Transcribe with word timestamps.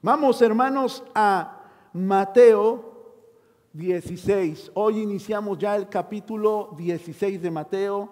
Vamos, 0.00 0.40
hermanos, 0.42 1.02
a 1.12 1.60
Mateo 1.92 3.16
16. 3.72 4.70
Hoy 4.74 5.00
iniciamos 5.00 5.58
ya 5.58 5.74
el 5.74 5.88
capítulo 5.88 6.72
16 6.78 7.42
de 7.42 7.50
Mateo 7.50 8.08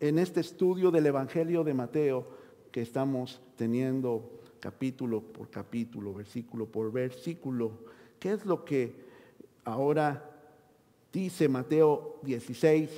en 0.00 0.18
este 0.18 0.40
estudio 0.40 0.90
del 0.90 1.06
Evangelio 1.06 1.62
de 1.62 1.74
Mateo 1.74 2.26
que 2.72 2.82
estamos 2.82 3.40
teniendo 3.54 4.40
capítulo 4.58 5.20
por 5.20 5.48
capítulo, 5.48 6.12
versículo 6.12 6.66
por 6.66 6.90
versículo. 6.90 7.70
¿Qué 8.18 8.32
es 8.32 8.44
lo 8.44 8.64
que 8.64 8.96
ahora 9.64 10.28
dice 11.12 11.48
Mateo 11.48 12.16
16 12.22 12.90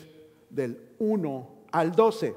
del 0.48 0.80
1 0.98 1.48
al 1.72 1.92
12? 1.92 2.34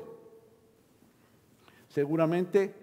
Seguramente 1.88 2.82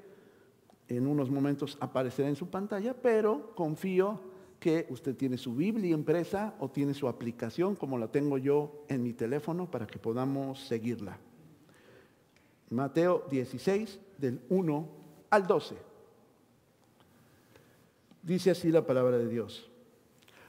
en 0.96 1.06
unos 1.06 1.30
momentos 1.30 1.78
aparecerá 1.80 2.28
en 2.28 2.36
su 2.36 2.48
pantalla, 2.48 2.94
pero 2.94 3.54
confío 3.54 4.20
que 4.58 4.86
usted 4.90 5.16
tiene 5.16 5.38
su 5.38 5.54
Biblia 5.54 5.94
impresa 5.94 6.54
o 6.58 6.68
tiene 6.68 6.94
su 6.94 7.08
aplicación 7.08 7.76
como 7.76 7.96
la 7.96 8.08
tengo 8.08 8.38
yo 8.38 8.84
en 8.88 9.02
mi 9.02 9.12
teléfono 9.12 9.70
para 9.70 9.86
que 9.86 9.98
podamos 9.98 10.60
seguirla. 10.60 11.18
Mateo 12.68 13.24
16, 13.30 14.00
del 14.18 14.40
1 14.48 14.88
al 15.30 15.46
12. 15.46 15.76
Dice 18.22 18.50
así 18.50 18.70
la 18.70 18.84
palabra 18.84 19.16
de 19.16 19.28
Dios. 19.28 19.70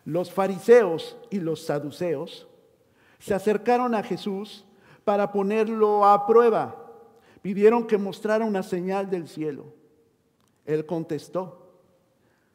Los 0.05 0.31
fariseos 0.31 1.17
y 1.29 1.39
los 1.39 1.61
saduceos 1.63 2.47
se 3.19 3.33
acercaron 3.33 3.93
a 3.93 4.03
Jesús 4.03 4.65
para 5.03 5.31
ponerlo 5.31 6.05
a 6.05 6.25
prueba. 6.25 6.75
Pidieron 7.41 7.85
que 7.85 7.97
mostrara 7.97 8.43
una 8.43 8.63
señal 8.63 9.09
del 9.09 9.27
cielo. 9.27 9.80
Él 10.65 10.85
contestó, 10.85 11.61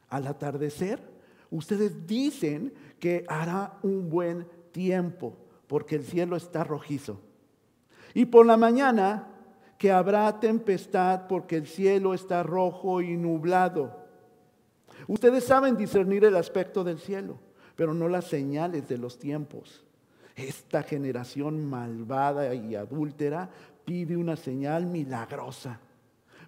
al 0.09 0.27
atardecer, 0.27 1.01
ustedes 1.51 2.07
dicen 2.07 2.73
que 3.01 3.25
hará 3.29 3.79
un 3.83 4.09
buen 4.09 4.47
tiempo, 4.73 5.37
porque 5.67 5.97
el 5.97 6.05
cielo 6.05 6.37
está 6.37 6.65
rojizo. 6.65 7.21
Y 8.15 8.27
por 8.27 8.47
la 8.47 8.57
mañana, 8.57 9.29
que 9.79 9.93
habrá 9.93 10.41
tempestad, 10.41 11.27
porque 11.27 11.57
el 11.57 11.67
cielo 11.67 12.15
está 12.15 12.43
rojo 12.43 13.01
y 13.01 13.17
nublado. 13.17 14.07
Ustedes 15.07 15.45
saben 15.45 15.77
discernir 15.77 16.25
el 16.25 16.37
aspecto 16.37 16.83
del 16.83 16.99
cielo, 16.99 17.39
pero 17.75 17.93
no 17.93 18.09
las 18.09 18.25
señales 18.27 18.89
de 18.89 18.99
los 18.99 19.19
tiempos. 19.19 19.85
Esta 20.35 20.83
generación 20.83 21.69
malvada 21.69 22.55
y 22.55 22.75
adúltera 22.75 23.49
pide 23.85 24.17
una 24.17 24.37
señal 24.37 24.87
milagrosa, 24.87 25.81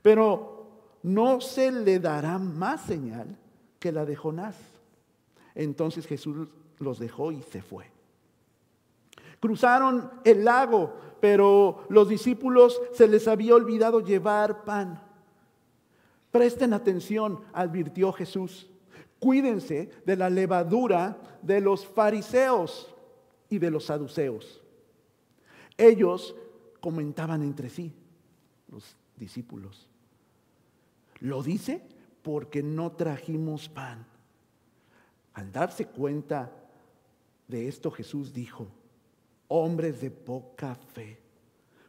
pero 0.03 0.58
no 1.03 1.41
se 1.41 1.71
le 1.71 1.99
dará 1.99 2.39
más 2.39 2.83
señal 2.83 3.37
que 3.79 3.93
la 3.93 4.05
de 4.05 4.17
Jonás. 4.17 4.57
Entonces 5.55 6.07
Jesús 6.07 6.49
los 6.79 6.99
dejó 6.99 7.33
y 7.33 7.43
se 7.43 7.63
fue. 7.63 7.87
Cruzaron 9.41 10.11
el 10.25 10.45
lago, 10.45 10.95
pero 11.21 11.85
los 11.89 12.09
discípulos 12.09 12.81
se 12.93 13.07
les 13.07 13.29
había 13.29 13.55
olvidado 13.55 14.01
llevar 14.01 14.65
pan. 14.65 15.03
Presten 16.31 16.73
atención, 16.73 17.41
advirtió 17.53 18.13
Jesús. 18.13 18.69
Cuídense 19.19 19.91
de 20.05 20.17
la 20.17 20.31
levadura 20.31 21.19
de 21.43 21.61
los 21.61 21.87
fariseos 21.87 22.95
y 23.49 23.59
de 23.59 23.71
los 23.71 23.87
saduceos. 23.87 24.63
Ellos 25.77 26.35
comentaban 26.81 27.43
entre 27.43 27.71
sí, 27.71 27.93
los 28.69 28.97
discípulos. 29.17 29.88
Lo 31.20 31.42
dice 31.42 31.83
porque 32.22 32.62
no 32.62 32.92
trajimos 32.92 33.69
pan. 33.69 34.06
Al 35.34 35.52
darse 35.52 35.86
cuenta 35.86 36.52
de 37.47 37.69
esto, 37.69 37.91
Jesús 37.91 38.33
dijo, 38.33 38.66
hombres 39.48 40.00
de 40.00 40.11
poca 40.11 40.74
fe. 40.74 41.19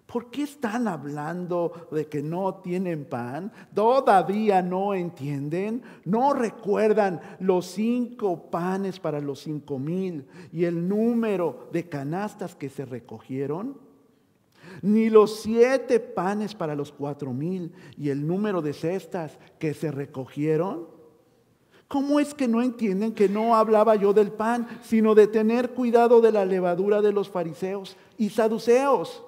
¿Por 0.06 0.32
qué 0.32 0.42
están 0.42 0.88
hablando 0.88 1.88
de 1.92 2.08
que 2.08 2.24
no 2.24 2.56
tienen 2.56 3.06
pan? 3.06 3.52
¿Todavía 3.76 4.64
no 4.64 4.96
entienden? 4.96 5.84
¿No 6.04 6.34
recuerdan 6.34 7.22
los 7.40 7.68
cinco 7.68 8.50
panes 8.50 9.00
para 9.00 9.20
los 9.20 9.42
cinco 9.42 9.78
mil 9.78 10.28
y 10.52 10.66
el 10.66 10.88
número 10.88 11.70
de 11.72 11.88
canastas 11.88 12.56
que 12.56 12.70
se 12.70 12.86
recogieron? 12.86 13.78
Ni 14.82 15.10
los 15.10 15.42
siete 15.42 16.00
panes 16.00 16.56
para 16.56 16.76
los 16.76 16.92
cuatro 16.92 17.34
mil 17.34 17.72
y 17.98 18.10
el 18.10 18.26
número 18.26 18.62
de 18.62 18.74
cestas 18.74 19.38
que 19.60 19.74
se 19.74 19.92
recogieron? 19.92 20.88
¿Cómo 21.88 22.20
es 22.20 22.36
que 22.36 22.48
no 22.48 22.62
entienden 22.62 23.14
que 23.14 23.28
no 23.28 23.56
hablaba 23.56 23.96
yo 23.96 24.14
del 24.14 24.32
pan, 24.32 24.68
sino 24.84 25.16
de 25.16 25.26
tener 25.28 25.72
cuidado 25.72 26.22
de 26.22 26.32
la 26.32 26.46
levadura 26.46 27.02
de 27.02 27.12
los 27.12 27.30
fariseos 27.30 27.98
y 28.18 28.30
saduceos? 28.30 29.24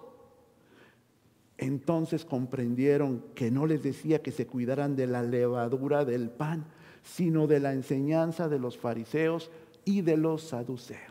Entonces 1.58 2.24
comprendieron 2.24 3.24
que 3.36 3.52
no 3.52 3.66
les 3.66 3.84
decía 3.84 4.22
que 4.22 4.32
se 4.32 4.48
cuidaran 4.48 4.96
de 4.96 5.08
la 5.08 5.24
levadura 5.24 6.06
del 6.06 6.30
pan, 6.30 6.66
sino 7.04 7.48
de 7.48 7.60
la 7.60 7.74
enseñanza 7.74 8.48
de 8.48 8.60
los 8.60 8.78
fariseos 8.78 9.50
y 9.86 10.02
de 10.02 10.18
los 10.18 10.44
saduceos. 10.44 11.11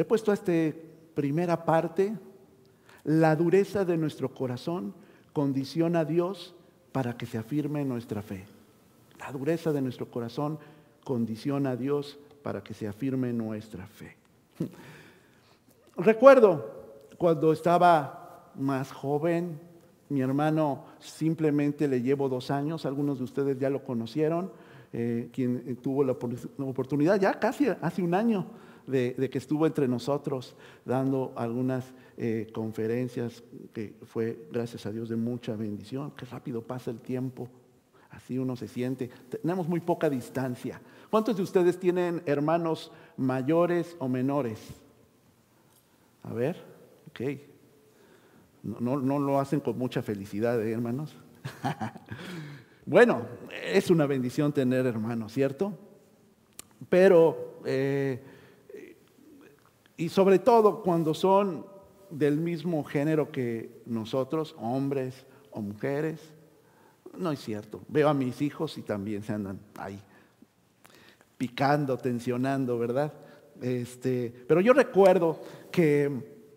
He 0.00 0.04
puesto 0.06 0.30
a 0.30 0.34
esta 0.34 0.50
primera 1.14 1.62
parte, 1.66 2.16
la 3.04 3.36
dureza 3.36 3.84
de 3.84 3.98
nuestro 3.98 4.32
corazón 4.32 4.94
condiciona 5.34 6.00
a 6.00 6.04
Dios 6.06 6.54
para 6.90 7.18
que 7.18 7.26
se 7.26 7.36
afirme 7.36 7.84
nuestra 7.84 8.22
fe. 8.22 8.46
La 9.18 9.30
dureza 9.30 9.72
de 9.72 9.82
nuestro 9.82 10.10
corazón 10.10 10.58
condiciona 11.04 11.72
a 11.72 11.76
Dios 11.76 12.18
para 12.42 12.64
que 12.64 12.72
se 12.72 12.88
afirme 12.88 13.34
nuestra 13.34 13.86
fe. 13.86 14.16
Recuerdo 15.98 16.64
cuando 17.18 17.52
estaba 17.52 18.50
más 18.54 18.92
joven, 18.92 19.60
mi 20.08 20.22
hermano 20.22 20.86
simplemente 20.98 21.86
le 21.86 22.00
llevo 22.00 22.30
dos 22.30 22.50
años, 22.50 22.86
algunos 22.86 23.18
de 23.18 23.24
ustedes 23.24 23.58
ya 23.58 23.68
lo 23.68 23.84
conocieron, 23.84 24.50
eh, 24.94 25.28
quien 25.30 25.76
tuvo 25.76 26.04
la 26.04 26.12
oportunidad 26.12 27.20
ya 27.20 27.38
casi 27.38 27.68
hace 27.82 28.00
un 28.00 28.14
año 28.14 28.46
de, 28.86 29.28
que 29.30 29.38
estuvo 29.38 29.66
entre 29.66 29.88
nosotros 29.88 30.54
dando 30.84 31.32
algunas 31.36 31.84
eh, 32.16 32.48
conferencias 32.52 33.42
que 33.72 33.94
fue, 34.04 34.46
gracias 34.50 34.86
a 34.86 34.92
Dios, 34.92 35.08
de 35.08 35.16
mucha 35.16 35.56
bendición. 35.56 36.12
Qué 36.16 36.26
rápido 36.26 36.62
pasa 36.62 36.90
el 36.90 37.00
tiempo. 37.00 37.48
Así 38.10 38.38
uno 38.38 38.56
se 38.56 38.68
siente. 38.68 39.08
Tenemos 39.28 39.68
muy 39.68 39.80
poca 39.80 40.10
distancia. 40.10 40.80
¿Cuántos 41.10 41.36
de 41.36 41.42
ustedes 41.42 41.78
tienen 41.78 42.22
hermanos 42.26 42.92
mayores 43.16 43.96
o 43.98 44.08
menores? 44.08 44.60
A 46.22 46.32
ver, 46.32 46.56
ok. 47.08 47.20
No, 48.62 48.96
no, 48.98 49.18
lo 49.18 49.40
hacen 49.40 49.60
con 49.60 49.78
mucha 49.78 50.02
felicidad, 50.02 50.60
¿eh, 50.60 50.72
hermanos. 50.72 51.16
bueno, 52.86 53.22
es 53.64 53.90
una 53.90 54.06
bendición 54.06 54.52
tener 54.52 54.86
hermanos, 54.86 55.32
¿cierto? 55.32 55.72
Pero 56.88 57.60
eh, 57.64 58.22
y 60.00 60.08
sobre 60.08 60.38
todo 60.38 60.82
cuando 60.82 61.12
son 61.12 61.66
del 62.08 62.38
mismo 62.38 62.82
género 62.84 63.30
que 63.30 63.82
nosotros, 63.84 64.56
hombres 64.58 65.26
o 65.50 65.60
mujeres. 65.60 66.32
No 67.18 67.30
es 67.30 67.40
cierto. 67.40 67.82
Veo 67.86 68.08
a 68.08 68.14
mis 68.14 68.40
hijos 68.40 68.78
y 68.78 68.82
también 68.82 69.22
se 69.22 69.34
andan 69.34 69.60
ahí 69.76 70.00
picando, 71.36 71.98
tensionando, 71.98 72.78
¿verdad? 72.78 73.12
Este, 73.60 74.32
pero 74.48 74.62
yo 74.62 74.72
recuerdo 74.72 75.38
que 75.70 76.48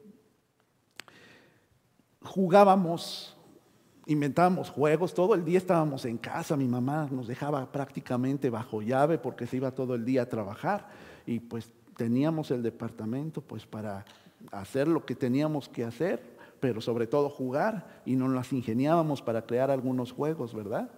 jugábamos, 2.22 3.36
inventábamos 4.06 4.70
juegos, 4.70 5.14
todo 5.14 5.36
el 5.36 5.44
día 5.44 5.58
estábamos 5.58 6.06
en 6.06 6.18
casa, 6.18 6.56
mi 6.56 6.70
mamá 6.70 7.10
nos 7.12 7.28
dejaba 7.28 7.70
prácticamente 7.70 8.50
bajo 8.50 8.82
llave 8.82 9.18
porque 9.18 9.48
se 9.48 9.58
iba 9.58 9.72
todo 9.72 9.96
el 9.96 10.06
día 10.06 10.22
a 10.22 10.30
trabajar 10.30 10.88
y 11.26 11.42
pues 11.42 11.70
teníamos 11.96 12.52
el 12.52 12.64
departamento 12.64 13.42
pues 13.42 13.66
para 13.66 14.06
hacer 14.52 14.88
lo 14.88 15.06
que 15.06 15.16
teníamos 15.16 15.70
que 15.70 15.84
hacer, 15.84 16.22
pero 16.60 16.82
sobre 16.82 17.08
todo 17.08 17.30
jugar 17.30 18.02
y 18.06 18.16
nos 18.16 18.32
las 18.32 18.52
ingeniábamos 18.54 19.22
para 19.22 19.46
crear 19.46 19.72
algunos 19.72 20.12
juegos, 20.12 20.54
¿verdad? 20.54 20.90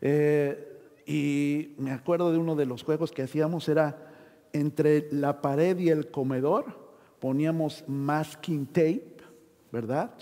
Eh, 0.00 0.80
y 1.06 1.74
me 1.78 1.92
acuerdo 1.92 2.32
de 2.32 2.38
uno 2.38 2.54
de 2.54 2.66
los 2.66 2.82
juegos 2.82 3.12
que 3.12 3.22
hacíamos 3.22 3.68
era 3.68 4.10
entre 4.52 5.08
la 5.10 5.40
pared 5.40 5.78
y 5.78 5.88
el 5.88 6.10
comedor 6.10 6.82
poníamos 7.18 7.84
masking 7.86 8.66
tape, 8.66 9.16
¿verdad? 9.70 10.12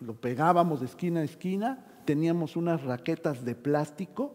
Lo 0.00 0.14
pegábamos 0.14 0.80
de 0.80 0.86
esquina 0.86 1.20
a 1.20 1.24
esquina, 1.24 1.86
teníamos 2.04 2.56
unas 2.56 2.82
raquetas 2.82 3.44
de 3.44 3.54
plástico, 3.54 4.34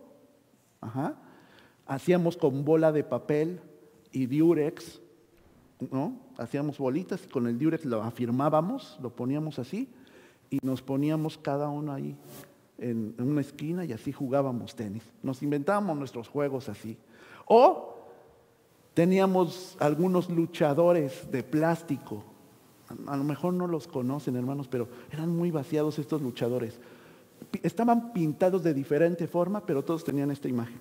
hacíamos 1.86 2.38
con 2.38 2.63
bola 2.63 2.92
de 2.92 3.04
papel 3.04 3.62
y 4.12 4.25
diurex, 4.25 5.01
¿no? 5.92 6.19
Hacíamos 6.38 6.77
bolitas 6.77 7.24
y 7.25 7.30
con 7.30 7.48
el 7.48 7.57
diurex 7.57 7.86
lo 7.86 8.04
afirmábamos, 8.04 8.98
lo 9.01 9.09
poníamos 9.09 9.59
así 9.59 9.89
y 10.50 10.59
nos 10.62 10.81
poníamos 10.81 11.38
cada 11.38 11.69
uno 11.69 11.94
ahí 11.94 12.15
en, 12.77 13.15
una 13.19 13.42
esquina 13.42 13.86
y 13.86 13.94
así 13.94 14.12
jugábamos 14.12 14.75
tenis. 14.75 15.04
Nos 15.24 15.42
inventábamos 15.44 15.98
nuestros 15.98 16.27
juegos 16.27 16.69
así. 16.69 16.98
O 17.45 17.95
teníamos 18.94 19.77
algunos 19.80 20.30
luchadores 20.30 21.30
de 21.31 21.44
plástico. 21.44 22.24
A 23.06 23.18
lo 23.18 23.24
mejor 23.24 23.53
no 23.53 23.68
los 23.68 23.88
conocen, 23.88 24.36
hermanos, 24.36 24.68
pero 24.68 24.88
eran 25.12 25.36
muy 25.36 25.51
vaciados 25.51 26.00
estos 26.00 26.21
luchadores. 26.21 26.80
Estaban 27.62 28.13
pintados 28.13 28.63
de 28.63 28.74
diferente 28.74 29.27
forma, 29.27 29.65
pero 29.65 29.83
todos 29.83 30.03
tenían 30.03 30.31
esta 30.31 30.48
imagen. 30.48 30.80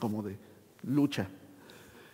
Como 0.00 0.22
de 0.22 0.36
lucha. 0.82 1.28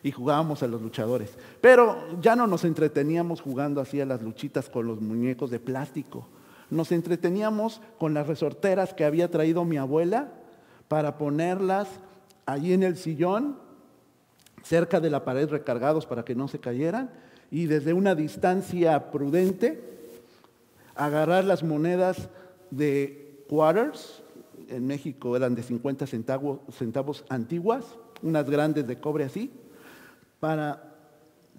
Y 0.03 0.13
jugábamos 0.13 0.63
a 0.63 0.69
los 0.69 0.81
luchadores. 0.81 1.37
Pero 1.61 2.21
ya 2.21 2.37
no 2.37 2.47
nos 2.47 2.65
entreteníamos 2.65 3.41
jugando 3.41 3.81
así 3.81 4.01
a 4.01 4.07
las 4.07 4.23
luchitas 4.23 4.69
con 4.69 4.87
los 4.87 5.01
muñecos 5.01 5.51
de 5.51 5.59
plástico 5.59 6.27
nos 6.71 6.93
entreteníamos 6.93 7.81
con 7.99 8.15
las 8.15 8.27
resorteras 8.27 8.95
que 8.95 9.05
había 9.05 9.31
traído 9.31 9.65
mi 9.65 9.77
abuela 9.77 10.33
para 10.89 11.19
ponerlas 11.19 11.89
allí 12.47 12.73
en 12.73 12.83
el 12.83 12.97
sillón, 12.97 13.59
cerca 14.63 15.01
de 15.01 15.11
la 15.11 15.25
pared 15.25 15.49
recargados 15.49 16.07
para 16.07 16.25
que 16.25 16.35
no 16.35 16.49
se 16.49 16.59
cayeran, 16.59 17.11
y 17.51 17.67
desde 17.67 17.93
una 17.93 18.15
distancia 18.15 19.11
prudente 19.11 19.83
agarrar 20.95 21.45
las 21.45 21.63
monedas 21.63 22.29
de 22.71 23.45
quarters, 23.49 24.23
en 24.69 24.87
México 24.87 25.37
eran 25.37 25.55
de 25.55 25.63
50 25.63 26.07
centavos, 26.07 26.61
centavos 26.73 27.25
antiguas, 27.31 27.85
unas 28.23 28.49
grandes 28.49 28.87
de 28.87 29.01
cobre 29.01 29.25
así, 29.25 29.51
para 30.41 30.95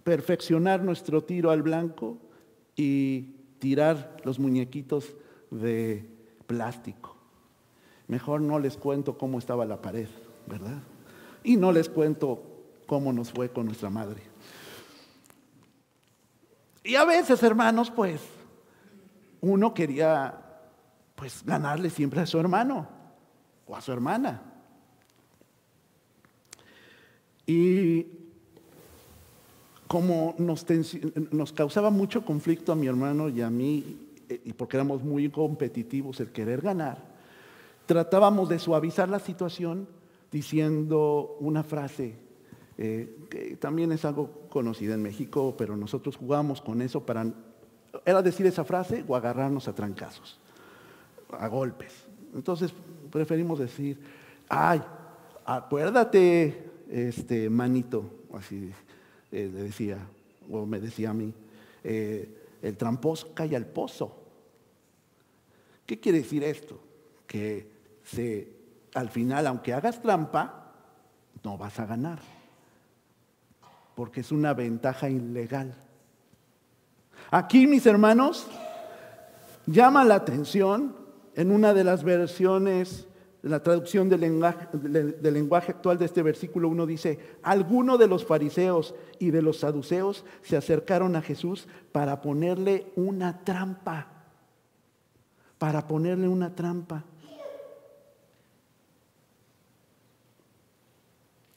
perfeccionar 0.04 0.84
nuestro 0.84 1.24
tiro 1.24 1.52
al 1.52 1.62
blanco 1.62 2.18
y 2.76 3.36
tirar 3.60 4.18
los 4.24 4.40
muñequitos 4.40 5.16
de 5.52 6.10
plástico. 6.48 7.16
Mejor 8.08 8.42
no 8.42 8.58
les 8.58 8.78
cuento 8.78 9.18
cómo 9.18 9.38
estaba 9.38 9.66
la 9.66 9.82
pared, 9.82 10.08
¿verdad? 10.48 10.80
Y 11.44 11.58
no 11.58 11.72
les 11.72 11.90
cuento 11.90 12.42
cómo 12.88 13.14
nos 13.14 13.32
fue 13.32 13.50
con 13.50 13.66
nuestra 13.68 13.90
madre. 13.90 14.24
Y 16.84 16.96
a 16.96 17.06
veces, 17.06 17.44
hermanos, 17.44 17.92
pues 17.92 18.22
uno 19.42 19.74
quería 19.74 20.46
pues 21.16 21.44
ganarle 21.46 21.90
siempre 21.90 22.22
a 22.22 22.26
su 22.26 22.40
hermano 22.40 22.88
o 23.68 23.76
a 23.76 23.82
su 23.82 23.92
hermana. 23.92 24.49
Y 27.50 28.06
como 29.88 30.36
nos, 30.38 31.52
causaba 31.52 31.90
mucho 31.90 32.24
conflicto 32.24 32.72
a 32.72 32.76
mi 32.76 32.86
hermano 32.86 33.28
y 33.28 33.42
a 33.42 33.50
mí, 33.50 33.98
eh, 34.30 34.40
y 34.46 34.54
porque 34.54 34.78
éramos 34.78 35.02
muy 35.02 35.30
competitivos 35.30 36.20
el 36.20 36.28
querer 36.28 36.62
ganar, 36.62 37.04
tratábamos 37.88 38.50
de 38.50 38.60
suavizar 38.60 39.10
la 39.10 39.18
situación 39.18 39.88
diciendo 40.32 41.38
una 41.40 41.64
frase 41.64 42.14
eh, 42.78 43.18
que 43.32 43.56
también 43.56 43.92
es 43.94 44.06
algo 44.06 44.30
conocida 44.50 44.94
en 44.94 45.02
México, 45.02 45.56
pero 45.58 45.76
nosotros 45.76 46.18
jugábamos 46.18 46.62
con 46.62 46.84
eso 46.84 47.04
para, 47.04 47.26
era 48.06 48.22
decir 48.22 48.46
esa 48.46 48.64
frase 48.64 49.04
o 49.08 49.16
agarrarnos 49.16 49.68
a 49.68 49.74
trancazos, 49.74 50.40
a 51.32 51.48
golpes. 51.48 52.06
Entonces 52.36 52.72
preferimos 53.10 53.58
decir, 53.58 54.00
ay, 54.50 54.84
acuérdate, 55.46 56.69
este 56.90 57.50
manito, 57.50 58.26
así 58.34 58.72
eh, 59.32 59.50
le 59.54 59.64
decía, 59.64 59.98
o 60.50 60.66
me 60.66 60.80
decía 60.80 61.12
a 61.12 61.14
mí, 61.14 61.34
eh, 61.84 62.58
el 62.62 62.76
tramposo 62.76 63.34
cae 63.34 63.56
al 63.56 63.66
pozo. 63.66 64.16
¿Qué 65.86 66.00
quiere 66.00 66.20
decir 66.20 66.44
esto? 66.44 66.80
Que 67.28 67.72
se, 68.04 68.52
al 68.94 69.10
final, 69.10 69.48
aunque 69.48 69.74
hagas 69.74 70.02
trampa, 70.02 70.74
no 71.44 71.58
vas 71.58 71.80
a 71.80 71.86
ganar, 71.86 72.20
porque 73.96 74.22
es 74.22 74.32
una 74.32 74.54
ventaja 74.54 75.10
ilegal. 75.10 75.76
Aquí, 77.32 77.68
mis 77.68 77.86
hermanos, 77.86 78.48
llama 79.68 80.04
la 80.04 80.16
atención 80.16 80.96
en 81.36 81.52
una 81.52 81.74
de 81.74 81.84
las 81.84 82.04
versiones 82.04 83.08
la 83.42 83.64
traducción 83.64 84.10
del 84.10 84.22
lenguaje, 84.22 85.72
actual 85.72 85.98
de 85.98 86.06
este 86.06 86.22
versículo 86.22 86.68
1 86.68 86.86
dice, 86.86 87.20
algunos 87.42 87.98
de 87.98 88.08
los 88.08 88.26
fariseos 88.26 88.94
y 89.18 89.32
de 89.32 89.42
los 89.42 89.60
saduceos 89.60 90.26
se 90.42 90.58
acercaron 90.58 91.16
a 91.16 91.22
Jesús 91.22 91.68
para 91.94 92.22
ponerle 92.22 92.92
una 92.96 93.44
trampa, 93.46 94.08
para 95.58 95.88
ponerle 95.88 96.28
una 96.28 96.54
trampa. 96.54 97.06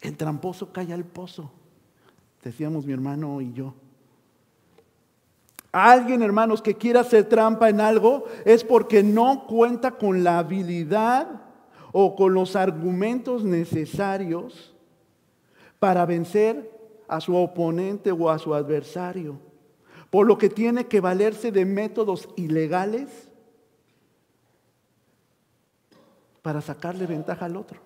El 0.00 0.16
tramposo 0.16 0.72
cae 0.72 0.92
al 0.92 1.04
pozo, 1.04 1.50
decíamos 2.44 2.86
mi 2.86 2.92
hermano 2.92 3.40
y 3.40 3.52
yo. 3.52 3.74
Alguien, 5.72 6.22
hermanos, 6.22 6.60
que 6.60 6.76
quiera 6.76 7.00
hacer 7.00 7.28
trampa 7.28 7.70
en 7.70 7.80
algo 7.80 8.26
es 8.44 8.62
porque 8.62 9.02
no 9.02 9.46
cuenta 9.46 9.92
con 9.92 10.22
la 10.22 10.38
habilidad 10.38 11.41
o 11.92 12.16
con 12.16 12.34
los 12.34 12.56
argumentos 12.56 13.44
necesarios 13.44 14.74
para 15.78 16.06
vencer 16.06 16.70
a 17.06 17.20
su 17.20 17.36
oponente 17.36 18.10
o 18.10 18.30
a 18.30 18.38
su 18.38 18.54
adversario, 18.54 19.38
por 20.10 20.26
lo 20.26 20.38
que 20.38 20.48
tiene 20.48 20.86
que 20.86 21.00
valerse 21.00 21.52
de 21.52 21.64
métodos 21.64 22.28
ilegales 22.36 23.28
para 26.40 26.60
sacarle 26.60 27.06
ventaja 27.06 27.46
al 27.46 27.56
otro. 27.56 27.80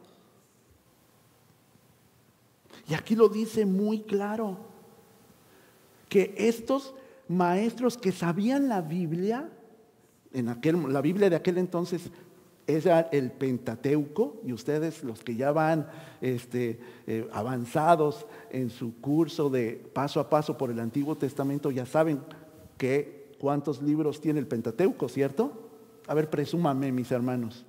Y 2.89 2.95
aquí 2.95 3.17
lo 3.17 3.29
dice 3.29 3.67
muy 3.67 4.03
claro, 4.03 4.59
que 6.09 6.35
estos 6.37 6.95
maestros 7.29 7.99
que 7.99 8.13
sabían 8.13 8.69
la 8.69 8.81
Biblia, 8.81 9.51
en 10.33 10.49
aquel, 10.49 10.93
la 10.93 11.01
Biblia 11.01 11.29
de 11.29 11.37
aquel 11.37 11.59
entonces 11.59 12.11
era 12.67 13.09
el 13.13 13.31
Pentateuco, 13.31 14.41
y 14.45 14.53
ustedes 14.53 15.05
los 15.05 15.23
que 15.23 15.37
ya 15.37 15.53
van 15.53 15.87
este, 16.21 16.81
eh, 17.07 17.29
avanzados 17.33 18.27
en 18.51 18.71
su 18.71 19.01
curso 19.01 19.49
de 19.51 19.73
paso 19.93 20.19
a 20.19 20.29
paso 20.29 20.59
por 20.59 20.71
el 20.71 20.81
Antiguo 20.81 21.17
Testamento, 21.17 21.71
ya 21.71 21.87
saben 21.87 22.21
que 22.77 23.35
cuántos 23.39 23.83
libros 23.83 24.21
tiene 24.21 24.41
el 24.41 24.47
Pentateuco, 24.47 25.09
¿cierto? 25.09 25.71
A 26.09 26.15
ver, 26.15 26.29
presúmame, 26.29 26.91
mis 26.91 27.11
hermanos. 27.13 27.65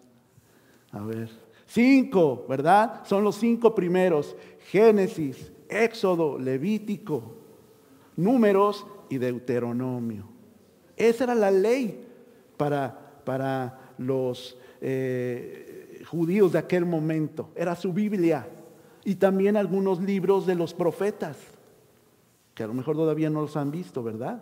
A 0.92 1.02
ver, 1.02 1.30
cinco, 1.68 2.46
¿verdad? 2.50 3.06
Son 3.06 3.24
los 3.24 3.36
cinco 3.36 3.76
primeros, 3.76 4.36
Génesis, 4.72 5.52
Éxodo, 5.70 6.40
Levítico, 6.40 7.36
Números 8.16 8.86
y 9.10 9.18
Deuteronomio. 9.18 10.28
Esa 10.96 11.26
era 11.26 11.36
la 11.36 11.52
ley 11.52 12.04
para, 12.58 13.22
para 13.24 13.94
los 13.98 14.58
eh, 14.82 16.04
judíos 16.06 16.52
de 16.54 16.60
aquel 16.60 16.86
momento, 16.86 17.50
era 17.56 17.76
su 17.76 17.94
Biblia 17.94 18.48
y 19.04 19.16
también 19.16 19.58
algunos 19.58 20.02
libros 20.02 20.46
de 20.46 20.56
los 20.56 20.74
profetas, 20.74 21.38
que 22.54 22.64
a 22.64 22.68
lo 22.68 22.74
mejor 22.74 22.96
todavía 22.96 23.30
no 23.30 23.42
los 23.42 23.56
han 23.56 23.72
visto, 23.72 24.04
¿verdad? 24.04 24.42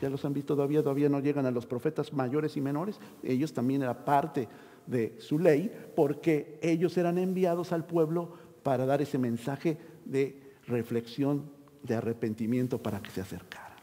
Ya 0.00 0.10
los 0.10 0.24
han 0.24 0.34
visto 0.34 0.54
todavía, 0.54 0.82
todavía 0.82 1.08
no 1.08 1.20
llegan 1.20 1.46
a 1.46 1.50
los 1.50 1.66
profetas 1.66 2.12
mayores 2.12 2.56
y 2.56 2.60
menores, 2.60 2.98
ellos 3.22 3.52
también 3.52 3.82
eran 3.82 4.04
parte 4.04 4.48
de 4.86 5.16
su 5.20 5.38
ley, 5.38 5.72
porque 5.94 6.58
ellos 6.62 6.96
eran 6.96 7.18
enviados 7.18 7.72
al 7.72 7.86
pueblo 7.86 8.32
para 8.62 8.86
dar 8.86 9.00
ese 9.02 9.18
mensaje 9.18 9.78
de 10.04 10.42
reflexión, 10.66 11.44
de 11.82 11.94
arrepentimiento 11.94 12.82
para 12.82 13.00
que 13.00 13.10
se 13.10 13.20
acercaran. 13.20 13.76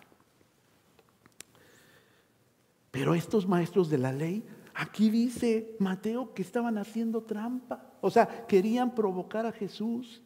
Pero 2.91 3.15
estos 3.15 3.47
maestros 3.47 3.89
de 3.89 3.97
la 3.97 4.11
ley 4.11 4.43
Aquí 4.73 5.09
dice 5.09 5.75
Mateo 5.79 6.33
que 6.33 6.41
estaban 6.41 6.77
haciendo 6.77 7.21
trampa. 7.21 7.91
O 8.01 8.09
sea, 8.09 8.45
querían 8.47 8.95
provocar 8.95 9.45
a 9.45 9.51
Jesús. 9.51 10.21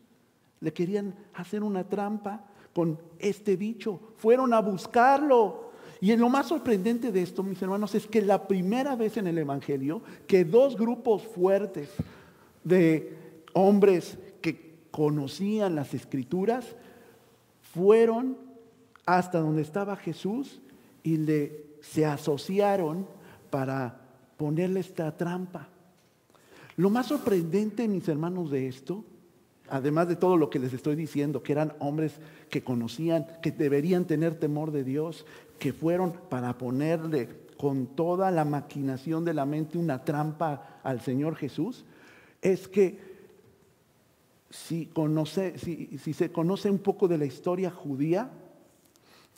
Le 0.59 0.73
querían 0.73 1.13
hacer 1.33 1.63
una 1.63 1.83
trampa 1.83 2.45
con 2.73 2.99
este 3.19 3.57
dicho. 3.57 3.99
Fueron 4.17 4.53
a 4.53 4.61
buscarlo. 4.61 5.71
Y 5.99 6.15
lo 6.15 6.29
más 6.29 6.47
sorprendente 6.47 7.11
de 7.11 7.21
esto, 7.21 7.43
mis 7.43 7.61
hermanos, 7.61 7.93
es 7.95 8.07
que 8.07 8.21
la 8.21 8.47
primera 8.47 8.95
vez 8.95 9.17
en 9.17 9.27
el 9.27 9.37
Evangelio 9.37 10.01
que 10.27 10.45
dos 10.45 10.77
grupos 10.77 11.23
fuertes 11.23 11.89
de 12.63 13.17
hombres 13.53 14.17
que 14.41 14.75
conocían 14.91 15.75
las 15.75 15.93
escrituras 15.93 16.75
fueron 17.73 18.37
hasta 19.05 19.39
donde 19.39 19.61
estaba 19.61 19.95
Jesús 19.95 20.61
y 21.03 21.17
le 21.17 21.67
se 21.81 22.05
asociaron 22.05 23.07
para 23.49 24.06
ponerle 24.37 24.79
esta 24.79 25.15
trampa. 25.17 25.67
Lo 26.77 26.89
más 26.89 27.07
sorprendente, 27.07 27.87
mis 27.87 28.07
hermanos, 28.07 28.51
de 28.51 28.67
esto 28.67 29.03
además 29.69 30.07
de 30.07 30.15
todo 30.15 30.37
lo 30.37 30.49
que 30.49 30.59
les 30.59 30.73
estoy 30.73 30.95
diciendo, 30.95 31.43
que 31.43 31.51
eran 31.51 31.73
hombres 31.79 32.13
que 32.49 32.63
conocían, 32.63 33.27
que 33.41 33.51
deberían 33.51 34.05
tener 34.05 34.35
temor 34.35 34.71
de 34.71 34.83
Dios, 34.83 35.25
que 35.59 35.73
fueron 35.73 36.13
para 36.29 36.57
ponerle 36.57 37.29
con 37.57 37.87
toda 37.87 38.31
la 38.31 38.45
maquinación 38.45 39.25
de 39.25 39.33
la 39.33 39.45
mente 39.45 39.77
una 39.77 40.03
trampa 40.03 40.79
al 40.83 41.01
Señor 41.01 41.35
Jesús, 41.35 41.85
es 42.41 42.67
que 42.67 43.17
si, 44.49 44.89
se 46.13 46.31
conoce 46.31 46.69
un 46.69 46.79
poco 46.79 47.07
de 47.07 47.17
la 47.17 47.25
historia 47.25 47.71
judía, 47.71 48.29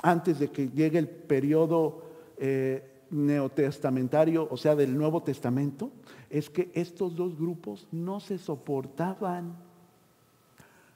antes 0.02 0.40
de 0.40 0.50
que 0.50 0.70
llegue 0.70 1.00
el 1.00 1.10
periodo 1.10 2.04
eh, 2.38 2.89
neotestamentario, 3.12 4.48
o 4.50 4.58
sea, 4.58 4.76
del 4.76 4.98
Nuevo 4.98 5.24
Testamento, 5.24 5.92
es 6.30 6.50
que 6.50 6.72
estos 6.74 7.16
dos 7.16 7.38
grupos 7.38 7.88
no 7.92 8.20
se 8.20 8.38
soportaban, 8.38 9.58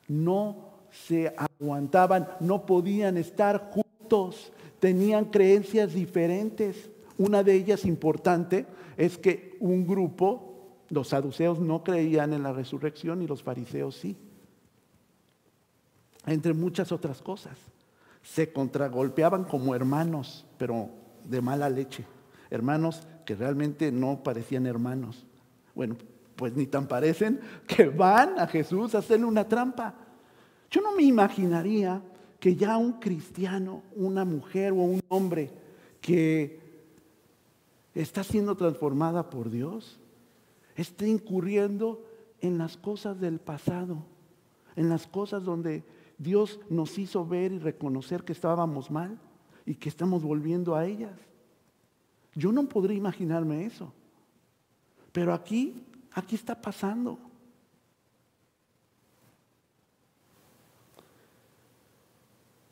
no 0.07 0.73
se 0.91 1.33
aguantaban, 1.35 2.29
no 2.39 2.65
podían 2.65 3.17
estar 3.17 3.71
juntos, 3.71 4.51
tenían 4.79 5.25
creencias 5.25 5.93
diferentes. 5.93 6.89
Una 7.17 7.43
de 7.43 7.55
ellas 7.55 7.85
importante 7.85 8.65
es 8.97 9.17
que 9.17 9.57
un 9.59 9.87
grupo, 9.87 10.77
los 10.89 11.09
saduceos 11.09 11.59
no 11.59 11.83
creían 11.83 12.33
en 12.33 12.43
la 12.43 12.53
resurrección 12.53 13.21
y 13.21 13.27
los 13.27 13.41
fariseos 13.41 13.95
sí, 13.95 14.15
entre 16.25 16.53
muchas 16.53 16.91
otras 16.91 17.21
cosas. 17.21 17.57
Se 18.21 18.53
contragolpeaban 18.53 19.43
como 19.43 19.75
hermanos, 19.75 20.45
pero 20.57 21.02
de 21.25 21.41
mala 21.41 21.69
leche. 21.69 22.05
Hermanos 22.49 23.03
que 23.25 23.35
realmente 23.35 23.91
no 23.91 24.23
parecían 24.23 24.65
hermanos. 24.65 25.25
Bueno, 25.75 25.95
pues 26.35 26.55
ni 26.55 26.67
tan 26.67 26.87
parecen 26.87 27.39
que 27.67 27.87
van 27.87 28.39
a 28.39 28.47
Jesús 28.47 28.95
a 28.95 28.99
hacerle 28.99 29.25
una 29.25 29.47
trampa. 29.47 29.95
Yo 30.69 30.81
no 30.81 30.95
me 30.95 31.03
imaginaría 31.03 32.01
que 32.39 32.55
ya 32.55 32.77
un 32.77 32.93
cristiano, 32.93 33.83
una 33.95 34.25
mujer 34.25 34.73
o 34.73 34.77
un 34.77 34.99
hombre 35.07 35.51
que 36.01 36.59
está 37.93 38.23
siendo 38.23 38.55
transformada 38.55 39.29
por 39.29 39.49
Dios, 39.49 39.99
esté 40.75 41.07
incurriendo 41.07 42.03
en 42.41 42.57
las 42.57 42.75
cosas 42.75 43.19
del 43.19 43.39
pasado, 43.39 44.03
en 44.75 44.89
las 44.89 45.07
cosas 45.07 45.43
donde 45.43 45.83
Dios 46.17 46.59
nos 46.69 46.97
hizo 46.97 47.25
ver 47.25 47.51
y 47.51 47.59
reconocer 47.59 48.23
que 48.23 48.33
estábamos 48.33 48.91
mal 48.91 49.19
y 49.65 49.75
que 49.75 49.89
estamos 49.89 50.23
volviendo 50.23 50.75
a 50.75 50.85
ellas. 50.85 51.17
Yo 52.35 52.51
no 52.51 52.67
podría 52.67 52.97
imaginarme 52.97 53.65
eso. 53.65 53.93
Pero 55.11 55.33
aquí, 55.33 55.85
aquí 56.11 56.35
está 56.35 56.59
pasando. 56.59 57.19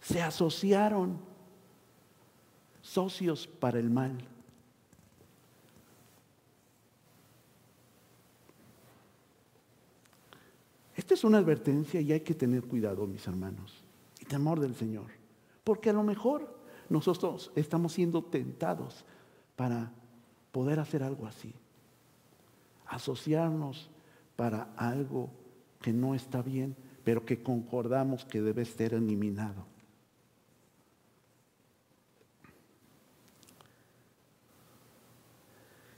Se 0.02 0.22
asociaron 0.22 1.20
socios 2.82 3.48
para 3.48 3.80
el 3.80 3.90
mal. 3.90 4.18
Esta 10.96 11.14
es 11.14 11.24
una 11.24 11.38
advertencia 11.38 12.02
y 12.02 12.12
hay 12.12 12.22
que 12.22 12.34
tener 12.34 12.64
cuidado, 12.64 13.08
mis 13.08 13.26
hermanos, 13.28 13.84
y 14.20 14.26
temor 14.26 14.60
del 14.60 14.76
Señor, 14.76 15.08
porque 15.64 15.90
a 15.90 15.94
lo 15.94 16.04
mejor 16.04 16.61
nosotros 16.92 17.52
estamos 17.56 17.94
siendo 17.94 18.22
tentados 18.22 19.06
para 19.56 19.94
poder 20.52 20.78
hacer 20.78 21.04
algo 21.04 21.26
así. 21.26 21.54
Asociarnos 22.86 23.90
para 24.36 24.74
algo 24.76 25.30
que 25.82 25.94
no 25.94 26.14
está 26.14 26.42
bien, 26.42 26.76
pero 27.06 27.26
que 27.26 27.42
concordamos 27.42 28.26
que 28.26 28.42
debe 28.42 28.66
ser 28.66 28.94
eliminado. 28.94 29.66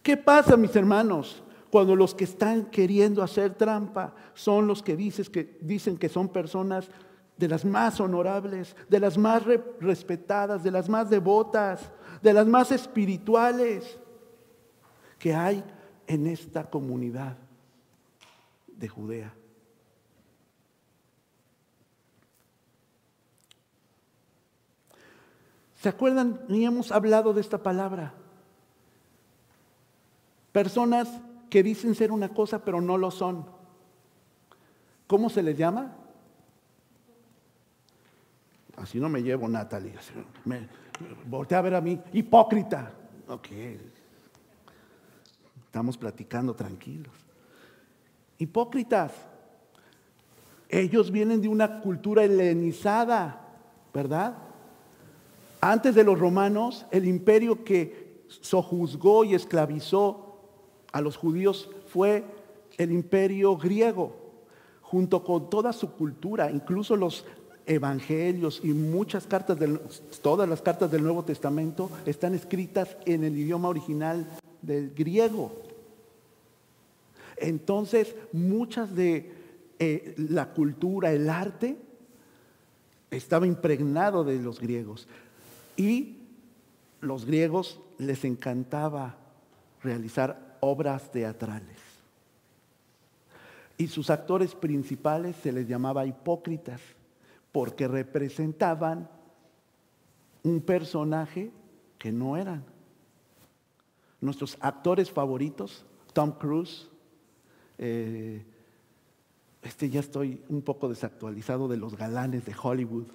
¿Qué 0.04 0.16
pasa, 0.16 0.56
mis 0.56 0.76
hermanos, 0.76 1.42
cuando 1.72 1.96
los 1.96 2.14
que 2.14 2.26
están 2.26 2.66
queriendo 2.66 3.24
hacer 3.24 3.56
trampa 3.56 4.14
son 4.36 4.68
los 4.68 4.84
que, 4.84 4.96
que 4.96 5.58
dicen 5.60 5.98
que 5.98 6.10
son 6.10 6.30
personas 6.30 6.88
de 7.38 7.48
las 7.48 7.66
más 7.66 8.00
honorables, 8.00 8.76
de 8.90 9.00
las 9.00 9.18
más 9.18 9.44
respetadas, 9.80 10.64
de 10.64 10.72
las 10.72 10.88
más 10.88 11.10
devotas, 11.10 11.92
de 12.22 12.34
las 12.34 12.46
más 12.48 12.72
espirituales 12.72 14.00
que 15.18 15.34
hay 15.34 15.64
en 16.08 16.28
esta 16.28 16.70
comunidad 16.70 17.38
de 18.68 18.88
Judea. 18.88 19.34
¿Se 25.82 25.90
acuerdan? 25.90 26.40
Ni 26.48 26.66
hemos 26.66 26.94
hablado 26.94 27.34
de 27.34 27.42
esta 27.42 27.62
palabra. 27.62 28.14
Personas 30.54 31.10
que 31.50 31.62
dicen 31.62 31.94
ser 31.94 32.12
una 32.12 32.30
cosa 32.30 32.64
pero 32.64 32.80
no 32.80 32.98
lo 32.98 33.12
son. 33.12 33.46
¿Cómo 35.08 35.30
se 35.30 35.44
les 35.44 35.58
llama? 35.58 35.98
Así 38.78 39.00
no 39.00 39.10
me 39.10 39.22
llevo, 39.22 39.48
Natalie. 39.48 39.94
Me, 40.46 40.68
voltea 41.26 41.60
a 41.60 41.62
ver 41.62 41.76
a 41.76 41.82
mí, 41.82 42.00
hipócrita. 42.14 42.92
Ok. 43.28 43.48
Estamos 45.66 45.98
platicando 45.98 46.56
tranquilos. 46.56 47.14
Hipócritas. 48.38 49.12
Ellos 50.70 51.12
vienen 51.12 51.42
de 51.42 51.48
una 51.48 51.82
cultura 51.82 52.24
helenizada, 52.24 53.42
¿verdad? 53.94 54.38
Antes 55.62 55.96
de 55.96 56.04
los 56.04 56.20
romanos, 56.20 56.86
el 56.92 57.08
imperio 57.08 57.64
que 57.64 58.24
sojuzgó 58.28 59.24
y 59.24 59.36
esclavizó 59.36 60.40
a 60.92 61.00
los 61.00 61.16
judíos 61.16 61.70
fue 61.88 62.26
el 62.78 62.92
imperio 62.92 63.56
griego, 63.56 64.16
junto 64.82 65.24
con 65.24 65.50
toda 65.50 65.74
su 65.74 65.92
cultura, 65.94 66.52
incluso 66.52 66.96
los 66.96 67.26
evangelios 67.66 68.60
y 68.64 68.74
muchas 68.74 69.26
cartas, 69.26 69.60
del, 69.60 69.80
todas 70.22 70.48
las 70.48 70.62
cartas 70.62 70.92
del 70.92 71.04
Nuevo 71.04 71.24
Testamento 71.24 71.90
están 72.06 72.34
escritas 72.34 72.98
en 73.06 73.24
el 73.24 73.38
idioma 73.38 73.70
original 73.70 74.28
del 74.62 74.94
griego. 74.94 75.62
Entonces, 77.38 78.16
muchas 78.32 78.96
de 78.96 79.32
eh, 79.80 80.16
la 80.18 80.54
cultura, 80.54 81.12
el 81.12 81.30
arte, 81.30 81.78
estaba 83.12 83.48
impregnado 83.48 84.24
de 84.24 84.40
los 84.40 84.60
griegos. 84.60 85.08
Y 85.76 86.18
los 87.02 87.26
griegos 87.26 87.80
les 87.98 88.24
encantaba 88.24 89.18
realizar 89.84 90.58
obras 90.62 91.12
teatrales. 91.12 91.78
Y 93.78 93.88
sus 93.88 94.10
actores 94.10 94.56
principales 94.56 95.36
se 95.42 95.52
les 95.52 95.68
llamaba 95.68 96.06
hipócritas 96.06 96.80
porque 97.54 97.88
representaban 97.88 99.08
un 100.42 100.60
personaje 100.60 101.52
que 102.00 102.12
no 102.12 102.36
eran. 102.36 102.66
Nuestros 104.20 104.58
actores 104.60 105.12
favoritos, 105.12 105.86
Tom 106.14 106.32
Cruise, 106.32 106.90
eh, 107.78 108.44
este 109.62 109.90
ya 109.90 110.00
estoy 110.00 110.42
un 110.50 110.64
poco 110.64 110.90
desactualizado 110.90 111.68
de 111.68 111.78
los 111.78 111.96
galanes 111.96 112.44
de 112.44 112.56
Hollywood, 112.62 113.08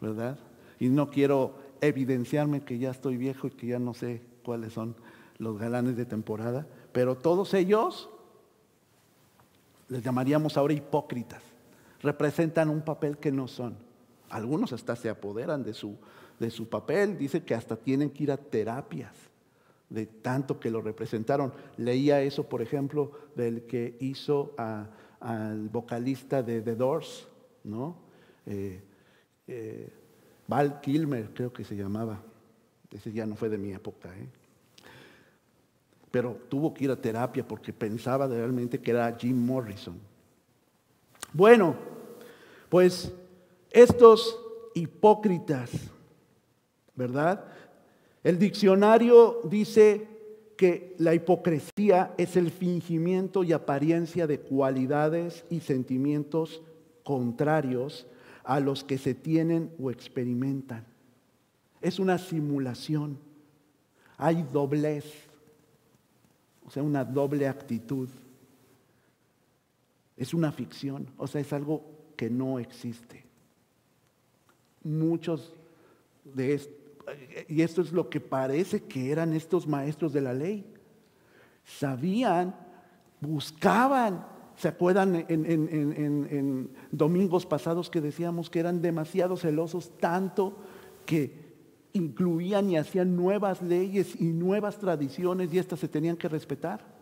¿verdad? 0.00 0.38
Y 0.78 0.88
no 0.88 1.10
quiero 1.10 1.58
evidenciarme 1.80 2.62
que 2.62 2.78
ya 2.78 2.92
estoy 2.92 3.16
viejo 3.16 3.48
y 3.48 3.50
que 3.50 3.66
ya 3.66 3.80
no 3.80 3.92
sé 3.92 4.22
cuáles 4.44 4.72
son 4.72 4.94
los 5.38 5.58
galanes 5.58 5.96
de 5.96 6.06
temporada, 6.06 6.66
pero 6.92 7.16
todos 7.16 7.52
ellos 7.54 8.08
les 9.88 10.02
llamaríamos 10.02 10.56
ahora 10.56 10.74
hipócritas 10.74 11.53
representan 12.04 12.68
un 12.68 12.82
papel 12.82 13.16
que 13.16 13.32
no 13.32 13.48
son. 13.48 13.74
Algunos 14.28 14.72
hasta 14.72 14.94
se 14.94 15.08
apoderan 15.08 15.64
de 15.64 15.74
su, 15.74 15.96
de 16.38 16.50
su 16.50 16.68
papel, 16.68 17.18
dice 17.18 17.42
que 17.42 17.54
hasta 17.54 17.76
tienen 17.76 18.10
que 18.10 18.24
ir 18.24 18.30
a 18.30 18.36
terapias 18.36 19.12
de 19.88 20.06
tanto 20.06 20.60
que 20.60 20.70
lo 20.70 20.80
representaron. 20.80 21.52
Leía 21.76 22.20
eso, 22.20 22.48
por 22.48 22.60
ejemplo, 22.62 23.12
del 23.34 23.62
que 23.62 23.96
hizo 24.00 24.54
al 25.20 25.68
vocalista 25.70 26.42
de 26.42 26.60
The 26.60 26.74
Doors, 26.74 27.26
¿no? 27.64 27.96
Eh, 28.46 28.82
eh, 29.46 29.92
Val 30.46 30.80
Kilmer, 30.80 31.30
creo 31.32 31.52
que 31.52 31.64
se 31.64 31.76
llamaba. 31.76 32.20
Ese 32.90 33.12
ya 33.12 33.24
no 33.24 33.34
fue 33.34 33.48
de 33.48 33.58
mi 33.58 33.72
época, 33.72 34.10
¿eh? 34.16 34.28
Pero 36.10 36.38
tuvo 36.48 36.72
que 36.72 36.84
ir 36.84 36.90
a 36.90 36.96
terapia 36.96 37.46
porque 37.46 37.72
pensaba 37.72 38.28
realmente 38.28 38.80
que 38.80 38.90
era 38.92 39.16
Jim 39.18 39.36
Morrison. 39.36 39.98
Bueno, 41.32 41.74
pues 42.74 43.12
estos 43.70 44.36
hipócritas, 44.74 45.70
¿verdad? 46.96 47.44
El 48.24 48.36
diccionario 48.36 49.42
dice 49.44 50.08
que 50.56 50.96
la 50.98 51.14
hipocresía 51.14 52.12
es 52.18 52.34
el 52.36 52.50
fingimiento 52.50 53.44
y 53.44 53.52
apariencia 53.52 54.26
de 54.26 54.40
cualidades 54.40 55.44
y 55.50 55.60
sentimientos 55.60 56.62
contrarios 57.04 58.08
a 58.42 58.58
los 58.58 58.82
que 58.82 58.98
se 58.98 59.14
tienen 59.14 59.70
o 59.80 59.92
experimentan. 59.92 60.84
Es 61.80 62.00
una 62.00 62.18
simulación. 62.18 63.20
Hay 64.16 64.44
doblez, 64.52 65.04
o 66.66 66.70
sea, 66.70 66.82
una 66.82 67.04
doble 67.04 67.46
actitud. 67.46 68.08
Es 70.16 70.34
una 70.34 70.50
ficción, 70.50 71.06
o 71.16 71.28
sea, 71.28 71.40
es 71.40 71.52
algo 71.52 71.93
que 72.16 72.30
no 72.30 72.58
existe. 72.58 73.24
Muchos 74.82 75.54
de 76.24 76.54
estos, 76.54 76.84
y 77.48 77.62
esto 77.62 77.82
es 77.82 77.92
lo 77.92 78.08
que 78.08 78.20
parece 78.20 78.84
que 78.84 79.10
eran 79.10 79.32
estos 79.34 79.66
maestros 79.66 80.12
de 80.12 80.20
la 80.20 80.32
ley, 80.32 80.64
sabían, 81.64 82.54
buscaban, 83.20 84.26
¿se 84.56 84.68
acuerdan 84.68 85.26
en, 85.28 85.46
en 85.46 86.70
domingos 86.90 87.44
pasados 87.46 87.90
que 87.90 88.00
decíamos 88.00 88.48
que 88.48 88.60
eran 88.60 88.80
demasiado 88.80 89.36
celosos, 89.36 89.90
tanto 89.98 90.56
que 91.04 91.44
incluían 91.92 92.70
y 92.70 92.76
hacían 92.76 93.16
nuevas 93.16 93.62
leyes 93.62 94.20
y 94.20 94.24
nuevas 94.24 94.78
tradiciones 94.78 95.52
y 95.52 95.58
estas 95.58 95.80
se 95.80 95.88
tenían 95.88 96.16
que 96.16 96.28
respetar? 96.28 96.93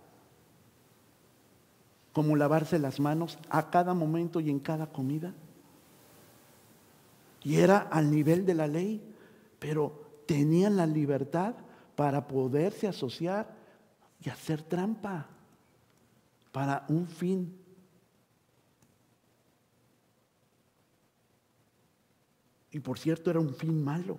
Como 2.12 2.37
lavarse 2.37 2.78
las 2.78 3.00
manos 3.00 3.38
a 3.49 3.71
cada 3.71 3.95
momento 3.95 4.40
y 4.40 4.50
en 4.50 4.61
cada 4.61 4.87
comida. 4.87 5.35
Y 7.42 7.57
era 7.57 7.78
al 7.78 8.11
nivel 8.11 8.47
de 8.47 8.54
la 8.54 8.66
ley, 8.66 9.02
pero 9.59 10.23
tenían 10.26 10.76
la 10.76 10.87
libertad 10.87 11.54
para 11.97 12.26
poderse 12.26 12.87
asociar 12.87 13.54
y 14.21 14.28
hacer 14.28 14.62
trampa 14.62 15.26
para 16.52 16.85
un 16.88 17.09
fin. 17.09 17.59
Y 22.71 22.81
por 22.81 22.99
cierto, 22.99 23.31
era 23.31 23.40
un 23.40 23.54
fin 23.54 23.83
malo. 23.83 24.19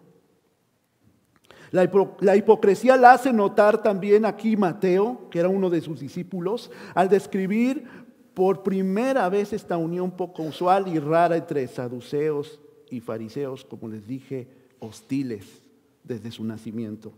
La, 1.73 2.35
hipocresía 2.35 2.95
la 2.97 3.13
hace 3.13 3.33
notar 3.33 3.81
también 3.81 4.25
aquí 4.25 4.55
Mateo, 4.55 5.27
que 5.31 5.39
era 5.39 5.49
uno 5.49 5.71
de 5.71 5.81
sus 5.81 5.99
discípulos, 5.99 6.69
al 6.93 7.09
describir 7.09 7.87
por 8.35 8.61
primera 8.61 9.27
vez 9.27 9.53
esta 9.53 9.75
unión 9.77 10.11
poco 10.11 10.43
usual 10.43 10.87
y 10.87 10.99
rara 10.99 11.35
entre 11.35 11.67
saduceos 11.67 12.61
y 12.91 12.99
fariseos, 12.99 13.65
como 13.65 13.87
les 13.87 14.05
dije, 14.05 14.47
hostiles 14.77 15.63
desde 16.03 16.29
su 16.29 16.43
nacimiento. 16.43 17.11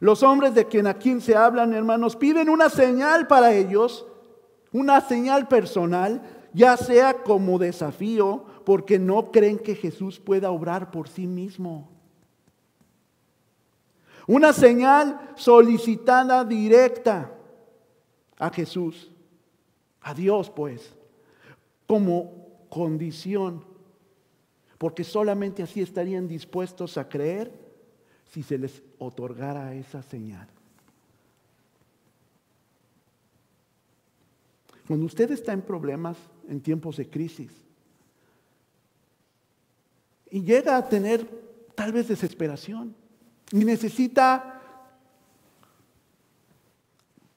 Los 0.00 0.22
hombres 0.22 0.54
de 0.54 0.66
quien 0.66 0.86
aquí 0.86 1.18
se 1.22 1.34
hablan, 1.34 1.72
hermanos, 1.72 2.14
piden 2.14 2.50
una 2.50 2.68
señal 2.68 3.26
para 3.26 3.54
ellos, 3.54 4.06
una 4.70 5.00
señal 5.00 5.48
personal, 5.48 6.20
ya 6.52 6.76
sea 6.76 7.22
como 7.22 7.58
desafío, 7.58 8.44
porque 8.66 8.98
no 8.98 9.32
creen 9.32 9.58
que 9.58 9.76
Jesús 9.76 10.20
pueda 10.20 10.50
obrar 10.50 10.90
por 10.90 11.08
sí 11.08 11.26
mismo. 11.26 11.95
Una 14.26 14.52
señal 14.52 15.32
solicitada 15.36 16.44
directa 16.44 17.32
a 18.38 18.50
Jesús, 18.50 19.10
a 20.00 20.12
Dios 20.14 20.50
pues, 20.50 20.92
como 21.86 22.66
condición, 22.68 23.64
porque 24.78 25.04
solamente 25.04 25.62
así 25.62 25.80
estarían 25.80 26.26
dispuestos 26.26 26.98
a 26.98 27.08
creer 27.08 27.52
si 28.26 28.42
se 28.42 28.58
les 28.58 28.82
otorgara 28.98 29.74
esa 29.74 30.02
señal. 30.02 30.48
Cuando 34.86 35.06
usted 35.06 35.30
está 35.30 35.52
en 35.52 35.62
problemas, 35.62 36.16
en 36.48 36.60
tiempos 36.60 36.96
de 36.96 37.08
crisis, 37.08 37.50
y 40.30 40.42
llega 40.42 40.76
a 40.76 40.88
tener 40.88 41.26
tal 41.74 41.92
vez 41.92 42.08
desesperación, 42.08 42.94
y 43.52 43.64
necesita 43.64 44.60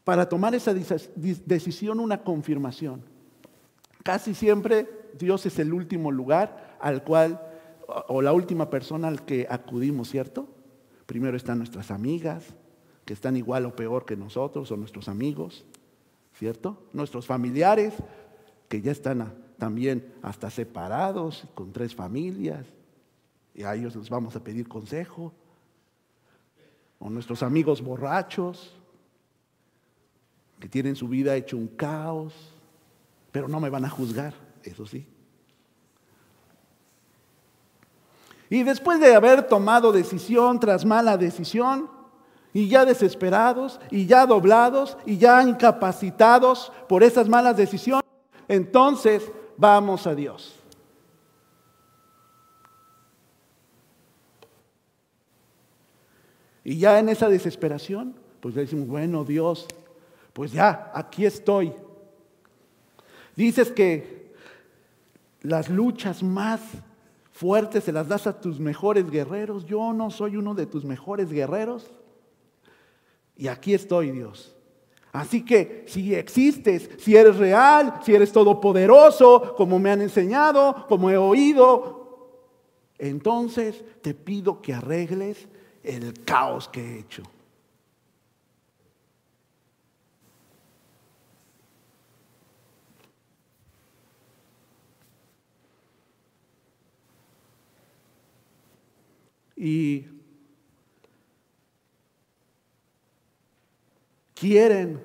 para 0.04 0.28
tomar 0.28 0.56
esa 0.56 0.74
decisión 0.74 2.00
una 2.00 2.24
confirmación. 2.24 3.04
Casi 4.04 4.34
siempre 4.34 5.12
Dios 5.20 5.46
es 5.46 5.60
el 5.60 5.74
último 5.74 6.12
lugar 6.12 6.78
al 6.80 7.04
cual, 7.04 7.42
o 8.08 8.22
la 8.22 8.34
última 8.34 8.70
persona 8.70 9.08
al 9.08 9.24
que 9.24 9.46
acudimos, 9.50 10.10
¿cierto? 10.10 10.48
Primero 11.06 11.38
están 11.38 11.60
nuestras 11.60 11.92
amigas, 11.92 12.46
que 13.06 13.14
están 13.14 13.38
igual 13.38 13.66
o 13.66 13.76
peor 13.76 14.06
que 14.06 14.16
nosotros, 14.16 14.72
o 14.72 14.78
nuestros 14.78 15.10
amigos, 15.10 15.66
¿cierto? 16.34 16.82
Nuestros 16.94 17.28
familiares, 17.28 17.94
que 18.68 18.82
ya 18.82 18.92
están 18.92 19.34
también 19.58 20.12
hasta 20.22 20.50
separados, 20.50 21.46
con 21.54 21.72
tres 21.72 21.94
familias, 21.94 22.66
y 23.54 23.64
a 23.64 23.76
ellos 23.76 23.96
les 23.96 24.10
vamos 24.10 24.36
a 24.36 24.44
pedir 24.44 24.68
consejo 24.68 25.34
o 27.00 27.10
nuestros 27.10 27.42
amigos 27.42 27.82
borrachos, 27.82 28.76
que 30.60 30.68
tienen 30.68 30.96
su 30.96 31.08
vida 31.08 31.36
hecho 31.36 31.58
un 31.58 31.68
caos, 31.68 32.34
pero 33.32 33.48
no 33.48 33.60
me 33.60 33.70
van 33.70 33.86
a 33.86 33.90
juzgar, 33.90 34.34
eso 34.64 34.86
sí. 34.86 35.08
Y 38.50 38.64
después 38.64 39.00
de 39.00 39.16
haber 39.16 39.48
tomado 39.48 39.92
decisión 39.92 40.60
tras 40.60 40.84
mala 40.84 41.18
decisión, 41.18 41.90
y 42.52 42.68
ya 42.68 42.84
desesperados, 42.84 43.80
y 43.92 44.08
ya 44.08 44.26
doblados, 44.26 44.98
y 45.06 45.18
ya 45.18 45.44
incapacitados 45.44 46.72
por 46.88 47.04
esas 47.04 47.30
malas 47.30 47.56
decisiones, 47.56 48.06
entonces 48.48 49.32
vamos 49.56 50.08
a 50.08 50.16
Dios. 50.16 50.59
Y 56.70 56.78
ya 56.78 57.00
en 57.00 57.10
esa 57.10 57.30
desesperación, 57.30 58.14
pues 58.42 58.54
le 58.54 58.62
decimos, 58.62 58.88
bueno 58.88 59.26
Dios, 59.26 59.66
pues 60.34 60.52
ya, 60.52 60.92
aquí 60.94 61.26
estoy. 61.26 61.74
Dices 63.36 63.72
que 63.72 64.36
las 65.42 65.68
luchas 65.68 66.22
más 66.22 66.62
fuertes 67.32 67.86
se 67.86 67.92
las 67.92 68.08
das 68.08 68.28
a 68.28 68.40
tus 68.40 68.60
mejores 68.60 69.10
guerreros. 69.10 69.66
Yo 69.66 69.94
no 69.94 70.12
soy 70.12 70.38
uno 70.38 70.54
de 70.54 70.68
tus 70.68 70.86
mejores 70.86 71.32
guerreros. 71.32 71.90
Y 73.36 73.48
aquí 73.48 73.74
estoy, 73.74 74.12
Dios. 74.12 74.56
Así 75.12 75.44
que 75.44 75.86
si 75.88 76.14
existes, 76.14 76.88
si 77.00 77.16
eres 77.16 77.38
real, 77.38 78.00
si 78.06 78.14
eres 78.14 78.32
todopoderoso, 78.32 79.56
como 79.58 79.80
me 79.80 79.90
han 79.90 80.02
enseñado, 80.02 80.86
como 80.88 81.10
he 81.10 81.18
oído, 81.18 82.30
entonces 83.00 83.84
te 84.04 84.14
pido 84.14 84.62
que 84.62 84.76
arregles 84.76 85.48
el 85.84 86.24
caos 86.24 86.68
que 86.68 86.82
he 86.82 87.00
hecho. 87.00 87.24
Y 99.56 100.08
quieren 104.34 105.04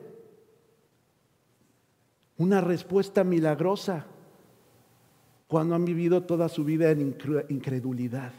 una 2.39 2.61
respuesta 2.61 3.25
milagrosa 3.25 4.07
cuando 5.49 5.75
han 5.75 5.85
vivido 5.85 6.23
toda 6.23 6.49
su 6.49 6.65
vida 6.65 6.93
en 6.93 7.17
incredulidad. 7.49 8.33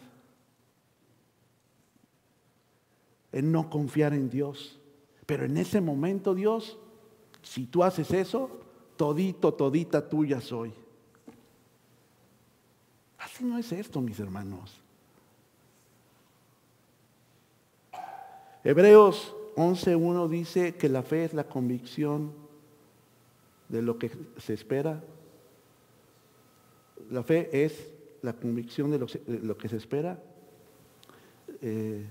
En 3.36 3.52
no 3.52 3.70
confiar 3.70 4.14
en 4.14 4.30
Dios. 4.30 4.80
Pero 5.26 5.46
en 5.46 5.58
ese 5.58 5.82
momento, 5.82 6.34
Dios, 6.34 6.80
si 7.44 7.66
tú 7.66 7.84
haces 7.84 8.12
eso, 8.12 8.50
todito, 8.96 9.54
todita 9.54 10.08
tuya 10.08 10.40
soy. 10.40 10.74
Así 13.20 13.44
no 13.44 13.58
es 13.58 13.74
esto, 13.74 14.00
mis 14.00 14.20
hermanos. 14.22 14.80
Hebreos 18.64 19.36
11.1 19.58 20.30
dice 20.30 20.76
que 20.76 20.88
la 20.88 21.04
fe 21.04 21.26
es 21.26 21.34
la 21.34 21.44
convicción 21.44 22.32
de 23.68 23.82
lo 23.82 24.00
que 24.00 24.12
se 24.38 24.54
espera. 24.54 25.04
La 27.12 27.22
fe 27.22 27.66
es 27.66 27.92
la 28.22 28.32
convicción 28.32 28.92
de 28.92 29.00
lo, 29.44 29.58
que 29.58 29.68
se 29.68 29.76
espera. 29.76 30.24
Eh, 31.62 32.06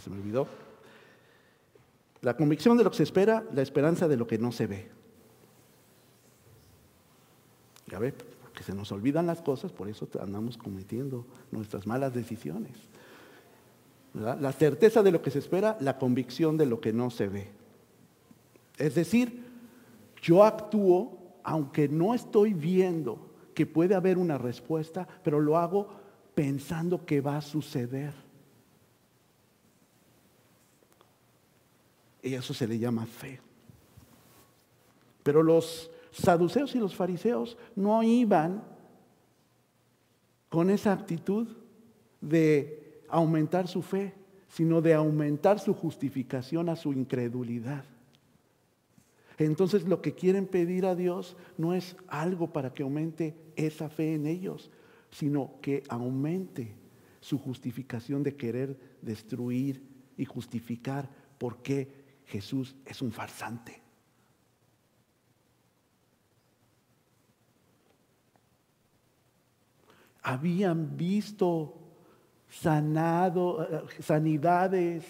se 0.00 0.10
me 0.10 0.16
olvidó. 0.16 0.46
La 2.22 2.36
convicción 2.36 2.76
de 2.76 2.84
lo 2.84 2.90
que 2.90 2.96
se 2.96 3.02
espera, 3.02 3.44
la 3.52 3.62
esperanza 3.62 4.08
de 4.08 4.16
lo 4.16 4.26
que 4.26 4.38
no 4.38 4.52
se 4.52 4.66
ve. 4.66 4.88
Ya 7.86 7.98
ve, 7.98 8.12
porque 8.42 8.62
se 8.62 8.74
nos 8.74 8.90
olvidan 8.90 9.26
las 9.26 9.42
cosas, 9.42 9.70
por 9.72 9.88
eso 9.88 10.08
andamos 10.20 10.56
cometiendo 10.56 11.24
nuestras 11.52 11.86
malas 11.86 12.14
decisiones. 12.14 12.72
La 14.14 14.52
certeza 14.52 15.02
de 15.02 15.12
lo 15.12 15.20
que 15.20 15.30
se 15.30 15.38
espera, 15.38 15.76
la 15.80 15.98
convicción 15.98 16.56
de 16.56 16.66
lo 16.66 16.80
que 16.80 16.92
no 16.92 17.10
se 17.10 17.28
ve. 17.28 17.50
Es 18.78 18.94
decir, 18.94 19.44
yo 20.22 20.42
actúo 20.42 21.18
aunque 21.44 21.88
no 21.88 22.12
estoy 22.12 22.54
viendo 22.54 23.30
que 23.54 23.66
puede 23.66 23.94
haber 23.94 24.18
una 24.18 24.36
respuesta, 24.36 25.06
pero 25.22 25.38
lo 25.38 25.56
hago 25.56 25.88
pensando 26.34 27.06
que 27.06 27.20
va 27.20 27.36
a 27.36 27.40
suceder. 27.40 28.25
Y 32.26 32.34
eso 32.34 32.52
se 32.52 32.66
le 32.66 32.76
llama 32.76 33.06
fe. 33.06 33.40
Pero 35.22 35.44
los 35.44 35.92
saduceos 36.10 36.74
y 36.74 36.78
los 36.80 36.96
fariseos 36.96 37.56
no 37.76 38.02
iban 38.02 38.64
con 40.48 40.68
esa 40.70 40.92
actitud 40.92 41.46
de 42.20 43.04
aumentar 43.08 43.68
su 43.68 43.80
fe, 43.80 44.12
sino 44.48 44.82
de 44.82 44.94
aumentar 44.94 45.60
su 45.60 45.72
justificación 45.72 46.68
a 46.68 46.74
su 46.74 46.92
incredulidad. 46.92 47.84
Entonces 49.38 49.86
lo 49.86 50.02
que 50.02 50.14
quieren 50.14 50.48
pedir 50.48 50.84
a 50.84 50.96
Dios 50.96 51.36
no 51.56 51.74
es 51.74 51.94
algo 52.08 52.52
para 52.52 52.74
que 52.74 52.82
aumente 52.82 53.36
esa 53.54 53.88
fe 53.88 54.14
en 54.14 54.26
ellos, 54.26 54.72
sino 55.12 55.60
que 55.60 55.84
aumente 55.88 56.74
su 57.20 57.38
justificación 57.38 58.24
de 58.24 58.34
querer 58.34 58.76
destruir 59.00 59.80
y 60.16 60.24
justificar 60.24 61.08
por 61.38 61.58
qué 61.58 62.05
Jesús 62.26 62.74
es 62.84 63.00
un 63.02 63.12
farsante. 63.12 63.82
Habían 70.22 70.96
visto 70.96 71.74
sanado, 72.48 73.62
eh, 73.62 74.02
sanidades, 74.02 75.04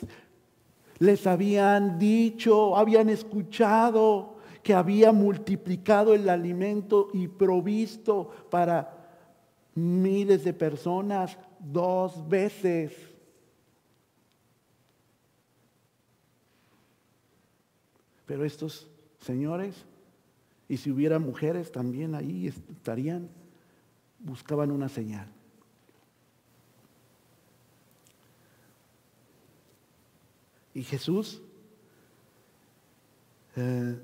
les 0.99 1.27
habían 1.27 1.99
dicho, 1.99 2.77
habían 2.77 3.09
escuchado 3.09 4.37
que 4.63 4.75
había 4.75 5.13
multiplicado 5.13 6.15
el 6.15 6.29
alimento 6.29 7.09
y 7.13 7.29
provisto 7.29 8.31
para 8.51 8.93
miles 9.75 10.45
de 10.45 10.53
personas 10.53 11.39
dos 11.61 12.29
veces. 12.29 13.16
Pero 18.27 18.45
estos 18.45 18.89
señores, 19.21 19.85
y 20.69 20.77
si 20.77 20.91
hubiera 20.91 21.19
mujeres 21.19 21.71
también 21.73 22.15
ahí 22.15 22.49
estarían, 22.49 23.29
buscaban 24.19 24.71
una 24.71 24.89
señal. 24.89 25.29
Y 30.75 30.83
Jesús 30.83 31.41
eh, 33.57 33.99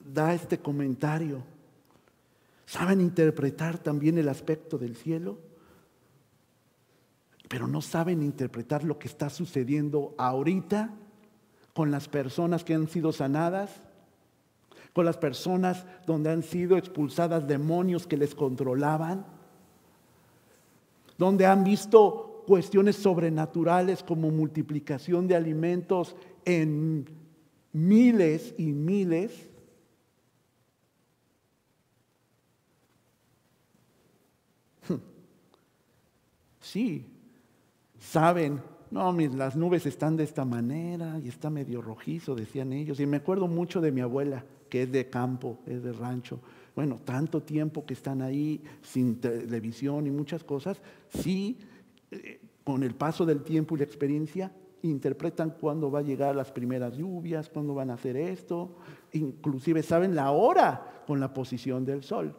da 0.00 0.34
este 0.34 0.58
comentario. 0.58 1.44
¿Saben 2.66 3.00
interpretar 3.00 3.78
también 3.78 4.18
el 4.18 4.28
aspecto 4.28 4.78
del 4.78 4.96
cielo? 4.96 5.38
Pero 7.52 7.68
no 7.68 7.82
saben 7.82 8.22
interpretar 8.22 8.82
lo 8.82 8.98
que 8.98 9.08
está 9.08 9.28
sucediendo 9.28 10.14
ahorita 10.16 10.88
con 11.74 11.90
las 11.90 12.08
personas 12.08 12.64
que 12.64 12.72
han 12.72 12.88
sido 12.88 13.12
sanadas, 13.12 13.82
con 14.94 15.04
las 15.04 15.18
personas 15.18 15.84
donde 16.06 16.30
han 16.30 16.42
sido 16.42 16.78
expulsadas 16.78 17.46
demonios 17.46 18.06
que 18.06 18.16
les 18.16 18.34
controlaban, 18.34 19.26
donde 21.18 21.44
han 21.44 21.62
visto 21.62 22.42
cuestiones 22.46 22.96
sobrenaturales 22.96 24.02
como 24.02 24.30
multiplicación 24.30 25.28
de 25.28 25.36
alimentos 25.36 26.16
en 26.46 27.04
miles 27.74 28.54
y 28.56 28.72
miles. 28.72 29.50
Sí, 36.62 37.11
saben, 38.02 38.60
no, 38.90 39.12
las 39.12 39.56
nubes 39.56 39.86
están 39.86 40.16
de 40.16 40.24
esta 40.24 40.44
manera 40.44 41.18
y 41.22 41.28
está 41.28 41.48
medio 41.48 41.80
rojizo, 41.80 42.34
decían 42.34 42.72
ellos. 42.72 43.00
Y 43.00 43.06
me 43.06 43.18
acuerdo 43.18 43.46
mucho 43.46 43.80
de 43.80 43.92
mi 43.92 44.00
abuela, 44.00 44.44
que 44.68 44.82
es 44.82 44.92
de 44.92 45.08
campo, 45.08 45.60
es 45.66 45.82
de 45.82 45.92
rancho. 45.92 46.40
Bueno, 46.74 47.00
tanto 47.04 47.42
tiempo 47.42 47.86
que 47.86 47.94
están 47.94 48.22
ahí 48.22 48.62
sin 48.82 49.20
televisión 49.20 50.06
y 50.06 50.10
muchas 50.10 50.42
cosas, 50.44 50.80
sí 51.08 51.58
con 52.64 52.82
el 52.82 52.94
paso 52.94 53.24
del 53.24 53.42
tiempo 53.42 53.74
y 53.74 53.78
la 53.78 53.84
experiencia, 53.84 54.52
interpretan 54.82 55.50
cuándo 55.50 55.90
va 55.90 56.00
a 56.00 56.02
llegar 56.02 56.34
las 56.34 56.50
primeras 56.50 56.96
lluvias, 56.96 57.48
cuándo 57.48 57.74
van 57.74 57.90
a 57.90 57.94
hacer 57.94 58.16
esto, 58.16 58.76
inclusive 59.12 59.82
saben 59.82 60.14
la 60.14 60.30
hora 60.32 61.02
con 61.06 61.20
la 61.20 61.32
posición 61.32 61.84
del 61.84 62.02
sol. 62.02 62.34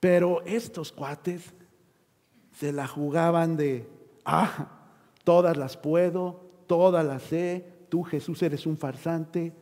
Pero 0.00 0.44
estos 0.44 0.92
cuates 0.92 1.54
se 2.54 2.72
la 2.72 2.86
jugaban 2.86 3.56
de, 3.56 3.88
ah, 4.24 4.68
todas 5.24 5.56
las 5.56 5.76
puedo, 5.76 6.40
todas 6.66 7.04
las 7.04 7.22
sé, 7.22 7.66
tú 7.88 8.02
Jesús 8.02 8.42
eres 8.42 8.66
un 8.66 8.76
farsante, 8.76 9.52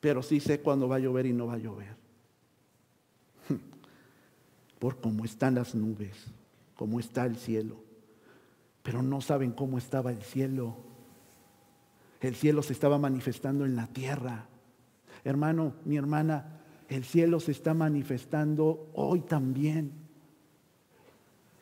pero 0.00 0.22
sí 0.22 0.40
sé 0.40 0.60
cuándo 0.60 0.88
va 0.88 0.96
a 0.96 1.00
llover 1.00 1.26
y 1.26 1.32
no 1.32 1.46
va 1.46 1.54
a 1.54 1.58
llover 1.58 1.96
por 4.78 5.00
cómo 5.00 5.24
están 5.24 5.54
las 5.54 5.74
nubes, 5.74 6.26
cómo 6.76 7.00
está 7.00 7.24
el 7.24 7.36
cielo. 7.36 7.76
Pero 8.82 9.02
no 9.02 9.20
saben 9.20 9.52
cómo 9.52 9.76
estaba 9.76 10.10
el 10.10 10.22
cielo. 10.22 10.76
El 12.20 12.34
cielo 12.34 12.62
se 12.62 12.72
estaba 12.72 12.98
manifestando 12.98 13.64
en 13.66 13.76
la 13.76 13.86
tierra. 13.88 14.46
Hermano, 15.24 15.74
mi 15.84 15.96
hermana, 15.96 16.60
el 16.88 17.04
cielo 17.04 17.38
se 17.38 17.52
está 17.52 17.74
manifestando 17.74 18.88
hoy 18.94 19.20
también. 19.20 20.07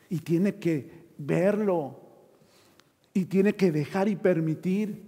Y 0.09 0.19
tiene 0.19 0.55
que 0.55 1.07
verlo. 1.17 1.99
Y 3.13 3.25
tiene 3.25 3.55
que 3.55 3.71
dejar 3.71 4.07
y 4.07 4.15
permitir 4.15 5.03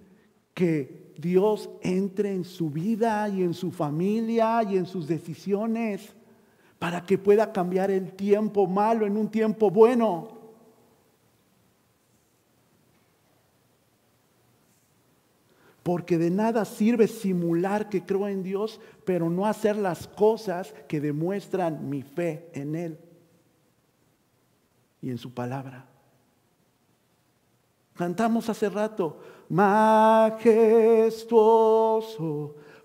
que 0.53 1.13
Dios 1.17 1.69
entre 1.81 2.33
en 2.33 2.43
su 2.43 2.69
vida 2.69 3.27
y 3.29 3.43
en 3.43 3.53
su 3.53 3.71
familia 3.71 4.63
y 4.63 4.77
en 4.77 4.85
sus 4.85 5.07
decisiones 5.07 6.13
para 6.79 7.03
que 7.03 7.17
pueda 7.17 7.51
cambiar 7.51 7.91
el 7.91 8.13
tiempo 8.13 8.67
malo 8.67 9.05
en 9.05 9.17
un 9.17 9.29
tiempo 9.29 9.69
bueno. 9.69 10.39
Porque 15.83 16.17
de 16.17 16.29
nada 16.29 16.65
sirve 16.65 17.07
simular 17.07 17.89
que 17.89 18.03
creo 18.03 18.27
en 18.27 18.43
Dios, 18.43 18.79
pero 19.05 19.29
no 19.29 19.45
hacer 19.45 19.75
las 19.75 20.07
cosas 20.07 20.73
que 20.87 21.01
demuestran 21.01 21.89
mi 21.89 22.01
fe 22.01 22.49
en 22.53 22.75
Él 22.75 22.97
y 25.01 25.09
en 25.09 25.17
su 25.17 25.33
palabra. 25.33 25.85
Cantamos 27.95 28.47
hace 28.49 28.69
rato, 28.69 29.19
majestuoso, 29.49 30.35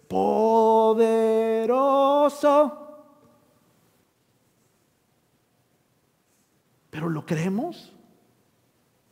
poderoso 0.09 1.25
Pero 6.95 7.09
¿lo 7.09 7.27
creemos? 7.27 7.93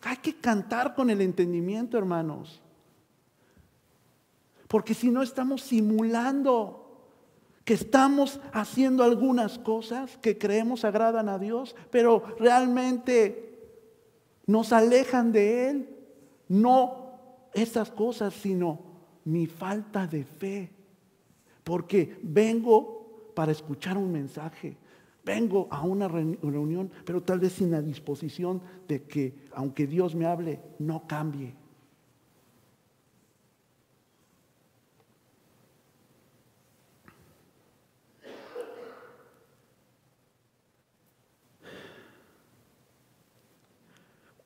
Hay 0.03 0.19
que 0.19 0.37
cantar 0.37 0.95
con 0.95 1.11
el 1.11 1.21
entendimiento, 1.21 1.99
hermanos. 1.99 2.63
Porque 4.69 4.95
si 4.95 5.11
no 5.11 5.21
estamos 5.21 5.63
simulando 5.63 6.82
que 7.65 7.75
estamos 7.75 8.41
haciendo 8.53 9.05
algunas 9.05 9.59
cosas 9.59 10.19
que 10.19 10.39
creemos 10.39 10.85
agradan 10.85 11.29
a 11.29 11.39
Dios, 11.39 11.77
pero 11.91 12.23
realmente 12.39 13.61
nos 14.47 14.73
alejan 14.73 15.33
de 15.33 15.71
Él. 15.71 15.89
No 16.49 17.19
esas 17.55 17.91
cosas, 17.91 18.35
sino 18.35 18.81
mi 19.25 19.47
falta 19.47 20.07
de 20.07 20.25
fe. 20.25 20.71
Porque 21.63 22.19
vengo 22.23 23.31
para 23.35 23.53
escuchar 23.53 23.97
un 23.97 24.11
mensaje, 24.11 24.77
Vengo 25.25 25.69
a 25.71 25.83
una 25.83 26.09
reunión, 26.09 26.91
pero 27.05 27.23
tal 27.23 27.39
vez 27.39 27.53
sin 27.53 27.71
la 27.71 27.81
disposición 27.81 28.61
de 28.89 29.05
que, 29.05 29.47
aunque 29.53 29.87
Dios 29.87 30.17
me 30.17 30.27
hable, 30.27 30.61
no 30.81 31.07
cambie. 31.07 31.55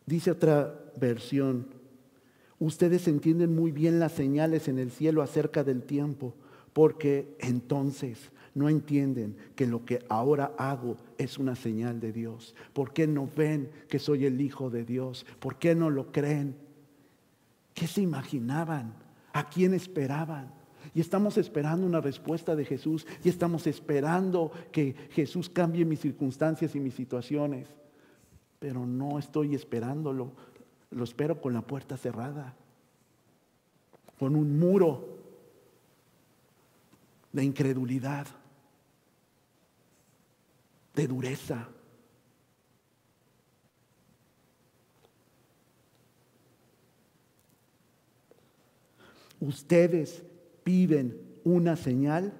Dice 0.06 0.30
otra 0.30 0.92
versión, 0.96 1.66
ustedes 2.58 3.08
entienden 3.08 3.54
muy 3.54 3.72
bien 3.72 3.98
las 3.98 4.12
señales 4.12 4.68
en 4.68 4.78
el 4.78 4.90
cielo 4.90 5.20
acerca 5.20 5.64
del 5.64 5.82
tiempo, 5.82 6.34
porque 6.72 7.36
entonces 7.40 8.30
no 8.56 8.70
entienden 8.70 9.36
que 9.54 9.66
lo 9.66 9.84
que 9.84 10.04
ahora 10.08 10.54
hago 10.56 10.96
es 11.18 11.36
una 11.36 11.54
señal 11.54 12.00
de 12.00 12.10
Dios? 12.10 12.54
¿Por 12.72 12.94
qué 12.94 13.06
no 13.06 13.28
ven 13.36 13.70
que 13.86 13.98
soy 13.98 14.24
el 14.24 14.40
Hijo 14.40 14.70
de 14.70 14.84
Dios? 14.84 15.26
¿Por 15.38 15.58
qué 15.58 15.74
no 15.74 15.90
lo 15.90 16.10
creen? 16.10 16.56
¿Qué 17.74 17.86
se 17.86 18.00
imaginaban? 18.00 18.94
¿A 19.34 19.50
quién 19.50 19.74
esperaban? 19.74 20.54
Y 20.94 21.02
estamos 21.02 21.36
esperando 21.36 21.86
una 21.86 22.00
respuesta 22.00 22.56
de 22.56 22.64
Jesús 22.64 23.06
y 23.22 23.28
estamos 23.28 23.66
esperando 23.66 24.50
que 24.72 24.94
Jesús 25.10 25.50
cambie 25.50 25.84
mis 25.84 26.00
circunstancias 26.00 26.74
y 26.74 26.80
mis 26.80 26.94
situaciones. 26.94 27.68
Pero 28.58 28.86
no 28.86 29.18
estoy 29.18 29.54
esperándolo, 29.54 30.32
lo 30.90 31.04
espero 31.04 31.40
con 31.40 31.52
la 31.52 31.62
puerta 31.62 31.96
cerrada, 31.96 32.54
con 34.18 34.34
un 34.34 34.58
muro 34.58 35.18
de 37.32 37.44
incredulidad, 37.44 38.26
de 40.94 41.06
dureza. 41.06 41.68
Ustedes 49.38 50.22
piden 50.64 51.20
una 51.44 51.76
señal 51.76 52.32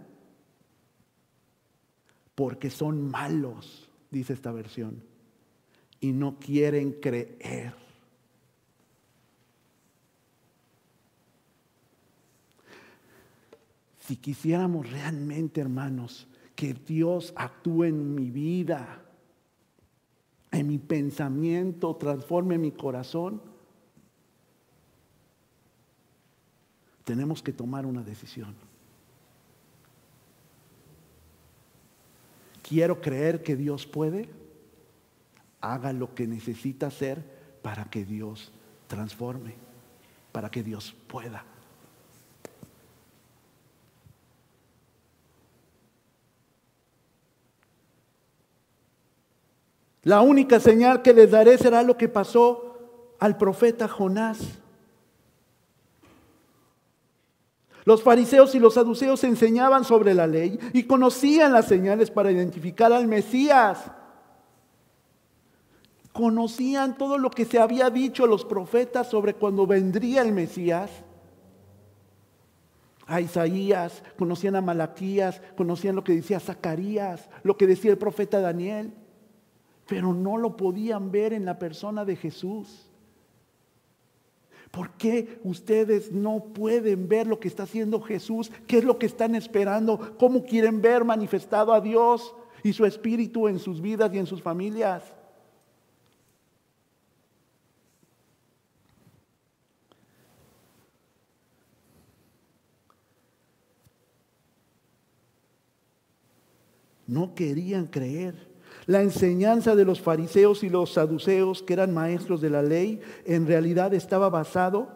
porque 2.34 2.70
son 2.70 3.10
malos, 3.10 3.90
dice 4.10 4.32
esta 4.32 4.50
versión, 4.50 5.02
y 6.06 6.12
no 6.12 6.38
quieren 6.38 6.92
creer. 6.92 7.74
Si 13.98 14.14
quisiéramos 14.16 14.88
realmente, 14.88 15.60
hermanos, 15.60 16.28
que 16.54 16.74
Dios 16.74 17.32
actúe 17.34 17.84
en 17.84 18.14
mi 18.14 18.30
vida, 18.30 19.02
en 20.52 20.68
mi 20.68 20.78
pensamiento, 20.78 21.96
transforme 21.96 22.56
mi 22.56 22.70
corazón, 22.70 23.42
tenemos 27.02 27.42
que 27.42 27.52
tomar 27.52 27.84
una 27.84 28.04
decisión. 28.04 28.54
Quiero 32.62 33.00
creer 33.00 33.42
que 33.42 33.56
Dios 33.56 33.86
puede, 33.86 34.45
haga 35.72 35.92
lo 35.92 36.14
que 36.14 36.26
necesita 36.26 36.86
hacer 36.88 37.22
para 37.62 37.84
que 37.84 38.04
Dios 38.04 38.52
transforme, 38.86 39.54
para 40.32 40.50
que 40.50 40.62
Dios 40.62 40.94
pueda. 41.06 41.44
La 50.02 50.20
única 50.20 50.60
señal 50.60 51.02
que 51.02 51.12
les 51.12 51.32
daré 51.32 51.58
será 51.58 51.82
lo 51.82 51.96
que 51.96 52.08
pasó 52.08 53.14
al 53.18 53.36
profeta 53.36 53.88
Jonás. 53.88 54.38
Los 57.84 58.04
fariseos 58.04 58.54
y 58.54 58.60
los 58.60 58.74
saduceos 58.74 59.24
enseñaban 59.24 59.84
sobre 59.84 60.14
la 60.14 60.28
ley 60.28 60.60
y 60.72 60.84
conocían 60.84 61.52
las 61.52 61.66
señales 61.66 62.12
para 62.12 62.30
identificar 62.30 62.92
al 62.92 63.08
Mesías. 63.08 63.90
Conocían 66.16 66.96
todo 66.96 67.18
lo 67.18 67.28
que 67.28 67.44
se 67.44 67.58
había 67.58 67.90
dicho 67.90 68.26
los 68.26 68.46
profetas 68.46 69.10
sobre 69.10 69.34
cuando 69.34 69.66
vendría 69.66 70.22
el 70.22 70.32
Mesías. 70.32 70.90
A 73.06 73.20
Isaías, 73.20 74.02
conocían 74.16 74.56
a 74.56 74.62
Malaquías, 74.62 75.42
conocían 75.58 75.94
lo 75.94 76.04
que 76.04 76.14
decía 76.14 76.40
Zacarías, 76.40 77.28
lo 77.42 77.58
que 77.58 77.66
decía 77.66 77.90
el 77.90 77.98
profeta 77.98 78.40
Daniel, 78.40 78.94
pero 79.86 80.14
no 80.14 80.38
lo 80.38 80.56
podían 80.56 81.10
ver 81.10 81.34
en 81.34 81.44
la 81.44 81.58
persona 81.58 82.06
de 82.06 82.16
Jesús. 82.16 82.90
¿Por 84.70 84.92
qué 84.92 85.38
ustedes 85.44 86.12
no 86.12 86.44
pueden 86.54 87.08
ver 87.08 87.26
lo 87.26 87.38
que 87.38 87.48
está 87.48 87.64
haciendo 87.64 88.00
Jesús? 88.00 88.50
¿Qué 88.66 88.78
es 88.78 88.84
lo 88.84 88.98
que 88.98 89.04
están 89.04 89.34
esperando? 89.34 90.16
¿Cómo 90.18 90.44
quieren 90.44 90.80
ver 90.80 91.04
manifestado 91.04 91.74
a 91.74 91.82
Dios 91.82 92.34
y 92.62 92.72
su 92.72 92.86
espíritu 92.86 93.48
en 93.48 93.58
sus 93.58 93.82
vidas 93.82 94.14
y 94.14 94.18
en 94.18 94.26
sus 94.26 94.40
familias? 94.40 95.15
No 107.06 107.34
querían 107.34 107.86
creer. 107.86 108.48
La 108.86 109.02
enseñanza 109.02 109.74
de 109.74 109.84
los 109.84 110.00
fariseos 110.00 110.62
y 110.62 110.68
los 110.68 110.92
saduceos, 110.92 111.62
que 111.62 111.72
eran 111.72 111.94
maestros 111.94 112.40
de 112.40 112.50
la 112.50 112.62
ley, 112.62 113.00
en 113.24 113.46
realidad 113.46 113.94
estaba 113.94 114.28
basado 114.28 114.88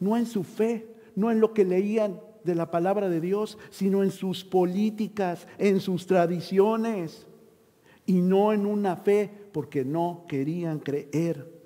no 0.00 0.16
en 0.16 0.26
su 0.26 0.44
fe, 0.44 0.94
no 1.14 1.30
en 1.30 1.40
lo 1.40 1.52
que 1.52 1.64
leían 1.64 2.20
de 2.44 2.54
la 2.54 2.70
palabra 2.70 3.08
de 3.08 3.20
Dios, 3.20 3.58
sino 3.70 4.02
en 4.02 4.10
sus 4.10 4.44
políticas, 4.44 5.46
en 5.58 5.80
sus 5.80 6.06
tradiciones, 6.06 7.26
y 8.06 8.20
no 8.22 8.52
en 8.52 8.64
una 8.64 8.96
fe, 8.96 9.30
porque 9.52 9.84
no 9.84 10.24
querían 10.28 10.78
creer. 10.78 11.58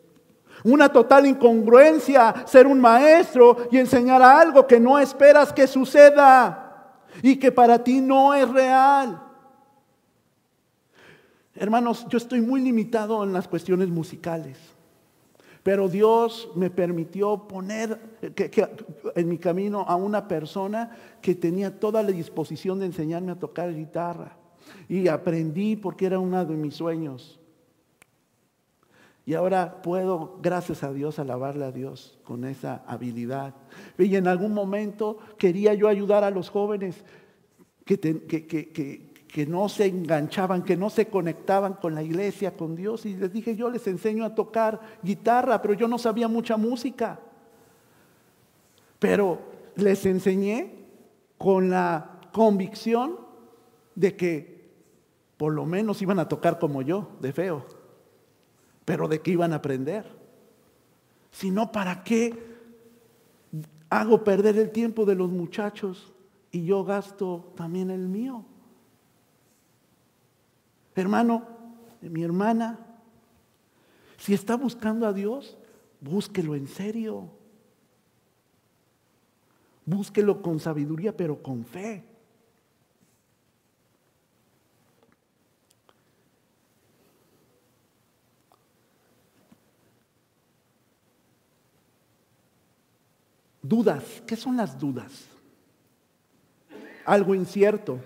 Una 0.65 0.89
total 0.91 1.27
incongruencia 1.27 2.45
ser 2.47 2.67
un 2.67 2.81
maestro 2.81 3.69
y 3.71 3.79
enseñar 3.79 4.23
algo 4.23 4.67
que 4.67 4.79
no 4.79 4.99
esperas 4.99 5.53
que 5.53 5.67
suceda 5.67 6.99
y 7.23 7.37
que 7.37 7.53
para 7.53 7.83
ti 7.83 8.01
no 8.01 8.35
es 8.35 8.49
real. 8.49 9.21
Hermanos, 11.55 12.07
yo 12.09 12.17
estoy 12.17 12.41
muy 12.41 12.63
limitado 12.63 13.23
en 13.25 13.33
las 13.33 13.47
cuestiones 13.47 13.89
musicales, 13.89 14.59
pero 15.63 15.89
Dios 15.89 16.51
me 16.57 16.71
permitió 16.71 17.47
poner 17.47 18.01
en 19.15 19.29
mi 19.29 19.39
camino 19.39 19.83
a 19.87 19.97
una 19.97 20.27
persona 20.27 20.97
que 21.21 21.35
tenía 21.35 21.79
toda 21.79 22.03
la 22.03 22.11
disposición 22.11 22.81
de 22.81 22.87
enseñarme 22.87 23.33
a 23.33 23.39
tocar 23.39 23.73
guitarra. 23.75 24.37
Y 24.89 25.07
aprendí 25.09 25.77
porque 25.77 26.07
era 26.07 26.19
uno 26.19 26.45
de 26.45 26.57
mis 26.57 26.75
sueños. 26.75 27.39
Y 29.25 29.35
ahora 29.35 29.83
puedo, 29.83 30.39
gracias 30.43 30.83
a 30.83 30.93
Dios, 30.93 31.19
alabarle 31.19 31.65
a 31.65 31.71
Dios 31.71 32.19
con 32.25 32.45
esa 32.45 32.83
habilidad. 32.87 33.55
Y 33.99 34.17
en 34.17 34.27
algún 34.27 34.53
momento 34.53 35.19
quería 35.39 35.75
yo 35.75 35.87
ayudar 35.87 36.25
a 36.25 36.31
los 36.31 36.49
jóvenes 36.51 37.05
que, 37.85 38.01
que, 38.01 38.47
que 38.47 39.12
no 39.47 39.69
se 39.71 39.87
enganchaban, 39.87 40.63
que 40.63 40.77
no 40.77 40.91
se 40.91 41.07
conectaban 41.07 41.75
con 41.75 41.95
la 41.95 42.03
iglesia, 42.03 42.55
con 42.55 42.77
Dios. 42.77 43.07
Y 43.07 43.17
les 43.17 43.33
dije, 43.33 43.57
yo 43.57 43.71
les 43.71 43.87
enseño 43.87 44.27
a 44.27 44.35
tocar 44.35 44.79
guitarra, 45.03 45.63
pero 45.63 45.73
yo 45.73 45.89
no 45.89 45.99
sabía 45.99 46.29
mucha 46.29 46.59
música. 46.59 47.19
Pero 48.99 49.41
les 49.77 50.05
enseñé 50.05 50.75
con 51.39 51.71
la 51.71 52.21
convicción 52.33 53.17
de 53.95 54.17
que 54.17 54.53
por 55.39 55.55
lo 55.55 55.65
menos 55.65 56.03
iban 56.03 56.19
a 56.19 56.29
tocar 56.29 56.59
como 56.59 56.83
yo, 56.83 57.09
de 57.21 57.33
feo, 57.33 57.65
pero 58.85 59.09
de 59.09 59.23
que 59.23 59.31
iban 59.31 59.55
a 59.55 59.57
aprender. 59.57 60.05
Si 61.31 61.51
no, 61.51 61.73
¿para 61.73 62.05
qué 62.05 62.39
hago 63.89 64.23
perder 64.23 64.59
el 64.59 64.71
tiempo 64.71 65.07
de 65.07 65.15
los 65.15 65.31
muchachos 65.31 66.13
y 66.51 66.65
yo 66.65 66.85
gasto 66.85 67.53
también 67.57 67.91
el 67.91 68.09
mío? 68.09 68.45
Hermano, 70.95 71.47
mi 72.01 72.23
hermana, 72.23 72.79
si 74.19 74.35
está 74.35 74.57
buscando 74.57 75.07
a 75.07 75.13
Dios, 75.13 75.57
búsquelo 76.01 76.55
en 76.55 76.69
serio. 76.69 77.29
Búsquelo 79.85 80.43
con 80.43 80.61
sabiduría, 80.61 81.17
pero 81.17 81.43
con 81.43 81.65
fe. 81.65 82.05
Dudas. 93.63 94.23
¿Qué 94.27 94.37
son 94.37 94.57
las 94.57 94.79
dudas? 94.79 95.27
Algo 97.05 97.35
incierto. 97.35 97.99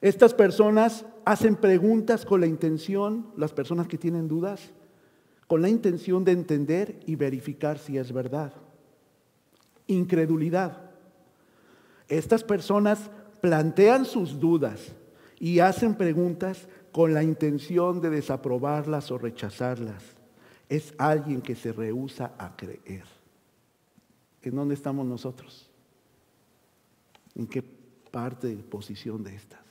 Estas 0.00 0.34
personas 0.34 1.04
hacen 1.24 1.56
preguntas 1.56 2.24
con 2.24 2.40
la 2.40 2.46
intención, 2.46 3.32
las 3.36 3.52
personas 3.52 3.86
que 3.88 3.98
tienen 3.98 4.28
dudas, 4.28 4.70
con 5.46 5.62
la 5.62 5.68
intención 5.68 6.24
de 6.24 6.32
entender 6.32 7.00
y 7.06 7.16
verificar 7.16 7.78
si 7.78 7.98
es 7.98 8.12
verdad. 8.12 8.52
Incredulidad. 9.86 10.90
Estas 12.08 12.44
personas 12.44 13.10
plantean 13.40 14.04
sus 14.04 14.38
dudas 14.38 14.92
y 15.38 15.58
hacen 15.58 15.94
preguntas 15.94 16.68
con 16.92 17.14
la 17.14 17.22
intención 17.22 18.00
de 18.00 18.10
desaprobarlas 18.10 19.10
o 19.10 19.18
rechazarlas. 19.18 20.02
Es 20.68 20.94
alguien 20.98 21.40
que 21.42 21.54
se 21.54 21.72
rehúsa 21.72 22.32
a 22.38 22.56
creer. 22.56 23.04
¿En 24.42 24.56
dónde 24.56 24.74
estamos 24.74 25.06
nosotros? 25.06 25.70
¿En 27.34 27.46
qué 27.46 27.62
parte 27.62 28.48
de 28.48 28.62
posición 28.62 29.22
de 29.22 29.34
estas? 29.34 29.61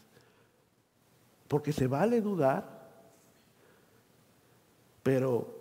Porque 1.51 1.73
se 1.73 1.87
vale 1.87 2.21
dudar, 2.21 2.63
pero 5.03 5.59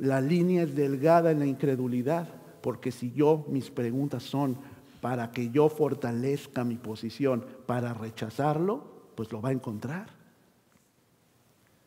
La 0.00 0.22
línea 0.22 0.62
es 0.62 0.74
delgada 0.74 1.30
en 1.30 1.40
la 1.40 1.46
incredulidad, 1.46 2.26
porque 2.62 2.90
si 2.90 3.12
yo, 3.12 3.44
mis 3.48 3.70
preguntas 3.70 4.22
son 4.22 4.56
para 5.02 5.30
que 5.30 5.50
yo 5.50 5.68
fortalezca 5.68 6.64
mi 6.64 6.76
posición, 6.76 7.44
para 7.66 7.92
rechazarlo, 7.92 8.82
pues 9.14 9.30
lo 9.30 9.42
va 9.42 9.50
a 9.50 9.52
encontrar. 9.52 10.08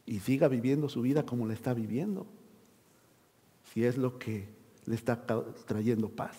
Y 0.05 0.19
siga 0.19 0.47
viviendo 0.47 0.89
su 0.89 1.01
vida 1.01 1.25
como 1.25 1.47
la 1.47 1.53
está 1.55 1.73
viviendo, 1.73 2.27
si 3.73 3.83
es 3.83 3.97
lo 3.97 4.19
que 4.19 4.47
le 4.85 4.93
está 4.93 5.25
trayendo 5.65 6.09
paz. 6.09 6.37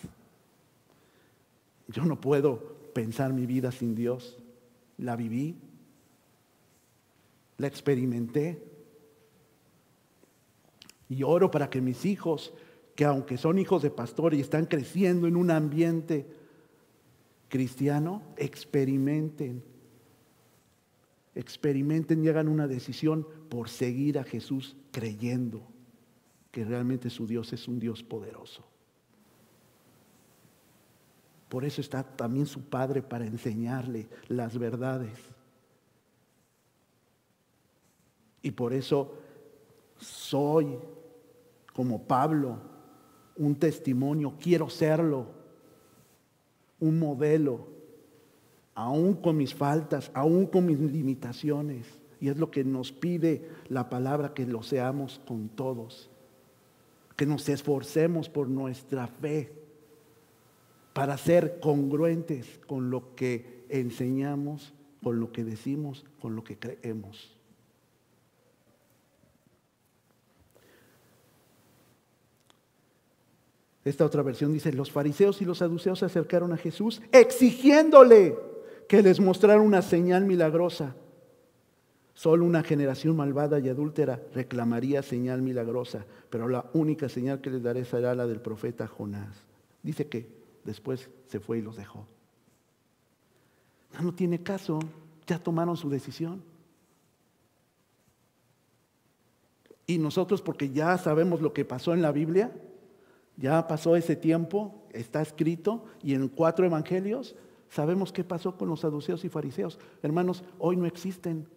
Yo 1.88 2.04
no 2.04 2.20
puedo 2.20 2.76
pensar 2.94 3.32
mi 3.32 3.46
vida 3.46 3.72
sin 3.72 3.96
Dios. 3.96 4.38
La 4.96 5.16
viví, 5.16 5.56
la 7.58 7.66
experimenté. 7.66 8.62
Y 11.08 11.22
oro 11.22 11.50
para 11.50 11.70
que 11.70 11.80
mis 11.80 12.04
hijos, 12.04 12.54
que 12.94 13.04
aunque 13.04 13.36
son 13.36 13.58
hijos 13.58 13.82
de 13.82 13.90
pastor 13.90 14.34
y 14.34 14.40
están 14.40 14.66
creciendo 14.66 15.26
en 15.26 15.36
un 15.36 15.50
ambiente 15.50 16.26
cristiano, 17.48 18.22
experimenten, 18.36 19.62
experimenten 21.34 22.24
y 22.24 22.28
hagan 22.28 22.48
una 22.48 22.66
decisión 22.66 23.26
por 23.48 23.68
seguir 23.68 24.18
a 24.18 24.24
Jesús 24.24 24.76
creyendo 24.90 25.62
que 26.50 26.64
realmente 26.64 27.10
su 27.10 27.26
Dios 27.26 27.52
es 27.52 27.66
un 27.68 27.78
Dios 27.78 28.02
poderoso. 28.02 28.64
Por 31.48 31.64
eso 31.64 31.80
está 31.80 32.02
también 32.02 32.46
su 32.46 32.62
Padre 32.62 33.02
para 33.02 33.26
enseñarle 33.26 34.08
las 34.28 34.58
verdades. 34.58 35.18
Y 38.44 38.50
por 38.50 38.74
eso 38.74 39.14
soy, 39.96 40.78
como 41.72 42.02
Pablo, 42.02 42.58
un 43.36 43.54
testimonio, 43.56 44.34
quiero 44.38 44.68
serlo, 44.68 45.28
un 46.78 46.98
modelo, 46.98 47.66
aún 48.74 49.14
con 49.14 49.38
mis 49.38 49.54
faltas, 49.54 50.10
aún 50.12 50.44
con 50.46 50.66
mis 50.66 50.78
limitaciones. 50.78 51.86
Y 52.20 52.28
es 52.28 52.36
lo 52.36 52.50
que 52.50 52.64
nos 52.64 52.92
pide 52.92 53.48
la 53.68 53.88
palabra, 53.88 54.34
que 54.34 54.44
lo 54.44 54.62
seamos 54.62 55.22
con 55.26 55.48
todos, 55.48 56.10
que 57.16 57.24
nos 57.24 57.48
esforcemos 57.48 58.28
por 58.28 58.46
nuestra 58.50 59.06
fe 59.06 59.52
para 60.92 61.16
ser 61.16 61.60
congruentes 61.60 62.60
con 62.66 62.90
lo 62.90 63.14
que 63.14 63.64
enseñamos, 63.70 64.74
con 65.02 65.18
lo 65.18 65.32
que 65.32 65.44
decimos, 65.44 66.04
con 66.20 66.36
lo 66.36 66.44
que 66.44 66.58
creemos. 66.58 67.34
Esta 73.84 74.06
otra 74.06 74.22
versión 74.22 74.52
dice, 74.52 74.72
los 74.72 74.90
fariseos 74.90 75.42
y 75.42 75.44
los 75.44 75.58
saduceos 75.58 75.98
se 75.98 76.06
acercaron 76.06 76.52
a 76.52 76.56
Jesús 76.56 77.02
exigiéndole 77.12 78.36
que 78.88 79.02
les 79.02 79.20
mostrara 79.20 79.60
una 79.60 79.82
señal 79.82 80.24
milagrosa. 80.24 80.96
Solo 82.14 82.44
una 82.44 82.62
generación 82.62 83.16
malvada 83.16 83.58
y 83.58 83.68
adúltera 83.68 84.22
reclamaría 84.34 85.02
señal 85.02 85.42
milagrosa, 85.42 86.06
pero 86.30 86.48
la 86.48 86.70
única 86.72 87.08
señal 87.08 87.40
que 87.40 87.50
les 87.50 87.62
daré 87.62 87.84
será 87.84 88.14
la 88.14 88.26
del 88.26 88.40
profeta 88.40 88.86
Jonás. 88.86 89.36
Dice 89.82 90.06
que 90.06 90.28
después 90.64 91.10
se 91.26 91.40
fue 91.40 91.58
y 91.58 91.62
los 91.62 91.76
dejó. 91.76 92.06
Ya 93.92 94.00
no 94.00 94.14
tiene 94.14 94.42
caso, 94.42 94.78
ya 95.26 95.38
tomaron 95.38 95.76
su 95.76 95.90
decisión. 95.90 96.42
Y 99.86 99.98
nosotros, 99.98 100.40
porque 100.40 100.70
ya 100.70 100.96
sabemos 100.96 101.42
lo 101.42 101.52
que 101.52 101.64
pasó 101.64 101.92
en 101.92 102.00
la 102.00 102.12
Biblia, 102.12 102.52
ya 103.36 103.66
pasó 103.66 103.96
ese 103.96 104.16
tiempo, 104.16 104.86
está 104.92 105.22
escrito, 105.22 105.84
y 106.02 106.14
en 106.14 106.28
cuatro 106.28 106.64
evangelios 106.64 107.34
sabemos 107.68 108.12
qué 108.12 108.24
pasó 108.24 108.56
con 108.56 108.68
los 108.68 108.80
saduceos 108.80 109.24
y 109.24 109.28
fariseos. 109.28 109.78
Hermanos, 110.02 110.44
hoy 110.58 110.76
no 110.76 110.86
existen. 110.86 111.48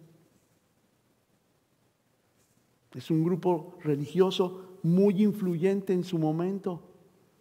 Es 2.94 3.10
un 3.10 3.22
grupo 3.22 3.76
religioso 3.82 4.78
muy 4.82 5.22
influyente 5.22 5.92
en 5.92 6.04
su 6.04 6.18
momento 6.18 6.82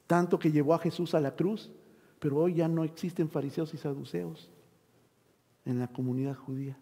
tanto 0.07 0.39
que 0.39 0.51
llevó 0.51 0.73
a 0.73 0.79
Jesús 0.79 1.13
a 1.13 1.19
la 1.19 1.35
cruz, 1.35 1.69
pero 2.19 2.37
hoy 2.37 2.55
ya 2.55 2.67
no 2.67 2.83
existen 2.83 3.29
fariseos 3.29 3.73
y 3.73 3.77
saduceos 3.77 4.49
en 5.65 5.79
la 5.79 5.87
comunidad 5.87 6.35
judía. 6.35 6.79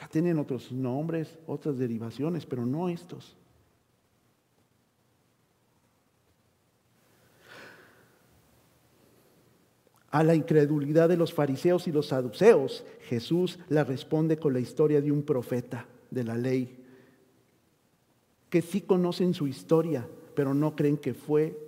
Ya 0.00 0.08
tienen 0.08 0.38
otros 0.38 0.72
nombres, 0.72 1.38
otras 1.46 1.76
derivaciones, 1.76 2.46
pero 2.46 2.64
no 2.64 2.88
estos. 2.88 3.36
A 10.14 10.22
la 10.22 10.36
incredulidad 10.36 11.08
de 11.08 11.16
los 11.16 11.34
fariseos 11.34 11.88
y 11.88 11.90
los 11.90 12.06
saduceos, 12.06 12.84
Jesús 13.08 13.58
la 13.68 13.82
responde 13.82 14.36
con 14.36 14.52
la 14.52 14.60
historia 14.60 15.00
de 15.00 15.10
un 15.10 15.24
profeta 15.24 15.88
de 16.08 16.22
la 16.22 16.36
ley, 16.36 16.78
que 18.48 18.62
sí 18.62 18.82
conocen 18.82 19.34
su 19.34 19.48
historia, 19.48 20.06
pero 20.36 20.54
no 20.54 20.76
creen 20.76 20.98
que 20.98 21.14
fue 21.14 21.58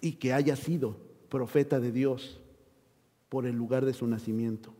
y 0.00 0.12
que 0.12 0.32
haya 0.32 0.56
sido 0.56 0.96
profeta 1.28 1.80
de 1.80 1.92
Dios 1.92 2.40
por 3.28 3.44
el 3.44 3.56
lugar 3.56 3.84
de 3.84 3.92
su 3.92 4.06
nacimiento. 4.06 4.72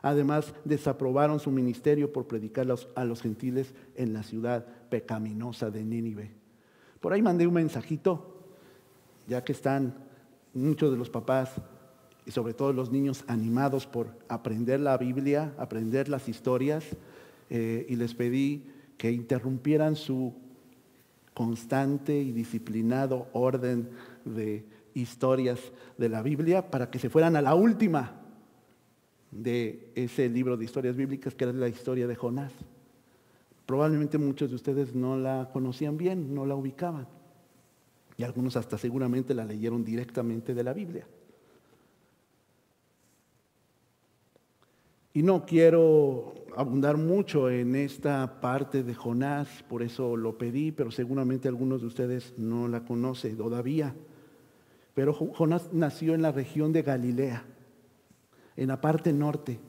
Además, 0.00 0.54
desaprobaron 0.64 1.40
su 1.40 1.50
ministerio 1.50 2.12
por 2.12 2.28
predicar 2.28 2.68
a 2.94 3.04
los 3.04 3.20
gentiles 3.20 3.74
en 3.96 4.12
la 4.12 4.22
ciudad 4.22 4.64
pecaminosa 4.90 5.72
de 5.72 5.82
Nínive. 5.82 6.30
Por 7.00 7.12
ahí 7.12 7.20
mandé 7.20 7.48
un 7.48 7.54
mensajito, 7.54 8.44
ya 9.26 9.42
que 9.42 9.50
están 9.50 10.13
muchos 10.54 10.90
de 10.90 10.96
los 10.96 11.10
papás 11.10 11.52
y 12.26 12.30
sobre 12.30 12.54
todo 12.54 12.72
los 12.72 12.90
niños 12.90 13.24
animados 13.26 13.86
por 13.86 14.08
aprender 14.28 14.80
la 14.80 14.96
Biblia, 14.96 15.52
aprender 15.58 16.08
las 16.08 16.28
historias, 16.28 16.84
eh, 17.50 17.86
y 17.88 17.96
les 17.96 18.14
pedí 18.14 18.64
que 18.96 19.12
interrumpieran 19.12 19.96
su 19.96 20.34
constante 21.34 22.16
y 22.16 22.32
disciplinado 22.32 23.28
orden 23.32 23.90
de 24.24 24.64
historias 24.94 25.60
de 25.98 26.08
la 26.08 26.22
Biblia 26.22 26.70
para 26.70 26.90
que 26.90 26.98
se 26.98 27.10
fueran 27.10 27.36
a 27.36 27.42
la 27.42 27.54
última 27.54 28.12
de 29.30 29.90
ese 29.96 30.28
libro 30.28 30.56
de 30.56 30.64
historias 30.64 30.96
bíblicas 30.96 31.34
que 31.34 31.44
era 31.44 31.52
la 31.52 31.68
historia 31.68 32.06
de 32.06 32.14
Jonás. 32.14 32.52
Probablemente 33.66 34.16
muchos 34.16 34.50
de 34.50 34.56
ustedes 34.56 34.94
no 34.94 35.18
la 35.18 35.50
conocían 35.52 35.96
bien, 35.96 36.34
no 36.34 36.46
la 36.46 36.54
ubicaban. 36.54 37.08
Y 38.16 38.22
algunos 38.22 38.56
hasta 38.56 38.78
seguramente 38.78 39.34
la 39.34 39.44
leyeron 39.44 39.84
directamente 39.84 40.54
de 40.54 40.64
la 40.64 40.72
Biblia. 40.72 41.06
Y 45.12 45.22
no 45.22 45.46
quiero 45.46 46.34
abundar 46.56 46.96
mucho 46.96 47.48
en 47.48 47.76
esta 47.76 48.40
parte 48.40 48.82
de 48.82 48.94
Jonás, 48.94 49.64
por 49.68 49.82
eso 49.82 50.16
lo 50.16 50.36
pedí, 50.36 50.72
pero 50.72 50.90
seguramente 50.90 51.46
algunos 51.46 51.80
de 51.80 51.86
ustedes 51.86 52.34
no 52.36 52.66
la 52.66 52.84
conocen 52.84 53.36
todavía. 53.36 53.94
Pero 54.92 55.12
Jonás 55.12 55.72
nació 55.72 56.14
en 56.14 56.22
la 56.22 56.32
región 56.32 56.72
de 56.72 56.82
Galilea, 56.82 57.44
en 58.56 58.68
la 58.68 58.80
parte 58.80 59.12
norte, 59.12 59.60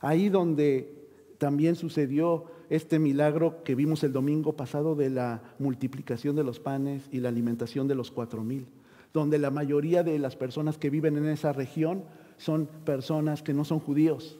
ahí 0.00 0.28
donde 0.28 1.08
también 1.38 1.74
sucedió 1.76 2.46
este 2.74 2.98
milagro 2.98 3.62
que 3.62 3.74
vimos 3.74 4.02
el 4.02 4.12
domingo 4.12 4.54
pasado 4.54 4.96
de 4.96 5.08
la 5.08 5.42
multiplicación 5.58 6.34
de 6.34 6.42
los 6.44 6.58
panes 6.58 7.08
y 7.12 7.20
la 7.20 7.28
alimentación 7.28 7.86
de 7.86 7.94
los 7.94 8.10
cuatro 8.10 8.42
mil, 8.42 8.66
donde 9.12 9.38
la 9.38 9.50
mayoría 9.50 10.02
de 10.02 10.18
las 10.18 10.34
personas 10.34 10.76
que 10.76 10.90
viven 10.90 11.16
en 11.16 11.28
esa 11.28 11.52
región 11.52 12.04
son 12.36 12.66
personas 12.84 13.42
que 13.42 13.54
no 13.54 13.64
son 13.64 13.78
judíos, 13.78 14.38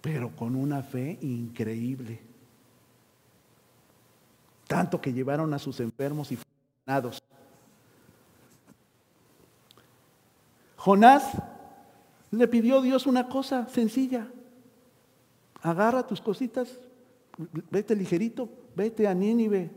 pero 0.00 0.30
con 0.36 0.54
una 0.54 0.82
fe 0.82 1.18
increíble. 1.22 2.20
Tanto 4.68 5.00
que 5.00 5.12
llevaron 5.12 5.52
a 5.54 5.58
sus 5.58 5.80
enfermos 5.80 6.30
y 6.30 6.38
sanados. 6.86 7.20
Jonás 10.76 11.32
le 12.30 12.46
pidió 12.46 12.78
a 12.78 12.82
Dios 12.82 13.06
una 13.06 13.28
cosa 13.28 13.66
sencilla. 13.68 14.28
Agarra 15.64 16.06
tus 16.06 16.20
cositas, 16.20 16.78
vete 17.70 17.96
ligerito, 17.96 18.50
vete 18.76 19.08
a 19.08 19.14
Nínive, 19.14 19.70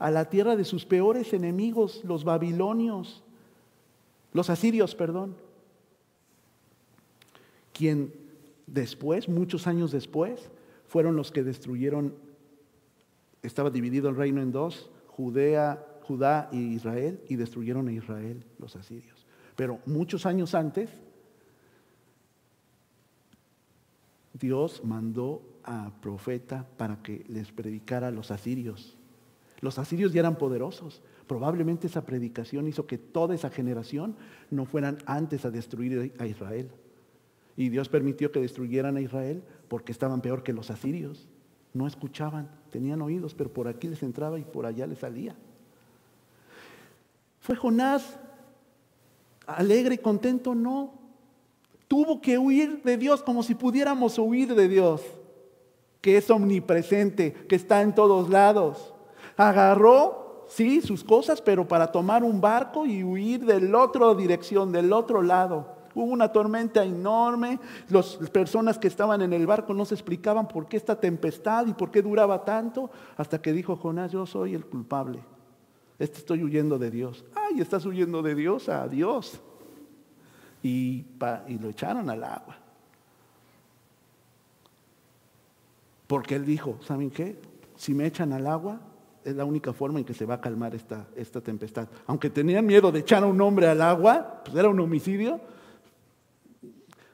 a 0.00 0.10
la 0.10 0.28
tierra 0.28 0.56
de 0.56 0.64
sus 0.64 0.84
peores 0.84 1.32
enemigos, 1.32 2.02
los 2.02 2.24
babilonios, 2.24 3.22
los 4.32 4.50
asirios, 4.50 4.96
perdón, 4.96 5.36
quien 7.72 8.12
después, 8.66 9.28
muchos 9.28 9.68
años 9.68 9.92
después, 9.92 10.50
fueron 10.88 11.14
los 11.14 11.30
que 11.30 11.44
destruyeron, 11.44 12.16
estaba 13.42 13.70
dividido 13.70 14.08
el 14.08 14.16
reino 14.16 14.42
en 14.42 14.50
dos, 14.50 14.90
Judea, 15.06 15.86
Judá 16.02 16.48
y 16.50 16.74
Israel, 16.74 17.20
y 17.28 17.36
destruyeron 17.36 17.86
a 17.86 17.92
Israel 17.92 18.44
los 18.58 18.74
asirios. 18.74 19.24
Pero 19.54 19.78
muchos 19.86 20.26
años 20.26 20.56
antes, 20.56 20.90
Dios 24.34 24.82
mandó 24.84 25.42
a 25.64 25.92
profeta 26.00 26.66
para 26.76 27.02
que 27.02 27.24
les 27.28 27.52
predicara 27.52 28.08
a 28.08 28.10
los 28.10 28.30
asirios. 28.30 28.96
Los 29.60 29.78
asirios 29.78 30.12
ya 30.12 30.20
eran 30.20 30.36
poderosos. 30.36 31.02
Probablemente 31.26 31.86
esa 31.86 32.04
predicación 32.04 32.66
hizo 32.66 32.86
que 32.86 32.98
toda 32.98 33.34
esa 33.34 33.50
generación 33.50 34.16
no 34.50 34.64
fueran 34.64 34.98
antes 35.06 35.44
a 35.44 35.50
destruir 35.50 36.14
a 36.18 36.26
Israel. 36.26 36.70
Y 37.56 37.68
Dios 37.68 37.88
permitió 37.88 38.32
que 38.32 38.40
destruyeran 38.40 38.96
a 38.96 39.00
Israel 39.00 39.42
porque 39.68 39.92
estaban 39.92 40.20
peor 40.20 40.42
que 40.42 40.52
los 40.52 40.70
asirios. 40.70 41.28
No 41.74 41.86
escuchaban, 41.86 42.50
tenían 42.70 43.00
oídos, 43.02 43.34
pero 43.34 43.52
por 43.52 43.68
aquí 43.68 43.88
les 43.88 44.02
entraba 44.02 44.38
y 44.38 44.44
por 44.44 44.66
allá 44.66 44.86
les 44.86 44.98
salía. 44.98 45.36
¿Fue 47.40 47.56
Jonás 47.56 48.18
alegre 49.46 49.96
y 49.96 49.98
contento? 49.98 50.54
No. 50.54 51.01
Tuvo 51.92 52.22
que 52.22 52.38
huir 52.38 52.80
de 52.82 52.96
Dios 52.96 53.22
como 53.22 53.42
si 53.42 53.54
pudiéramos 53.54 54.18
huir 54.18 54.54
de 54.54 54.66
Dios, 54.66 55.02
que 56.00 56.16
es 56.16 56.30
omnipresente, 56.30 57.34
que 57.34 57.54
está 57.54 57.82
en 57.82 57.94
todos 57.94 58.30
lados. 58.30 58.94
Agarró, 59.36 60.46
sí, 60.48 60.80
sus 60.80 61.04
cosas, 61.04 61.42
pero 61.42 61.68
para 61.68 61.92
tomar 61.92 62.24
un 62.24 62.40
barco 62.40 62.86
y 62.86 63.04
huir 63.04 63.44
del 63.44 63.74
otro 63.74 64.14
dirección, 64.14 64.72
del 64.72 64.90
otro 64.90 65.20
lado. 65.20 65.68
Hubo 65.94 66.06
una 66.06 66.32
tormenta 66.32 66.82
enorme, 66.82 67.60
las 67.90 68.16
personas 68.30 68.78
que 68.78 68.88
estaban 68.88 69.20
en 69.20 69.34
el 69.34 69.46
barco 69.46 69.74
no 69.74 69.84
se 69.84 69.94
explicaban 69.94 70.48
por 70.48 70.68
qué 70.68 70.78
esta 70.78 70.98
tempestad 70.98 71.66
y 71.66 71.74
por 71.74 71.90
qué 71.90 72.00
duraba 72.00 72.42
tanto, 72.42 72.90
hasta 73.18 73.42
que 73.42 73.52
dijo 73.52 73.76
Jonás, 73.76 74.12
yo 74.12 74.24
soy 74.24 74.54
el 74.54 74.64
culpable. 74.64 75.22
Este 75.98 76.20
estoy 76.20 76.42
huyendo 76.42 76.78
de 76.78 76.90
Dios. 76.90 77.22
Ay, 77.34 77.60
estás 77.60 77.84
huyendo 77.84 78.22
de 78.22 78.34
Dios 78.34 78.70
a 78.70 78.88
Dios. 78.88 79.42
Y, 80.62 81.04
lo 81.60 81.68
echaron 81.68 82.08
al 82.08 82.22
agua. 82.24 82.56
Porque 86.06 86.36
él 86.36 86.44
dijo, 86.44 86.78
¿saben 86.82 87.10
qué? 87.10 87.40
Si 87.76 87.94
me 87.94 88.06
echan 88.06 88.32
al 88.32 88.46
agua, 88.46 88.80
es 89.24 89.34
la 89.34 89.44
única 89.44 89.72
forma 89.72 89.98
en 89.98 90.04
que 90.04 90.14
se 90.14 90.26
va 90.26 90.34
a 90.34 90.40
calmar 90.40 90.74
esta, 90.74 91.06
esta 91.16 91.40
tempestad. 91.40 91.88
Aunque 92.06 92.30
tenían 92.30 92.66
miedo 92.66 92.92
de 92.92 93.00
echar 93.00 93.22
a 93.22 93.26
un 93.26 93.40
hombre 93.40 93.66
al 93.68 93.80
agua, 93.80 94.42
pues 94.44 94.56
era 94.56 94.68
un 94.68 94.78
homicidio, 94.78 95.40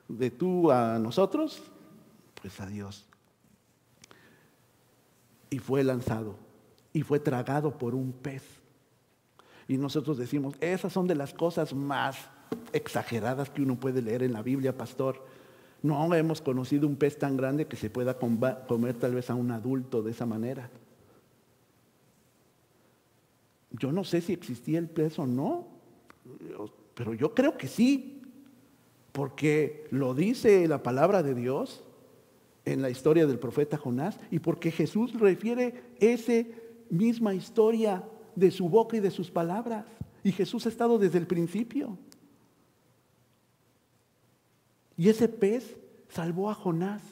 de 0.09 0.31
tú 0.31 0.71
a 0.71 0.99
nosotros, 0.99 1.63
pues 2.41 2.61
a 2.61 2.67
Dios. 2.67 3.07
Y 5.51 5.59
fue 5.59 5.85
lanzado 5.85 6.37
y 6.93 7.03
fue 7.03 7.21
tragado 7.21 7.77
por 7.77 7.95
un 7.95 8.13
pez. 8.13 8.43
Y 9.69 9.77
nosotros 9.77 10.17
decimos, 10.17 10.55
esas 10.61 10.93
son 10.93 11.07
de 11.07 11.15
las 11.15 11.35
cosas 11.35 11.75
más 11.75 12.17
exageradas 12.73 13.51
que 13.51 13.63
uno 13.63 13.77
puede 13.77 14.03
leer 14.03 14.23
en 14.23 14.33
la 14.33 14.43
Biblia, 14.43 14.77
pastor. 14.77 15.25
No 15.83 16.13
hemos 16.15 16.41
conocido 16.41 16.87
un 16.87 16.97
pez 16.97 17.19
tan 17.19 17.37
grande 17.37 17.67
que 17.67 17.77
se 17.77 17.91
pueda 17.91 18.19
comer 18.19 18.95
tal 18.95 19.15
vez 19.15 19.31
a 19.31 19.35
un 19.35 19.51
adulto 19.51 20.03
de 20.03 20.11
esa 20.11 20.27
manera. 20.27 20.71
Yo 23.71 23.93
no 23.93 24.03
sé 24.03 24.21
si 24.21 24.33
existía 24.33 24.79
el 24.79 24.89
pez 24.89 25.19
o 25.19 25.27
no, 25.27 25.67
pero 26.95 27.15
yo 27.15 27.35
creo 27.35 27.57
que 27.57 27.69
sí, 27.69 28.23
porque 29.13 29.87
lo 29.91 30.15
dice 30.15 30.67
la 30.67 30.83
palabra 30.83 31.23
de 31.23 31.35
Dios 31.35 31.85
en 32.65 32.83
la 32.83 32.91
historia 32.91 33.27
del 33.27 33.39
profeta 33.39 33.77
Jonás 33.77 34.19
y 34.31 34.41
porque 34.41 34.71
Jesús 34.71 35.19
refiere 35.19 35.83
esa 36.01 36.49
misma 36.91 37.35
historia 37.35 38.05
de 38.35 38.51
su 38.51 38.69
boca 38.69 38.97
y 38.97 39.01
de 39.01 39.11
sus 39.11 39.31
palabras. 39.31 39.85
Y 40.25 40.33
Jesús 40.33 40.67
ha 40.67 40.69
estado 40.69 40.99
desde 40.99 41.19
el 41.19 41.27
principio. 41.27 41.97
Y 44.99 45.09
ese 45.09 45.29
pez 45.29 45.79
salvó 46.09 46.51
a 46.51 46.55
Jonás. 46.55 47.03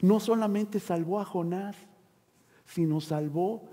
No 0.00 0.20
solamente 0.20 0.78
salvó 0.78 1.20
a 1.20 1.24
Jonás, 1.24 1.76
sino 2.64 3.00
salvó 3.00 3.64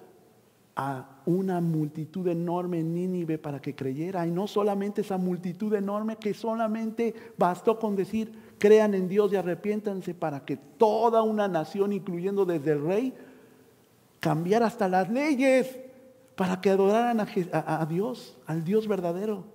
a 0.75 1.21
una 1.25 1.61
multitud 1.61 2.27
enorme 2.27 2.79
en 2.79 2.95
Nínive 2.95 3.37
para 3.37 3.61
que 3.61 3.75
creyera. 3.75 4.25
Y 4.25 4.31
no 4.31 4.47
solamente 4.47 5.01
esa 5.01 5.17
multitud 5.17 5.73
enorme 5.75 6.17
que 6.17 6.33
solamente 6.33 7.13
bastó 7.37 7.79
con 7.79 7.95
decir, 7.95 8.33
crean 8.57 8.95
en 8.95 9.07
Dios 9.07 9.31
y 9.31 9.35
arrepiéntanse 9.35 10.15
para 10.15 10.43
que 10.43 10.57
toda 10.57 11.21
una 11.21 11.47
nación, 11.47 11.93
incluyendo 11.93 12.43
desde 12.43 12.71
el 12.71 12.81
rey, 12.83 13.13
cambiara 14.19 14.65
hasta 14.65 14.89
las 14.89 15.11
leyes 15.11 15.79
para 16.35 16.59
que 16.59 16.71
adoraran 16.71 17.19
a, 17.53 17.85
Dios, 17.85 18.37
al 18.47 18.63
Dios 18.63 18.87
verdadero. 18.87 19.54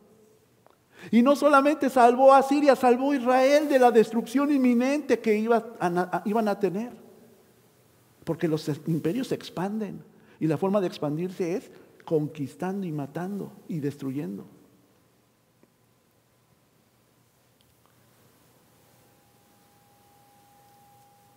Y 1.11 1.22
no 1.22 1.34
solamente 1.34 1.88
salvó 1.88 2.34
a 2.34 2.42
Siria, 2.42 2.76
salvó 2.76 3.12
a 3.12 3.16
Israel 3.16 3.68
de 3.68 3.78
la 3.78 3.90
destrucción 3.90 4.53
inminente 4.53 5.18
que 5.18 5.38
iban 5.38 6.48
a 6.48 6.59
tener. 6.59 6.92
Porque 8.24 8.46
los 8.48 8.68
imperios 8.86 9.28
se 9.28 9.34
expanden. 9.34 10.03
Y 10.38 10.46
la 10.46 10.57
forma 10.59 10.80
de 10.80 10.86
expandirse 10.86 11.57
es 11.57 11.70
conquistando 12.05 12.86
y 12.86 12.92
matando 12.92 13.53
y 13.68 13.80
destruyendo. 13.80 14.46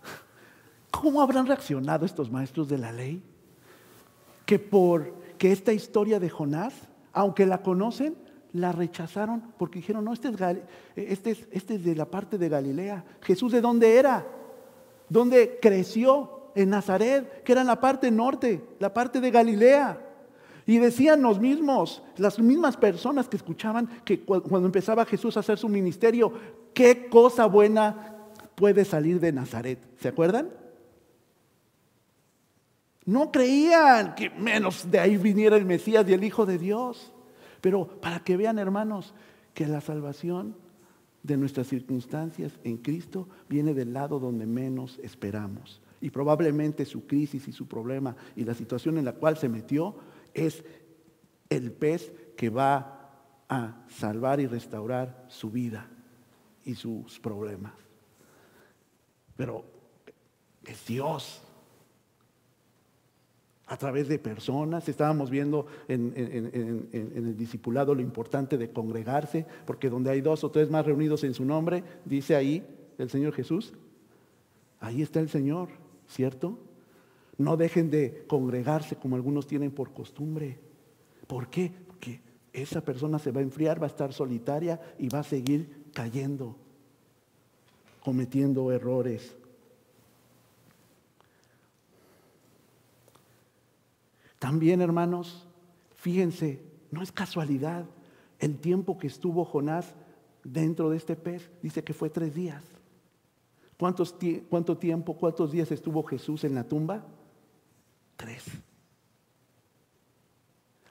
¿Cómo 0.91 1.22
habrán 1.22 1.45
reaccionado 1.47 2.05
estos 2.05 2.30
maestros 2.32 2.68
de 2.70 2.78
la 2.78 2.91
ley? 2.91 3.24
Que 4.45 4.59
por 4.59 5.14
que 5.38 5.51
esta 5.51 5.74
historia 5.74 6.20
de 6.20 6.30
Jonás, 6.30 6.74
aunque 7.11 7.45
la 7.45 7.61
conocen, 7.61 8.16
la 8.54 8.72
rechazaron 8.72 9.54
porque 9.58 9.80
dijeron, 9.80 10.06
no, 10.06 10.14
este 10.14 10.30
es, 10.30 10.36
este 10.95 11.32
es, 11.32 11.47
este 11.51 11.76
es 11.76 11.84
de 11.84 11.95
la 11.95 12.06
parte 12.06 12.38
de 12.38 12.49
Galilea. 12.49 13.04
Jesús 13.22 13.51
de 13.51 13.62
dónde 13.62 13.97
era? 13.97 14.26
¿Dónde 15.10 15.60
creció? 15.62 16.39
En 16.56 16.70
Nazaret, 16.70 17.41
que 17.41 17.51
era 17.51 17.62
en 17.62 17.68
la 17.68 17.82
parte 17.82 18.12
norte, 18.12 18.64
la 18.80 18.93
parte 18.93 19.20
de 19.20 19.32
Galilea. 19.32 19.99
Y 20.68 20.78
decían 20.78 21.24
los 21.24 21.39
mismos, 21.39 22.04
las 22.18 22.38
mismas 22.38 22.78
personas 22.78 23.28
que 23.28 23.38
escuchaban 23.38 23.89
que 24.06 24.22
cuando 24.22 24.68
empezaba 24.68 25.04
Jesús 25.06 25.36
a 25.36 25.39
hacer 25.39 25.58
su 25.58 25.68
ministerio, 25.68 26.32
qué 26.76 27.10
cosa 27.10 27.47
buena 27.47 28.28
puede 28.54 28.86
salir 28.86 29.20
de 29.20 29.32
Nazaret. 29.32 29.80
¿Se 29.99 30.10
acuerdan? 30.10 30.51
No 33.06 33.32
creían 33.32 34.14
que 34.14 34.30
menos 34.30 34.89
de 34.89 34.99
ahí 34.99 35.18
viniera 35.18 35.58
el 35.58 35.66
Mesías 35.66 36.08
y 36.08 36.14
el 36.14 36.24
Hijo 36.24 36.45
de 36.45 36.60
Dios. 36.60 37.12
Pero 37.64 37.88
para 38.01 38.20
que 38.20 38.36
vean, 38.36 38.59
hermanos, 38.59 39.14
que 39.53 39.66
la 39.66 39.80
salvación 39.80 40.53
de 41.24 41.38
nuestras 41.38 41.68
circunstancias 41.68 42.59
en 42.66 42.76
Cristo 42.76 43.30
viene 43.47 43.74
del 43.74 43.93
lado 43.93 44.20
donde 44.20 44.45
menos 44.45 44.99
esperamos. 45.01 45.82
Y 46.01 46.09
probablemente 46.09 46.84
su 46.84 47.07
crisis 47.07 47.47
y 47.47 47.53
su 47.53 47.66
problema 47.66 48.18
y 48.36 48.43
la 48.43 48.53
situación 48.53 48.97
en 48.97 49.05
la 49.05 49.14
cual 49.14 49.38
se 49.38 49.47
metió 49.47 49.95
es 50.34 50.66
el 51.49 51.72
pez 51.72 52.11
que 52.36 52.49
va 52.49 53.14
a 53.47 53.86
salvar 53.88 54.41
y 54.41 54.47
restaurar 54.47 55.26
su 55.30 55.49
vida 55.49 55.88
y 56.66 56.76
sus 56.76 57.18
problemas. 57.22 57.76
Pero 59.38 59.64
es 60.66 60.86
Dios 60.86 61.41
a 63.68 63.78
través 63.78 64.07
de 64.07 64.20
personas. 64.20 64.88
Estábamos 64.89 65.30
viendo 65.30 65.68
en, 65.88 66.14
el 66.91 67.38
discipulado 67.38 67.95
lo 67.95 68.01
importante 68.01 68.57
de 68.57 68.72
congregarse, 68.72 69.45
porque 69.66 69.89
donde 69.89 70.11
hay 70.11 70.22
dos 70.22 70.43
o 70.43 70.51
tres 70.51 70.70
más 70.70 70.86
reunidos 70.86 71.24
en 71.24 71.34
su 71.34 71.45
nombre, 71.45 71.84
dice 72.05 72.36
ahí 72.36 72.64
el 72.97 73.09
Señor 73.09 73.34
Jesús, 73.34 73.74
ahí 74.80 75.01
está 75.01 75.20
el 75.20 75.30
Señor, 75.30 75.70
¿cierto? 76.07 76.57
No 77.38 77.57
dejen 77.57 77.89
de 77.89 78.26
congregarse 78.28 78.95
como 78.95 79.16
algunos 79.16 79.47
tienen 79.47 79.72
por 79.72 79.91
costumbre. 79.91 80.59
¿Por 81.26 81.47
qué? 81.47 81.72
Porque 81.88 82.22
esa 82.51 82.82
persona 82.82 83.18
se 83.18 83.32
va 83.32 83.39
a 83.39 83.43
enfriar, 83.43 83.82
va 83.82 83.88
a 83.88 83.89
estar 83.89 84.14
solitaria 84.14 84.80
y 84.99 85.09
va 85.09 85.20
a 85.20 85.24
seguir 85.24 85.86
cayendo, 85.93 86.55
cometiendo 88.03 88.72
errores. 88.72 89.36
También, 94.44 94.82
hermanos, 94.82 95.48
fíjense, 95.96 96.60
no 96.91 97.02
es 97.02 97.14
casualidad 97.14 97.86
el 98.39 98.58
tiempo 98.58 98.98
que 98.98 99.08
estuvo 99.08 99.46
Jonás 99.46 99.96
dentro 100.44 100.89
de 100.89 100.98
este 100.98 101.16
pez. 101.16 101.50
Dice 101.62 101.82
que 101.86 101.94
fue 101.94 102.10
tres 102.10 102.36
días. 102.36 102.62
¿Cuántos, 103.80 104.14
¿Cuánto 104.50 104.78
tiempo, 104.78 105.16
cuántos 105.16 105.54
días 105.54 105.72
estuvo 105.72 106.04
Jesús 106.04 106.44
en 106.44 106.56
la 106.56 106.66
tumba? 106.66 107.06
Tres. 108.18 108.44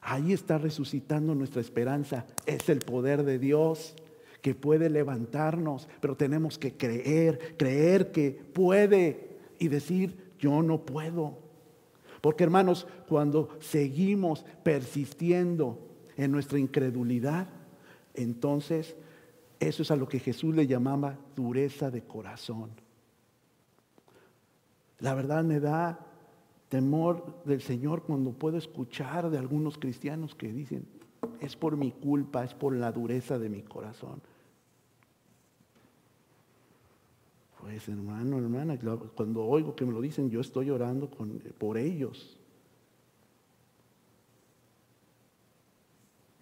Ahí 0.00 0.32
está 0.32 0.56
resucitando 0.56 1.34
nuestra 1.34 1.60
esperanza. 1.60 2.24
Es 2.46 2.70
el 2.70 2.78
poder 2.78 3.22
de 3.22 3.38
Dios 3.38 3.94
que 4.40 4.54
puede 4.54 4.88
levantarnos, 4.88 5.90
pero 6.00 6.16
tenemos 6.16 6.56
que 6.56 6.78
creer, 6.78 7.54
creer 7.58 8.12
que 8.12 8.30
puede 8.30 9.36
y 9.58 9.68
decir, 9.68 10.32
yo 10.38 10.62
no 10.62 10.86
puedo. 10.86 11.51
Porque 12.22 12.44
hermanos, 12.44 12.86
cuando 13.08 13.50
seguimos 13.60 14.46
persistiendo 14.62 15.78
en 16.16 16.30
nuestra 16.30 16.58
incredulidad, 16.58 17.48
entonces 18.14 18.96
eso 19.58 19.82
es 19.82 19.90
a 19.90 19.96
lo 19.96 20.08
que 20.08 20.20
Jesús 20.20 20.54
le 20.54 20.68
llamaba 20.68 21.18
dureza 21.34 21.90
de 21.90 22.02
corazón. 22.02 22.70
La 25.00 25.14
verdad 25.14 25.42
me 25.42 25.58
da 25.58 26.06
temor 26.68 27.42
del 27.44 27.60
Señor 27.60 28.04
cuando 28.04 28.32
puedo 28.32 28.56
escuchar 28.56 29.28
de 29.28 29.38
algunos 29.38 29.76
cristianos 29.76 30.36
que 30.36 30.52
dicen, 30.52 30.86
es 31.40 31.56
por 31.56 31.76
mi 31.76 31.90
culpa, 31.90 32.44
es 32.44 32.54
por 32.54 32.72
la 32.74 32.92
dureza 32.92 33.36
de 33.36 33.48
mi 33.48 33.62
corazón. 33.62 34.22
Pues 37.62 37.88
hermano, 37.88 38.38
hermana, 38.38 38.76
cuando 39.14 39.44
oigo 39.44 39.76
que 39.76 39.86
me 39.86 39.92
lo 39.92 40.00
dicen, 40.00 40.28
yo 40.28 40.40
estoy 40.40 40.68
orando 40.68 41.08
por 41.58 41.78
ellos. 41.78 42.36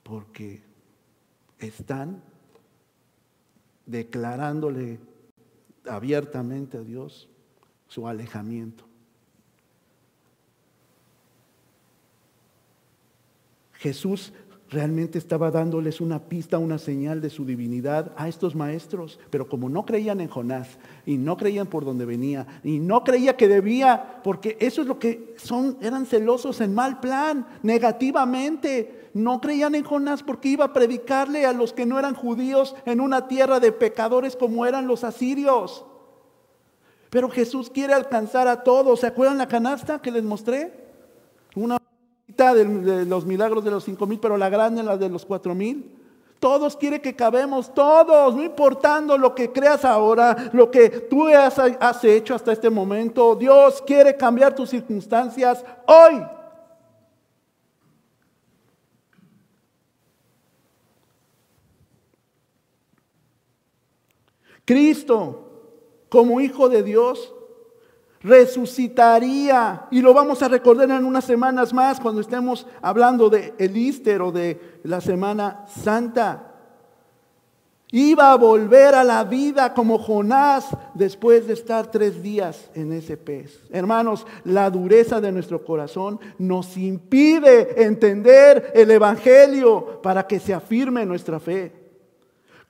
Porque 0.03 0.63
están 1.59 2.23
declarándole 3.85 4.99
abiertamente 5.85 6.79
a 6.79 6.81
Dios 6.81 7.29
su 7.87 8.09
alejamiento. 8.09 8.87
Jesús 13.75 14.33
realmente 14.71 15.19
estaba 15.19 15.51
dándoles 15.51 16.01
una 16.01 16.21
pista, 16.21 16.59
una 16.59 16.79
señal 16.79 17.21
de 17.21 17.29
su 17.29 17.45
divinidad 17.45 18.13
a 18.17 18.29
estos 18.29 18.55
maestros, 18.55 19.19
pero 19.29 19.49
como 19.49 19.69
no 19.69 19.85
creían 19.85 20.21
en 20.21 20.29
Jonás 20.29 20.79
y 21.05 21.19
no 21.19 21.37
creían 21.37 21.67
por 21.67 21.85
donde 21.85 22.05
venía 22.05 22.47
y 22.63 22.79
no 22.79 23.03
creía 23.03 23.37
que 23.37 23.49
debía, 23.49 24.21
porque 24.23 24.57
eso 24.61 24.81
es 24.83 24.87
lo 24.87 24.99
que 24.99 25.35
son, 25.37 25.77
eran 25.81 26.07
celosos 26.07 26.61
en 26.61 26.73
mal 26.73 27.01
plan, 27.01 27.47
negativamente, 27.63 29.11
no 29.13 29.41
creían 29.41 29.75
en 29.75 29.83
Jonás 29.83 30.23
porque 30.23 30.51
iba 30.51 30.67
a 30.67 30.73
predicarle 30.73 31.45
a 31.47 31.53
los 31.53 31.73
que 31.73 31.85
no 31.85 31.99
eran 31.99 32.15
judíos 32.15 32.77
en 32.87 33.01
una 33.01 33.27
tierra 33.27 33.59
de 33.59 33.73
pecadores 33.73 34.37
como 34.37 34.67
eran 34.67 34.87
los 34.87 35.03
asirios. 35.03 35.85
Pero 37.11 37.29
Jesús 37.29 37.71
quiere 37.71 37.93
alcanzar 37.93 38.47
a 38.47 38.63
todos. 38.63 39.01
¿Se 39.01 39.09
acuerdan 39.09 39.39
la 39.39 39.49
canasta 39.49 40.01
que 40.01 40.13
les 40.13 40.23
mostré? 40.23 40.90
De 42.37 43.05
los 43.05 43.27
milagros 43.27 43.65
de 43.65 43.71
los 43.71 43.85
cinco 43.85 44.07
mil, 44.07 44.19
pero 44.19 44.37
la 44.37 44.49
grande 44.49 44.83
la 44.83 44.97
de 44.97 45.09
los 45.09 45.27
cuatro 45.27 45.55
mil. 45.55 45.97
Todos 46.39 46.75
quiere 46.75 47.03
que 47.03 47.15
cabemos, 47.15 47.75
todos, 47.75 48.35
no 48.35 48.43
importando 48.43 49.19
lo 49.19 49.35
que 49.35 49.53
creas 49.53 49.85
ahora, 49.85 50.51
lo 50.55 50.71
que 50.71 50.89
tú 50.89 51.27
has, 51.29 51.59
has 51.59 52.03
hecho 52.03 52.35
hasta 52.35 52.53
este 52.53 52.71
momento. 52.71 53.37
Dios 53.37 53.83
quiere 53.87 54.17
cambiar 54.17 54.55
tus 54.55 54.71
circunstancias 54.71 55.63
hoy. 55.87 56.23
Cristo, 64.65 65.51
como 66.09 66.41
Hijo 66.41 66.69
de 66.71 66.83
Dios, 66.83 67.35
resucitaría. 68.23 69.87
Y 69.91 70.01
lo 70.01 70.15
vamos 70.15 70.43
a 70.43 70.49
recordar 70.49 70.91
en 70.91 71.05
unas 71.05 71.25
semanas 71.25 71.73
más 71.73 72.01
cuando 72.01 72.21
estemos 72.21 72.67
hablando 72.83 73.31
de 73.31 73.55
el 73.59 74.21
o 74.21 74.33
de 74.33 74.79
la 74.85 75.01
Semana 75.01 75.65
Santa. 75.67 76.47
Iba 77.93 78.31
a 78.31 78.37
volver 78.37 78.95
a 78.95 79.03
la 79.03 79.25
vida 79.25 79.75
como 79.75 79.99
Jonás 79.99 80.69
después 80.95 81.49
de 81.49 81.55
estar 81.55 81.91
tres 81.91 82.23
días 82.23 82.71
en 82.75 82.93
ese 82.93 83.17
pez. 83.17 83.61
Hermanos, 83.73 84.27
la 84.45 84.71
dureza 84.71 85.21
de 85.21 85.33
nuestro 85.33 85.65
corazón 85.65 86.21
nos 86.39 86.77
impide 86.77 87.83
entender 87.83 88.71
el 88.77 88.93
Evangelio 88.93 90.01
para 90.03 90.25
que 90.29 90.39
se 90.39 90.55
afirme 90.55 91.05
nuestra 91.05 91.41
fe. 91.41 91.80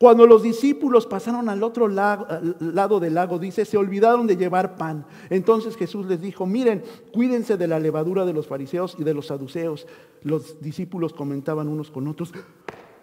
Cuando 0.00 0.26
los 0.26 0.42
discípulos 0.42 1.06
pasaron 1.06 1.50
al 1.50 1.62
otro 1.62 1.86
lado 1.86 3.00
del 3.00 3.12
lago, 3.12 3.38
dice, 3.38 3.66
se 3.66 3.76
olvidaron 3.76 4.26
de 4.26 4.38
llevar 4.38 4.76
pan. 4.78 5.04
Entonces 5.28 5.76
Jesús 5.76 6.06
les 6.06 6.22
dijo, 6.22 6.46
miren, 6.46 6.82
cuídense 7.12 7.58
de 7.58 7.68
la 7.68 7.78
levadura 7.78 8.24
de 8.24 8.32
los 8.32 8.46
fariseos 8.46 8.96
y 8.98 9.04
de 9.04 9.12
los 9.12 9.26
saduceos. 9.26 9.86
Los 10.22 10.58
discípulos 10.62 11.12
comentaban 11.12 11.68
unos 11.68 11.90
con 11.90 12.08
otros, 12.08 12.32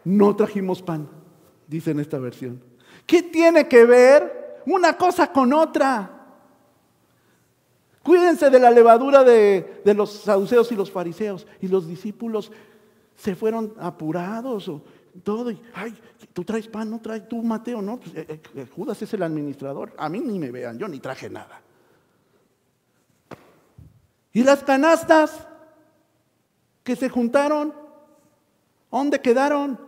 no 0.05 0.35
trajimos 0.35 0.81
pan, 0.81 1.07
dice 1.67 1.91
en 1.91 1.99
esta 1.99 2.17
versión. 2.17 2.63
¿Qué 3.05 3.21
tiene 3.21 3.67
que 3.67 3.85
ver 3.85 4.63
una 4.65 4.97
cosa 4.97 5.31
con 5.31 5.53
otra? 5.53 6.09
Cuídense 8.01 8.49
de 8.49 8.59
la 8.59 8.71
levadura 8.71 9.23
de, 9.23 9.81
de 9.85 9.93
los 9.93 10.13
saduceos 10.13 10.71
y 10.71 10.75
los 10.75 10.89
fariseos. 10.89 11.45
Y 11.61 11.67
los 11.67 11.87
discípulos 11.87 12.51
se 13.15 13.35
fueron 13.35 13.73
apurados 13.79 14.71
todo, 15.23 15.51
y, 15.51 15.61
ay, 15.73 15.97
tú 16.33 16.43
traes 16.43 16.67
pan, 16.67 16.89
no 16.89 16.99
traes, 16.99 17.27
tú 17.27 17.41
Mateo, 17.41 17.81
no, 17.81 17.99
pues, 17.99 18.15
eh, 18.15 18.41
eh, 18.55 18.67
Judas 18.75 19.01
es 19.01 19.13
el 19.13 19.23
administrador, 19.23 19.93
a 19.97 20.09
mí 20.09 20.19
ni 20.19 20.39
me 20.39 20.51
vean, 20.51 20.77
yo 20.77 20.87
ni 20.87 20.99
traje 20.99 21.29
nada. 21.29 21.61
¿Y 24.33 24.43
las 24.43 24.63
canastas 24.63 25.47
que 26.83 26.95
se 26.95 27.09
juntaron? 27.09 27.73
¿Dónde 28.91 29.19
quedaron? 29.19 29.86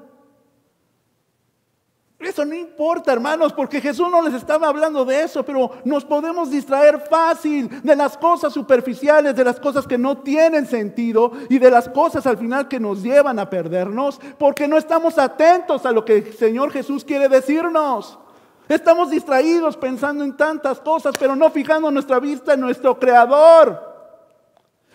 Eso 2.20 2.44
no 2.44 2.54
importa, 2.54 3.14
hermanos, 3.14 3.54
porque 3.54 3.80
Jesús 3.80 4.10
no 4.12 4.22
les 4.22 4.34
estaba 4.34 4.68
hablando 4.68 5.06
de 5.06 5.24
eso, 5.24 5.46
pero 5.46 5.72
nos 5.86 6.04
podemos 6.04 6.52
distraer 6.52 7.00
fácil 7.10 7.82
de 7.82 7.96
las 7.96 8.18
cosas 8.18 8.52
superficiales, 8.52 9.34
de 9.34 9.46
las 9.46 9.58
cosas 9.58 9.88
que 9.88 9.98
no 9.98 10.18
tienen 10.18 10.68
sentido 10.68 11.32
y 11.48 11.60
de 11.60 11.72
las 11.72 11.88
cosas 11.88 12.28
al 12.28 12.38
final 12.38 12.68
que 12.68 12.78
nos 12.78 13.02
llevan 13.02 13.40
a 13.40 13.50
perdernos, 13.50 14.20
porque 14.38 14.68
no 14.68 14.78
estamos 14.78 15.18
atentos 15.18 15.86
a 15.86 15.94
lo 15.94 16.04
que 16.04 16.18
el 16.18 16.34
Señor 16.34 16.74
Jesús 16.74 17.06
quiere 17.06 17.30
decirnos. 17.30 18.20
Estamos 18.68 19.10
distraídos 19.12 19.78
pensando 19.78 20.26
en 20.26 20.36
tantas 20.36 20.82
cosas, 20.82 21.16
pero 21.18 21.38
no 21.38 21.50
fijando 21.50 21.90
nuestra 21.90 22.20
vista 22.20 22.54
en 22.54 22.60
nuestro 22.60 23.00
Creador. 23.00 23.82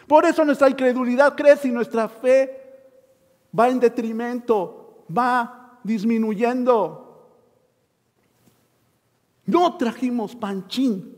Por 0.07 0.27
eso 0.27 0.45
nuestra 0.45 0.69
incredulidad 0.69 1.35
crece 1.35 1.69
y 1.69 1.73
nuestra 1.73 2.07
fe 2.07 2.61
va 3.59 3.71
en 3.71 3.81
detrimento, 3.81 5.07
va 5.11 5.79
disminuyendo. 5.83 7.04
No 9.47 9.77
trajimos 9.77 10.35
panchín. 10.35 11.15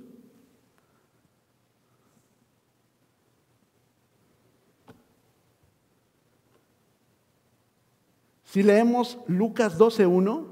Si 8.45 8.63
leemos 8.63 9.19
Lucas 9.27 9.79
12.1, 9.79 10.47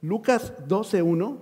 Lucas 0.00 0.52
12.1, 0.68 1.38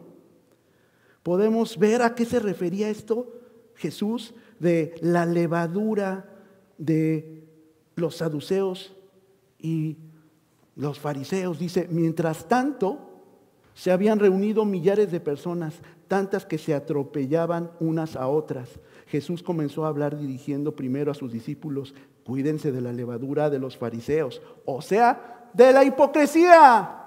podemos 1.22 1.78
ver 1.78 2.02
a 2.02 2.14
qué 2.14 2.24
se 2.24 2.38
refería 2.38 2.88
esto 2.88 3.30
Jesús 3.74 4.34
de 4.58 4.94
la 5.02 5.26
levadura 5.26 6.30
de 6.78 7.44
los 7.96 8.16
saduceos 8.16 8.96
y 9.58 9.98
los 10.76 10.98
fariseos. 10.98 11.58
Dice, 11.58 11.86
mientras 11.90 12.48
tanto, 12.48 13.13
se 13.74 13.90
habían 13.90 14.20
reunido 14.20 14.64
millares 14.64 15.10
de 15.10 15.20
personas, 15.20 15.74
tantas 16.08 16.46
que 16.46 16.58
se 16.58 16.74
atropellaban 16.74 17.72
unas 17.80 18.16
a 18.16 18.28
otras. 18.28 18.68
Jesús 19.06 19.42
comenzó 19.42 19.84
a 19.84 19.88
hablar 19.88 20.16
dirigiendo 20.16 20.74
primero 20.76 21.10
a 21.10 21.14
sus 21.14 21.32
discípulos, 21.32 21.94
cuídense 22.24 22.72
de 22.72 22.80
la 22.80 22.92
levadura 22.92 23.50
de 23.50 23.58
los 23.58 23.76
fariseos, 23.76 24.40
o 24.64 24.80
sea, 24.80 25.50
de 25.52 25.72
la 25.72 25.84
hipocresía. 25.84 27.00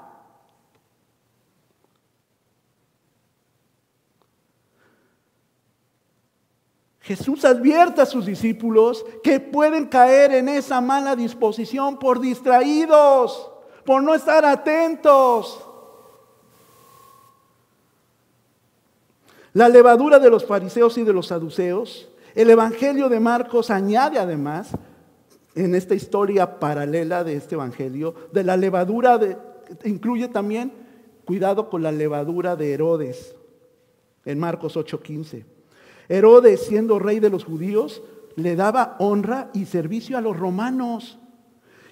Jesús 6.99 7.45
advierte 7.45 8.01
a 8.01 8.05
sus 8.05 8.25
discípulos 8.25 9.05
que 9.23 9.39
pueden 9.39 9.85
caer 9.85 10.33
en 10.33 10.49
esa 10.49 10.81
mala 10.81 11.15
disposición 11.15 11.97
por 11.97 12.19
distraídos, 12.19 13.49
por 13.85 14.03
no 14.03 14.13
estar 14.13 14.43
atentos. 14.43 15.66
La 19.57 19.69
levadura 19.69 20.19
de 20.19 20.29
los 20.29 20.45
fariseos 20.45 20.99
y 20.99 21.03
de 21.03 21.13
los 21.13 21.29
saduceos. 21.29 22.07
El 22.35 22.51
Evangelio 22.51 23.09
de 23.09 23.19
Marcos 23.19 23.71
añade 23.71 24.19
además, 24.19 24.69
en 25.55 25.73
esta 25.73 25.95
historia 25.95 26.59
paralela 26.59 27.23
de 27.23 27.37
este 27.37 27.55
Evangelio, 27.55 28.13
de 28.31 28.43
la 28.43 28.55
levadura, 28.55 29.17
de, 29.17 29.35
incluye 29.83 30.27
también 30.27 30.71
cuidado 31.25 31.71
con 31.71 31.81
la 31.81 31.91
levadura 31.91 32.55
de 32.55 32.71
Herodes, 32.71 33.35
en 34.25 34.37
Marcos 34.37 34.77
8:15. 34.77 35.43
Herodes, 36.07 36.63
siendo 36.67 36.99
rey 36.99 37.19
de 37.19 37.31
los 37.31 37.43
judíos, 37.43 38.03
le 38.35 38.55
daba 38.55 38.95
honra 38.99 39.49
y 39.55 39.65
servicio 39.65 40.19
a 40.19 40.21
los 40.21 40.37
romanos 40.37 41.17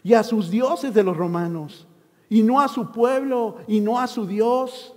y 0.03 0.13
a 0.13 0.21
sus 0.21 0.51
dioses 0.51 0.93
de 0.93 1.03
los 1.03 1.17
romanos, 1.17 1.87
y 2.29 2.43
no 2.43 2.61
a 2.61 2.67
su 2.67 2.91
pueblo 2.91 3.55
y 3.67 3.79
no 3.79 3.99
a 3.99 4.05
su 4.05 4.27
Dios 4.27 4.94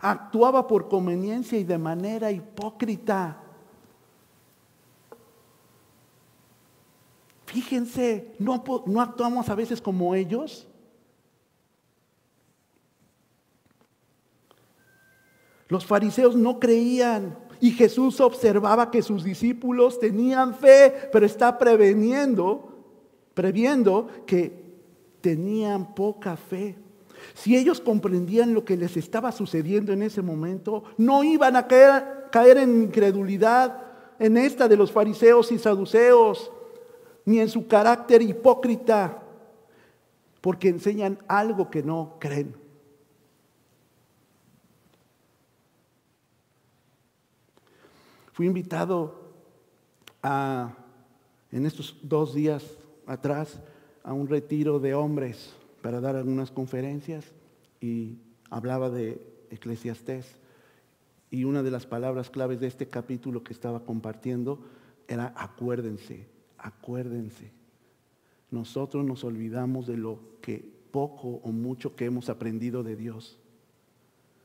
actuaba 0.00 0.66
por 0.66 0.88
conveniencia 0.88 1.58
y 1.58 1.64
de 1.64 1.78
manera 1.78 2.30
hipócrita. 2.30 3.36
Fíjense, 7.46 8.32
¿no, 8.38 8.62
actuamos 9.00 9.48
a 9.48 9.54
veces 9.54 9.80
como 9.80 10.14
ellos? 10.14 10.68
Los 15.68 15.84
fariseos 15.84 16.34
no 16.34 16.58
creían 16.58 17.36
Y 17.60 17.72
Jesús 17.72 18.20
observaba 18.20 18.90
que 18.90 19.02
sus 19.02 19.22
discípulos 19.22 20.00
tenían 20.00 20.54
fe, 20.54 21.10
pero 21.12 21.26
está 21.26 21.58
preveniendo, 21.58 22.72
previendo 23.34 24.08
que 24.26 24.64
tenían 25.20 25.94
poca 25.94 26.36
fe. 26.36 26.78
Si 27.40 27.56
ellos 27.56 27.80
comprendían 27.80 28.52
lo 28.52 28.66
que 28.66 28.76
les 28.76 28.98
estaba 28.98 29.32
sucediendo 29.32 29.94
en 29.94 30.02
ese 30.02 30.20
momento, 30.20 30.84
no 30.98 31.24
iban 31.24 31.56
a 31.56 31.66
caer, 31.66 32.58
en 32.58 32.82
incredulidad 32.82 33.82
en 34.18 34.36
esta 34.36 34.68
de 34.68 34.76
los 34.76 34.92
fariseos 34.92 35.50
y 35.50 35.58
saduceos, 35.58 36.52
ni 37.24 37.40
en 37.40 37.48
su 37.48 37.66
carácter 37.66 38.20
hipócrita, 38.20 39.22
porque 40.42 40.68
enseñan 40.68 41.18
algo 41.26 41.70
que 41.70 41.82
no 41.82 42.16
creen. 42.20 42.54
Fui 48.34 48.44
invitado 48.44 49.14
a, 50.22 50.74
en 51.50 51.64
estos 51.64 51.96
dos 52.02 52.34
días 52.34 52.62
atrás 53.06 53.58
a 54.04 54.12
un 54.12 54.28
retiro 54.28 54.78
de 54.78 54.94
hombres 54.94 55.54
para 55.82 56.00
dar 56.00 56.16
algunas 56.16 56.50
conferencias 56.50 57.32
y 57.80 58.18
hablaba 58.50 58.90
de 58.90 59.20
Eclesiastés. 59.50 60.36
Y 61.30 61.44
una 61.44 61.62
de 61.62 61.70
las 61.70 61.86
palabras 61.86 62.30
claves 62.30 62.60
de 62.60 62.66
este 62.66 62.88
capítulo 62.88 63.44
que 63.44 63.52
estaba 63.52 63.84
compartiendo 63.84 64.60
era 65.06 65.32
acuérdense, 65.36 66.26
acuérdense. 66.58 67.52
Nosotros 68.50 69.04
nos 69.04 69.22
olvidamos 69.24 69.86
de 69.86 69.96
lo 69.96 70.18
que 70.40 70.80
poco 70.90 71.40
o 71.44 71.52
mucho 71.52 71.94
que 71.94 72.06
hemos 72.06 72.28
aprendido 72.28 72.82
de 72.82 72.96
Dios. 72.96 73.38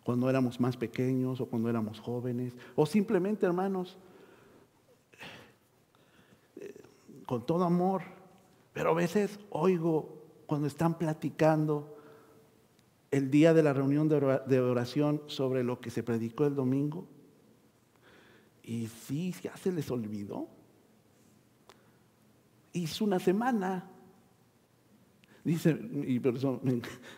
Cuando 0.03 0.29
éramos 0.29 0.59
más 0.59 0.77
pequeños 0.77 1.41
o 1.41 1.47
cuando 1.47 1.69
éramos 1.69 1.99
jóvenes. 1.99 2.55
O 2.75 2.85
simplemente, 2.85 3.47
hermanos, 3.47 3.97
con 7.25 7.45
todo 7.45 7.63
amor. 7.63 8.03
Pero 8.73 8.91
a 8.91 8.93
veces 8.93 9.39
oigo 9.49 10.14
cuando 10.45 10.67
están 10.67 10.97
platicando 10.97 11.97
el 13.11 13.31
día 13.31 13.53
de 13.53 13.63
la 13.63 13.73
reunión 13.73 14.09
de 14.09 14.59
oración 14.59 15.21
sobre 15.27 15.63
lo 15.63 15.79
que 15.79 15.89
se 15.89 16.03
predicó 16.03 16.45
el 16.45 16.55
domingo. 16.55 17.07
Y 18.63 18.87
sí, 18.87 19.33
ya 19.43 19.55
se 19.57 19.71
les 19.71 19.89
olvidó. 19.91 20.49
Hizo 22.73 23.05
una 23.05 23.19
semana. 23.19 23.89
Dice, 25.43 25.79
y 26.07 26.19
por 26.19 26.35
eso 26.35 26.59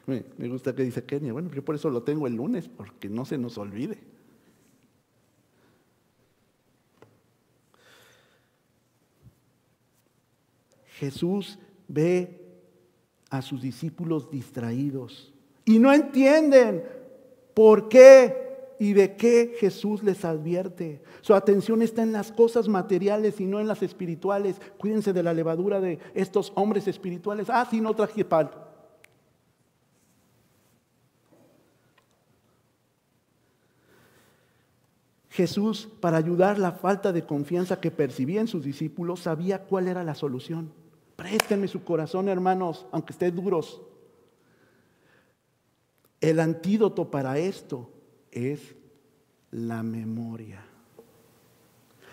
me, 0.06 0.50
gusta 0.50 0.76
que 0.76 0.84
dice 0.84 1.06
Kenia, 1.06 1.32
bueno, 1.32 1.50
yo 1.50 1.64
por 1.64 1.76
eso 1.76 1.90
lo 1.90 2.04
tengo 2.04 2.28
el 2.28 2.36
lunes, 2.36 2.68
porque 2.68 3.08
no 3.08 3.24
se 3.24 3.38
nos 3.38 3.58
olvide. 3.58 3.98
Jesús 10.98 11.58
ve 11.88 12.37
a 13.30 13.42
sus 13.42 13.62
discípulos 13.62 14.30
distraídos 14.32 15.34
y 15.66 15.80
no 15.80 15.92
entienden 15.92 16.84
por 17.54 17.90
qué 17.90 18.48
y 18.80 18.94
de 18.94 19.16
qué 19.16 19.56
Jesús 19.60 20.04
les 20.04 20.24
advierte. 20.24 21.02
Su 21.22 21.34
atención 21.34 21.82
está 21.82 22.04
en 22.04 22.12
las 22.12 22.32
cosas 22.32 22.68
materiales 22.68 23.40
y 23.42 23.46
no 23.46 23.60
en 23.60 23.68
las 23.68 23.84
espirituales. 23.84 24.62
Cuídense 24.78 25.14
de 25.14 25.24
la 25.24 25.34
levadura 25.34 25.82
de 25.82 26.00
estos 26.14 26.54
hombres 26.56 26.88
espirituales. 26.88 27.50
Ah, 27.50 27.68
sí, 27.70 27.82
no 27.82 27.96
traje 27.96 28.24
pan. 28.24 28.50
Jesús, 35.30 35.88
para 36.00 36.18
ayudar 36.18 36.58
la 36.58 36.72
falta 36.72 37.12
de 37.12 37.26
confianza 37.26 37.80
que 37.80 37.92
percibía 37.92 38.42
en 38.42 38.48
sus 38.48 38.64
discípulos, 38.64 39.20
sabía 39.20 39.66
cuál 39.66 39.88
era 39.88 40.04
la 40.04 40.16
solución. 40.16 40.72
Préstenme 41.18 41.68
su 41.68 41.84
corazón, 41.84 42.30
hermanos, 42.30 42.86
aunque 42.92 43.12
estén 43.12 43.36
duros. 43.36 43.82
El 46.22 46.40
antídoto 46.40 47.10
para 47.10 47.40
esto 47.40 47.90
es 48.32 48.76
la 49.52 49.82
memoria. 49.82 50.64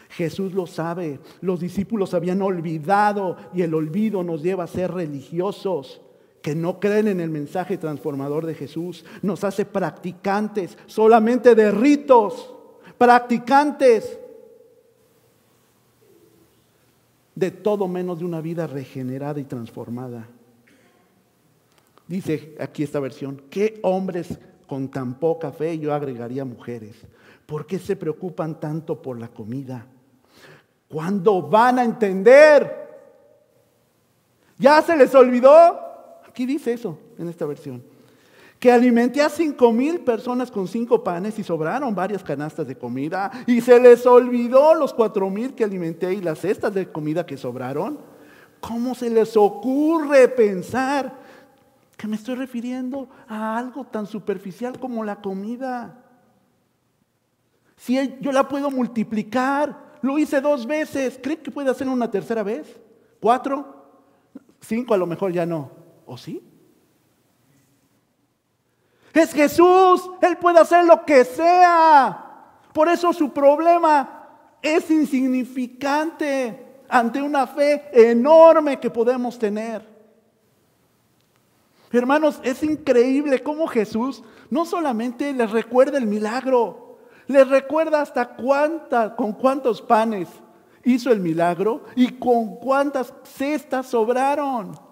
Jesús 0.08 0.54
lo 0.54 0.66
sabe, 0.66 1.20
los 1.42 1.60
discípulos 1.60 2.14
habían 2.14 2.40
olvidado 2.40 3.36
y 3.52 3.62
el 3.62 3.74
olvido 3.74 4.22
nos 4.22 4.42
lleva 4.42 4.64
a 4.64 4.68
ser 4.68 4.92
religiosos 4.92 6.00
que 6.40 6.54
no 6.54 6.80
creen 6.80 7.08
en 7.08 7.20
el 7.20 7.30
mensaje 7.30 7.76
transformador 7.76 8.46
de 8.46 8.54
Jesús. 8.54 9.04
Nos 9.20 9.44
hace 9.44 9.66
practicantes 9.66 10.78
solamente 10.86 11.54
de 11.54 11.70
ritos, 11.70 12.54
practicantes 12.96 14.18
de 17.34 17.50
todo 17.50 17.88
menos 17.88 18.18
de 18.18 18.24
una 18.24 18.40
vida 18.40 18.66
regenerada 18.66 19.40
y 19.40 19.44
transformada. 19.44 20.28
Dice 22.06 22.54
aquí 22.60 22.82
esta 22.82 23.00
versión, 23.00 23.42
¿qué 23.50 23.80
hombres 23.82 24.38
con 24.66 24.88
tan 24.88 25.14
poca 25.14 25.52
fe? 25.52 25.78
Yo 25.78 25.92
agregaría 25.94 26.44
mujeres. 26.44 26.96
¿Por 27.46 27.66
qué 27.66 27.78
se 27.78 27.96
preocupan 27.96 28.60
tanto 28.60 29.00
por 29.00 29.18
la 29.18 29.28
comida? 29.28 29.86
¿Cuándo 30.88 31.42
van 31.42 31.78
a 31.78 31.84
entender? 31.84 32.84
¿Ya 34.58 34.80
se 34.82 34.96
les 34.96 35.14
olvidó? 35.14 35.50
Aquí 36.28 36.46
dice 36.46 36.72
eso 36.72 36.98
en 37.18 37.28
esta 37.28 37.46
versión 37.46 37.93
que 38.64 38.72
alimenté 38.72 39.20
a 39.20 39.28
cinco 39.28 39.72
mil 39.72 40.00
personas 40.00 40.50
con 40.50 40.66
cinco 40.66 41.04
panes 41.04 41.38
y 41.38 41.44
sobraron 41.44 41.94
varias 41.94 42.24
canastas 42.24 42.66
de 42.66 42.78
comida 42.78 43.30
y 43.46 43.60
se 43.60 43.78
les 43.78 44.06
olvidó 44.06 44.72
los 44.72 44.94
cuatro 44.94 45.28
mil 45.28 45.54
que 45.54 45.64
alimenté 45.64 46.14
y 46.14 46.22
las 46.22 46.38
cestas 46.38 46.72
de 46.72 46.90
comida 46.90 47.26
que 47.26 47.36
sobraron. 47.36 47.98
¿Cómo 48.60 48.94
se 48.94 49.10
les 49.10 49.36
ocurre 49.36 50.28
pensar 50.28 51.12
que 51.94 52.06
me 52.06 52.16
estoy 52.16 52.36
refiriendo 52.36 53.06
a 53.28 53.58
algo 53.58 53.84
tan 53.84 54.06
superficial 54.06 54.80
como 54.80 55.04
la 55.04 55.16
comida? 55.16 56.02
Si 57.76 58.16
yo 58.22 58.32
la 58.32 58.48
puedo 58.48 58.70
multiplicar, 58.70 59.98
lo 60.00 60.16
hice 60.16 60.40
dos 60.40 60.66
veces, 60.66 61.20
¿cree 61.22 61.36
que 61.36 61.50
puede 61.50 61.68
hacerlo 61.68 61.92
una 61.92 62.10
tercera 62.10 62.42
vez? 62.42 62.80
¿Cuatro? 63.20 63.90
¿Cinco? 64.62 64.94
A 64.94 64.96
lo 64.96 65.04
mejor 65.04 65.32
ya 65.34 65.44
no. 65.44 65.70
¿O 66.06 66.16
sí? 66.16 66.42
Es 69.14 69.32
Jesús, 69.32 70.10
Él 70.20 70.36
puede 70.36 70.58
hacer 70.58 70.84
lo 70.84 71.04
que 71.04 71.24
sea. 71.24 72.20
Por 72.72 72.88
eso 72.88 73.12
su 73.12 73.32
problema 73.32 74.26
es 74.60 74.90
insignificante 74.90 76.82
ante 76.88 77.22
una 77.22 77.46
fe 77.46 77.88
enorme 77.92 78.80
que 78.80 78.90
podemos 78.90 79.38
tener. 79.38 79.94
Hermanos, 81.92 82.40
es 82.42 82.64
increíble 82.64 83.40
cómo 83.40 83.68
Jesús 83.68 84.24
no 84.50 84.64
solamente 84.64 85.32
les 85.32 85.50
recuerda 85.52 85.96
el 85.96 86.06
milagro, 86.06 86.98
les 87.28 87.48
recuerda 87.48 88.00
hasta 88.00 88.34
cuánta, 88.34 89.14
con 89.14 89.32
cuántos 89.32 89.80
panes 89.80 90.28
hizo 90.82 91.12
el 91.12 91.20
milagro 91.20 91.84
y 91.94 92.08
con 92.08 92.56
cuántas 92.56 93.14
cestas 93.22 93.86
sobraron. 93.86 94.83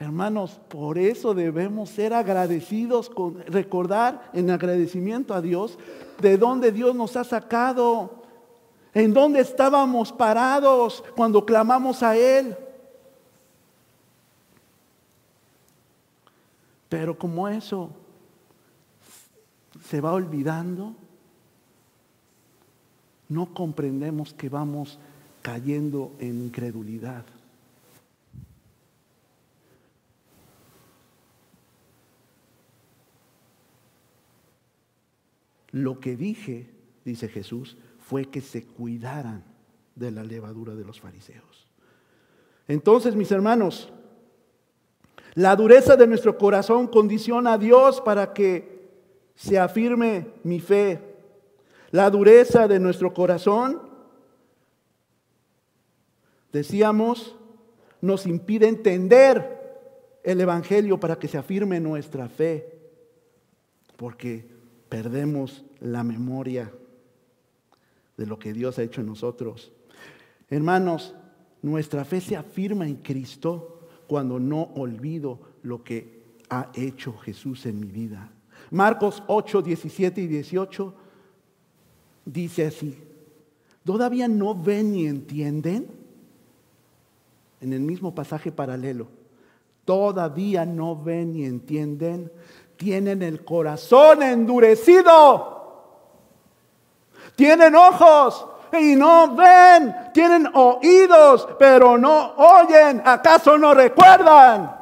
Hermanos, 0.00 0.60
por 0.68 0.96
eso 0.96 1.34
debemos 1.34 1.90
ser 1.90 2.14
agradecidos, 2.14 3.10
recordar 3.46 4.30
en 4.32 4.50
agradecimiento 4.50 5.34
a 5.34 5.40
Dios 5.40 5.76
de 6.20 6.38
dónde 6.38 6.70
Dios 6.70 6.94
nos 6.94 7.16
ha 7.16 7.24
sacado, 7.24 8.22
en 8.94 9.12
dónde 9.12 9.40
estábamos 9.40 10.12
parados 10.12 11.02
cuando 11.16 11.44
clamamos 11.44 12.02
a 12.04 12.16
Él. 12.16 12.56
Pero 16.88 17.18
como 17.18 17.48
eso 17.48 17.90
se 19.84 20.00
va 20.00 20.12
olvidando, 20.12 20.94
no 23.28 23.52
comprendemos 23.52 24.32
que 24.32 24.48
vamos 24.48 24.98
cayendo 25.42 26.12
en 26.18 26.44
incredulidad. 26.44 27.24
Lo 35.78 36.00
que 36.00 36.16
dije, 36.16 36.68
dice 37.04 37.28
Jesús, 37.28 37.76
fue 38.00 38.24
que 38.24 38.40
se 38.40 38.64
cuidaran 38.64 39.44
de 39.94 40.10
la 40.10 40.24
levadura 40.24 40.74
de 40.74 40.84
los 40.84 40.98
fariseos. 40.98 41.68
Entonces, 42.66 43.14
mis 43.14 43.30
hermanos, 43.30 43.92
la 45.34 45.54
dureza 45.54 45.94
de 45.94 46.08
nuestro 46.08 46.36
corazón 46.36 46.88
condiciona 46.88 47.52
a 47.52 47.58
Dios 47.58 48.00
para 48.00 48.32
que 48.32 48.88
se 49.36 49.56
afirme 49.56 50.26
mi 50.42 50.58
fe. 50.58 51.00
La 51.92 52.10
dureza 52.10 52.66
de 52.66 52.80
nuestro 52.80 53.14
corazón, 53.14 53.80
decíamos, 56.52 57.36
nos 58.00 58.26
impide 58.26 58.66
entender 58.66 60.20
el 60.24 60.40
Evangelio 60.40 60.98
para 60.98 61.20
que 61.20 61.28
se 61.28 61.38
afirme 61.38 61.78
nuestra 61.78 62.28
fe. 62.28 62.80
Porque 63.96 64.57
perdemos 64.88 65.64
la 65.80 66.02
memoria. 66.02 66.72
de 68.16 68.26
lo 68.26 68.36
que 68.36 68.52
Dios 68.52 68.76
ha 68.78 68.82
hecho 68.82 69.00
en 69.00 69.06
nosotros. 69.06 69.70
Hermanos, 70.50 71.14
nuestra 71.62 72.04
fe 72.04 72.20
se 72.20 72.36
afirma 72.36 72.86
en 72.88 72.96
Cristo 72.96 73.88
cuando 74.08 74.40
no 74.40 74.62
olvido 74.74 75.38
lo 75.62 75.84
que 75.84 76.24
ha 76.50 76.70
hecho 76.74 77.16
Jesús 77.18 77.64
en 77.66 77.78
mi 77.78 77.86
vida. 77.86 78.30
Marcos 78.70 79.22
8, 79.26 79.62
17 79.62 80.20
y 80.20 80.26
18 80.26 80.94
dice 82.24 82.66
así, 82.66 82.98
¿todavía 83.84 84.28
no 84.28 84.54
ven 84.54 84.92
ni 84.92 85.06
entienden? 85.06 85.86
En 87.60 87.72
el 87.72 87.80
mismo 87.80 88.14
pasaje 88.14 88.52
paralelo, 88.52 89.08
todavía 89.84 90.64
no 90.64 91.00
ven 91.00 91.32
ni 91.32 91.44
entienden, 91.44 92.30
tienen 92.78 93.22
el 93.22 93.44
corazón 93.44 94.22
endurecido, 94.22 95.58
tienen 97.36 97.74
ojos 97.74 98.46
y 98.72 98.94
no 98.96 99.34
ven, 99.34 99.94
tienen 100.14 100.48
oídos 100.54 101.48
pero 101.58 101.98
no 101.98 102.34
oyen, 102.36 103.02
¿acaso 103.04 103.58
no 103.58 103.74
recuerdan? 103.74 104.76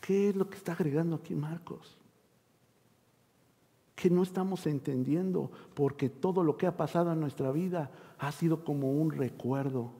¿Qué 0.00 0.30
es 0.30 0.36
lo 0.36 0.50
que 0.50 0.56
está 0.56 0.72
agregando 0.72 1.16
aquí 1.16 1.34
Marcos? 1.34 2.01
Que 4.02 4.10
no 4.10 4.24
estamos 4.24 4.66
entendiendo 4.66 5.52
porque 5.74 6.08
todo 6.08 6.42
lo 6.42 6.56
que 6.56 6.66
ha 6.66 6.76
pasado 6.76 7.12
en 7.12 7.20
nuestra 7.20 7.52
vida 7.52 7.92
ha 8.18 8.32
sido 8.32 8.64
como 8.64 8.90
un 8.90 9.12
recuerdo, 9.12 9.92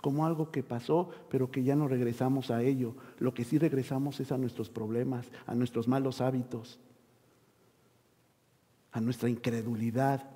como 0.00 0.26
algo 0.26 0.50
que 0.50 0.64
pasó, 0.64 1.10
pero 1.28 1.52
que 1.52 1.62
ya 1.62 1.76
no 1.76 1.86
regresamos 1.86 2.50
a 2.50 2.64
ello. 2.64 2.96
Lo 3.20 3.32
que 3.32 3.44
sí 3.44 3.56
regresamos 3.58 4.18
es 4.18 4.32
a 4.32 4.38
nuestros 4.38 4.70
problemas, 4.70 5.28
a 5.46 5.54
nuestros 5.54 5.86
malos 5.86 6.20
hábitos, 6.20 6.80
a 8.90 9.00
nuestra 9.00 9.30
incredulidad. 9.30 10.28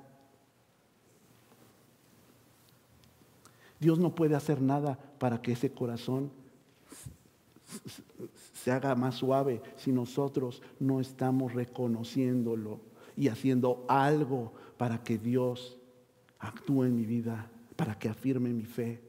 Dios 3.80 3.98
no 3.98 4.14
puede 4.14 4.36
hacer 4.36 4.62
nada 4.62 4.96
para 5.18 5.42
que 5.42 5.50
ese 5.50 5.72
corazón 5.72 6.30
se 8.54 8.70
haga 8.70 8.94
más 8.94 9.16
suave 9.16 9.60
si 9.74 9.90
nosotros 9.90 10.62
no 10.78 11.00
estamos 11.00 11.52
reconociéndolo 11.52 12.86
y 13.18 13.26
haciendo 13.26 13.84
algo 13.88 14.52
para 14.76 15.02
que 15.02 15.18
Dios 15.18 15.76
actúe 16.38 16.84
en 16.84 16.94
mi 16.94 17.04
vida, 17.04 17.50
para 17.74 17.98
que 17.98 18.08
afirme 18.08 18.50
mi 18.50 18.64
fe. 18.64 19.02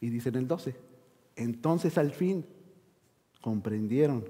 Y 0.00 0.10
dice 0.10 0.28
en 0.28 0.36
el 0.36 0.46
12, 0.46 0.76
entonces 1.34 1.98
al 1.98 2.12
fin 2.12 2.46
comprendieron 3.40 4.24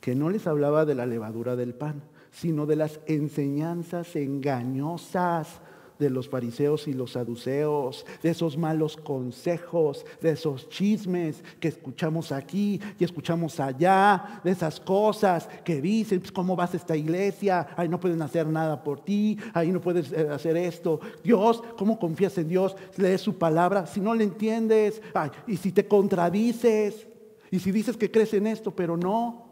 que 0.00 0.14
no 0.14 0.30
les 0.30 0.46
hablaba 0.46 0.84
de 0.84 0.94
la 0.94 1.04
levadura 1.04 1.56
del 1.56 1.74
pan, 1.74 2.00
sino 2.30 2.64
de 2.64 2.76
las 2.76 3.00
enseñanzas 3.06 4.14
engañosas 4.14 5.60
de 6.02 6.10
los 6.10 6.28
fariseos 6.28 6.88
y 6.88 6.92
los 6.92 7.12
saduceos, 7.12 8.04
de 8.22 8.30
esos 8.30 8.58
malos 8.58 8.96
consejos, 8.96 10.04
de 10.20 10.30
esos 10.30 10.68
chismes 10.68 11.42
que 11.60 11.68
escuchamos 11.68 12.32
aquí 12.32 12.80
y 12.98 13.04
escuchamos 13.04 13.60
allá, 13.60 14.40
de 14.42 14.50
esas 14.50 14.80
cosas 14.80 15.48
que 15.64 15.80
dicen, 15.80 16.20
pues, 16.20 16.32
¿cómo 16.32 16.56
vas 16.56 16.74
a 16.74 16.76
esta 16.76 16.96
iglesia? 16.96 17.68
Ahí 17.76 17.88
no 17.88 18.00
pueden 18.00 18.20
hacer 18.20 18.46
nada 18.46 18.82
por 18.82 19.00
ti, 19.00 19.38
ahí 19.54 19.70
no 19.70 19.80
puedes 19.80 20.12
eh, 20.12 20.28
hacer 20.28 20.56
esto. 20.56 21.00
Dios, 21.22 21.62
¿cómo 21.78 21.98
confías 21.98 22.36
en 22.38 22.48
Dios? 22.48 22.74
Lees 22.96 23.20
su 23.20 23.38
palabra, 23.38 23.86
si 23.86 24.00
no 24.00 24.14
le 24.14 24.24
entiendes, 24.24 25.00
y 25.46 25.56
si 25.56 25.70
te 25.70 25.86
contradices, 25.86 27.06
y 27.50 27.60
si 27.60 27.70
dices 27.70 27.96
que 27.96 28.10
crees 28.10 28.34
en 28.34 28.48
esto, 28.48 28.72
pero 28.72 28.96
no 28.96 29.46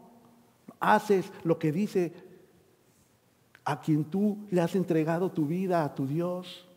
haces 0.79 1.31
lo 1.43 1.57
que 1.57 1.71
dice 1.71 2.11
a 3.63 3.81
quien 3.81 4.05
tú 4.05 4.37
le 4.49 4.61
has 4.61 4.75
entregado 4.75 5.31
tu 5.31 5.45
vida, 5.45 5.83
a 5.83 5.93
tu 5.93 6.07
Dios. 6.07 6.67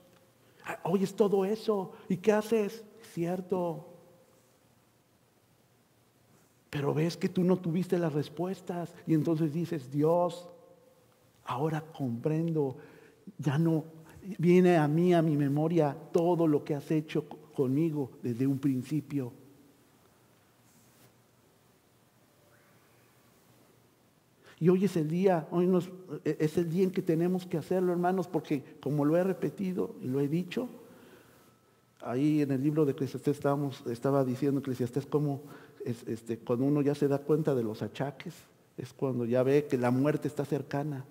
Oyes 0.82 1.14
todo 1.14 1.44
eso 1.44 1.92
y 2.08 2.16
¿qué 2.16 2.32
haces? 2.32 2.84
Cierto. 3.12 3.88
Pero 6.70 6.92
ves 6.92 7.16
que 7.16 7.28
tú 7.28 7.44
no 7.44 7.56
tuviste 7.56 7.98
las 7.98 8.12
respuestas 8.12 8.92
y 9.06 9.14
entonces 9.14 9.52
dices, 9.52 9.90
Dios, 9.90 10.48
ahora 11.44 11.80
comprendo, 11.80 12.76
ya 13.38 13.58
no 13.58 13.84
viene 14.38 14.76
a 14.76 14.88
mí, 14.88 15.14
a 15.14 15.22
mi 15.22 15.36
memoria, 15.36 15.96
todo 16.12 16.46
lo 16.46 16.64
que 16.64 16.74
has 16.74 16.90
hecho 16.90 17.28
conmigo 17.54 18.10
desde 18.22 18.46
un 18.46 18.58
principio. 18.58 19.32
Y 24.60 24.68
hoy 24.68 24.84
es 24.84 24.96
el 24.96 25.08
día, 25.08 25.48
hoy 25.50 25.68
e, 26.24 26.36
es 26.40 26.56
el 26.58 26.70
día 26.70 26.84
en 26.84 26.90
que 26.90 27.02
tenemos 27.02 27.46
que 27.46 27.58
hacerlo, 27.58 27.92
hermanos, 27.92 28.28
porque 28.28 28.62
como 28.80 29.04
lo 29.04 29.16
he 29.16 29.24
repetido 29.24 29.94
y 30.00 30.06
lo 30.06 30.20
he 30.20 30.28
dicho, 30.28 30.68
ahí 32.00 32.42
en 32.42 32.50
el 32.50 32.62
libro 32.62 32.84
de 32.84 32.92
Eclesiastés 32.92 33.40
estaba 33.86 34.24
diciendo 34.24 34.60
Eclesiastés 34.60 35.06
como 35.06 35.42
este, 35.84 36.38
cuando 36.38 36.64
uno 36.64 36.82
ya 36.82 36.94
se 36.94 37.08
da 37.08 37.18
cuenta 37.18 37.54
de 37.54 37.62
los 37.62 37.82
achaques, 37.82 38.34
es 38.76 38.92
cuando 38.92 39.24
ya 39.24 39.42
ve 39.42 39.66
que 39.66 39.78
la 39.78 39.90
muerte 39.90 40.28
está 40.28 40.44
cercana. 40.44 41.04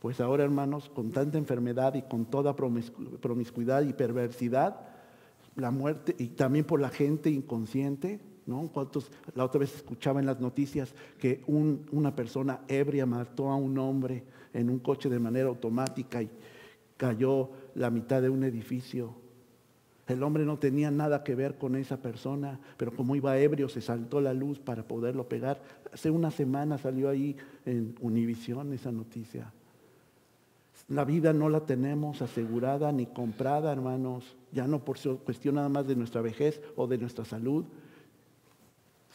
Pues 0.00 0.20
ahora, 0.20 0.44
hermanos, 0.44 0.88
con 0.88 1.10
tanta 1.10 1.38
enfermedad 1.38 1.94
y 1.94 2.02
con 2.02 2.24
toda 2.24 2.54
promiscuidad 2.54 3.82
y 3.82 3.92
perversidad, 3.92 4.80
la 5.56 5.70
muerte, 5.72 6.14
y 6.18 6.28
también 6.28 6.64
por 6.64 6.80
la 6.80 6.88
gente 6.88 7.30
inconsciente, 7.30 8.20
¿no? 8.48 8.70
la 9.34 9.44
otra 9.44 9.60
vez 9.60 9.76
escuchaba 9.76 10.20
en 10.20 10.26
las 10.26 10.40
noticias 10.40 10.94
que 11.18 11.42
una 11.46 12.16
persona 12.16 12.60
ebria 12.66 13.04
mató 13.04 13.50
a 13.50 13.56
un 13.56 13.78
hombre 13.78 14.24
en 14.54 14.70
un 14.70 14.78
coche 14.78 15.10
de 15.10 15.18
manera 15.18 15.48
automática 15.48 16.22
y 16.22 16.30
cayó 16.96 17.50
la 17.74 17.90
mitad 17.90 18.22
de 18.22 18.30
un 18.30 18.42
edificio. 18.44 19.12
El 20.06 20.22
hombre 20.22 20.46
no 20.46 20.58
tenía 20.58 20.90
nada 20.90 21.22
que 21.22 21.34
ver 21.34 21.58
con 21.58 21.76
esa 21.76 21.98
persona, 21.98 22.58
pero 22.78 22.92
como 22.92 23.14
iba 23.14 23.38
ebrio 23.38 23.68
se 23.68 23.82
saltó 23.82 24.22
la 24.22 24.32
luz 24.32 24.58
para 24.58 24.88
poderlo 24.88 25.28
pegar. 25.28 25.60
Hace 25.92 26.10
una 26.10 26.30
semana 26.30 26.78
salió 26.78 27.10
ahí 27.10 27.36
en 27.66 27.94
Univisión 28.00 28.72
esa 28.72 28.90
noticia. 28.90 29.52
La 30.88 31.04
vida 31.04 31.34
no 31.34 31.50
la 31.50 31.66
tenemos 31.66 32.22
asegurada 32.22 32.90
ni 32.92 33.04
comprada, 33.04 33.70
hermanos, 33.70 34.36
ya 34.52 34.66
no 34.66 34.82
por 34.82 34.98
cuestión 35.18 35.56
nada 35.56 35.68
más 35.68 35.86
de 35.86 35.96
nuestra 35.96 36.22
vejez 36.22 36.62
o 36.76 36.86
de 36.86 36.96
nuestra 36.96 37.26
salud, 37.26 37.66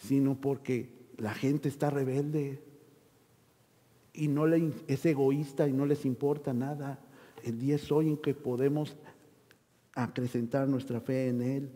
sino 0.07 0.39
porque 0.39 0.89
la 1.17 1.33
gente 1.33 1.69
está 1.69 1.89
rebelde 1.89 2.61
y 4.13 4.27
no 4.27 4.45
es 4.47 5.05
egoísta 5.05 5.67
y 5.67 5.73
no 5.73 5.85
les 5.85 6.05
importa 6.05 6.53
nada. 6.53 6.99
El 7.43 7.59
día 7.59 7.75
es 7.75 7.91
hoy 7.91 8.09
en 8.09 8.17
que 8.17 8.33
podemos 8.33 8.95
acrecentar 9.93 10.67
nuestra 10.67 10.99
fe 10.99 11.27
en 11.27 11.41
Él. 11.41 11.69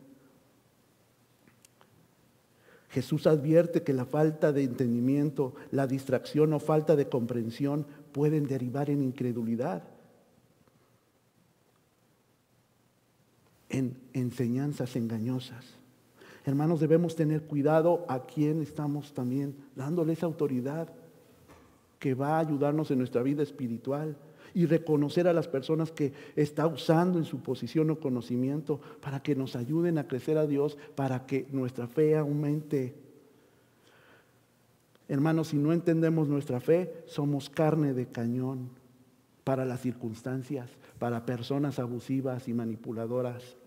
Jesús 2.90 3.28
advierte 3.28 3.84
que 3.84 3.94
la 3.94 4.06
falta 4.06 4.52
de 4.52 4.64
entendimiento, 4.64 5.54
la 5.72 5.88
distracción 5.88 6.54
o 6.54 6.60
falta 6.60 6.96
de 6.96 7.10
comprensión 7.10 7.86
pueden 8.12 8.48
derivar 8.48 8.90
en 8.90 9.04
incredulidad, 9.04 9.84
en 13.70 13.98
enseñanzas 14.14 14.96
engañosas. 14.96 15.77
Hermanos, 16.48 16.80
debemos 16.80 17.14
tener 17.14 17.42
cuidado 17.42 18.06
a 18.08 18.26
quien 18.26 18.62
estamos 18.62 19.14
también 19.14 19.54
dándole 19.76 20.14
esa 20.14 20.28
autoridad 20.28 20.88
que 22.00 22.14
va 22.14 22.38
a 22.38 22.40
ayudarnos 22.40 22.90
en 22.90 23.00
nuestra 23.00 23.22
vida 23.22 23.44
espiritual 23.44 24.16
y 24.54 24.66
reconocer 24.66 25.28
a 25.28 25.34
las 25.34 25.50
personas 25.50 25.92
que 25.92 26.14
está 26.38 26.66
usando 26.66 27.20
en 27.20 27.26
su 27.26 27.42
posición 27.42 27.90
o 27.90 28.00
conocimiento 28.00 28.80
para 29.02 29.22
que 29.22 29.36
nos 29.36 29.58
ayuden 29.58 29.98
a 29.98 30.08
crecer 30.08 30.38
a 30.38 30.48
Dios, 30.48 30.78
para 30.96 31.26
que 31.26 31.48
nuestra 31.52 31.86
fe 31.86 32.16
aumente. 32.16 32.96
Hermanos, 35.10 35.50
si 35.50 35.58
no 35.58 35.74
entendemos 35.74 36.30
nuestra 36.30 36.62
fe, 36.62 37.04
somos 37.08 37.50
carne 37.50 37.94
de 37.94 38.08
cañón 38.08 38.70
para 39.44 39.66
las 39.66 39.82
circunstancias, 39.82 40.70
para 40.98 41.26
personas 41.26 41.78
abusivas 41.78 42.48
y 42.48 42.54
manipuladoras. 42.54 43.58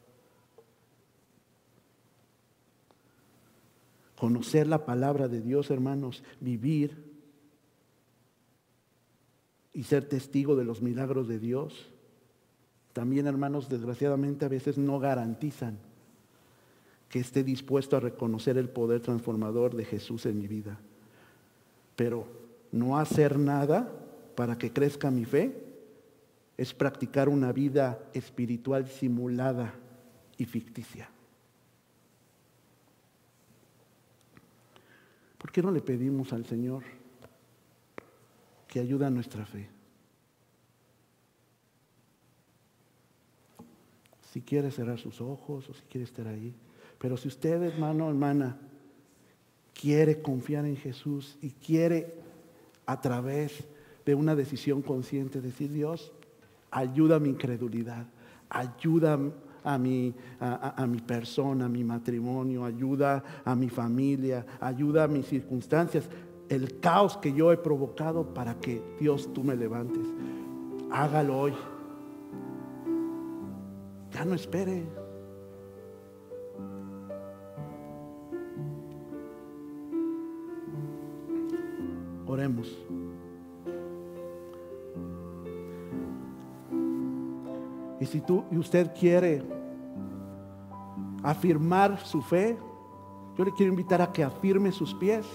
Conocer 4.20 4.66
la 4.66 4.84
palabra 4.84 5.28
de 5.28 5.40
Dios, 5.40 5.70
hermanos, 5.70 6.22
vivir 6.40 7.10
y 9.72 9.84
ser 9.84 10.04
testigo 10.04 10.56
de 10.56 10.64
los 10.64 10.82
milagros 10.82 11.26
de 11.26 11.38
Dios. 11.38 11.90
También, 12.92 13.26
hermanos, 13.26 13.70
desgraciadamente 13.70 14.44
a 14.44 14.48
veces 14.48 14.76
no 14.76 14.98
garantizan 14.98 15.78
que 17.08 17.18
esté 17.18 17.42
dispuesto 17.42 17.96
a 17.96 18.00
reconocer 18.00 18.58
el 18.58 18.68
poder 18.68 19.00
transformador 19.00 19.74
de 19.74 19.86
Jesús 19.86 20.26
en 20.26 20.38
mi 20.38 20.48
vida. 20.48 20.78
Pero 21.96 22.26
no 22.72 22.98
hacer 22.98 23.38
nada 23.38 23.90
para 24.34 24.58
que 24.58 24.70
crezca 24.70 25.10
mi 25.10 25.24
fe 25.24 25.64
es 26.58 26.74
practicar 26.74 27.30
una 27.30 27.52
vida 27.52 27.98
espiritual 28.12 28.86
simulada 28.86 29.72
y 30.36 30.44
ficticia. 30.44 31.08
¿Por 35.50 35.54
qué 35.56 35.62
no 35.62 35.72
le 35.72 35.80
pedimos 35.80 36.32
al 36.32 36.46
Señor 36.46 36.84
que 38.68 38.78
ayude 38.78 39.04
a 39.04 39.10
nuestra 39.10 39.44
fe? 39.44 39.68
Si 44.30 44.42
quiere 44.42 44.70
cerrar 44.70 45.00
sus 45.00 45.20
ojos 45.20 45.68
o 45.68 45.74
si 45.74 45.82
quiere 45.90 46.04
estar 46.04 46.28
ahí. 46.28 46.54
Pero 47.00 47.16
si 47.16 47.26
usted, 47.26 47.60
hermano, 47.64 48.08
hermana, 48.08 48.60
quiere 49.74 50.22
confiar 50.22 50.66
en 50.66 50.76
Jesús 50.76 51.36
y 51.42 51.50
quiere 51.50 52.14
a 52.86 53.00
través 53.00 53.64
de 54.06 54.14
una 54.14 54.36
decisión 54.36 54.82
consciente 54.82 55.40
decir, 55.40 55.72
Dios, 55.72 56.12
ayuda 56.70 57.16
a 57.16 57.18
mi 57.18 57.30
incredulidad, 57.30 58.06
ayuda 58.50 59.14
a 59.14 59.18
mi, 59.78 60.14
a, 60.40 60.86
mi 60.86 61.00
persona, 61.00 61.66
a 61.66 61.68
mi 61.68 61.84
matrimonio, 61.84 62.64
ayuda 62.64 63.22
a 63.44 63.54
mi 63.54 63.68
familia, 63.68 64.46
ayuda 64.60 65.04
a 65.04 65.08
mis 65.08 65.26
circunstancias, 65.26 66.08
el 66.48 66.80
caos 66.80 67.16
que 67.16 67.32
yo 67.32 67.52
he 67.52 67.56
provocado 67.56 68.34
para 68.34 68.54
que 68.54 68.82
Dios 68.98 69.32
tú 69.32 69.44
me 69.44 69.54
levantes. 69.56 70.06
Hágalo 70.90 71.38
hoy. 71.38 71.54
Ya 74.12 74.24
no 74.24 74.34
espere. 74.34 74.84
Oremos. 82.26 82.89
Y 88.00 88.06
si 88.06 88.22
tú 88.22 88.44
y 88.50 88.56
usted 88.56 88.92
quiere 88.98 89.44
afirmar 91.22 91.98
su 92.00 92.22
fe, 92.22 92.58
yo 93.36 93.44
le 93.44 93.52
quiero 93.52 93.70
invitar 93.70 94.00
a 94.00 94.10
que 94.10 94.24
afirme 94.24 94.72
sus 94.72 94.94
pies 94.94 95.26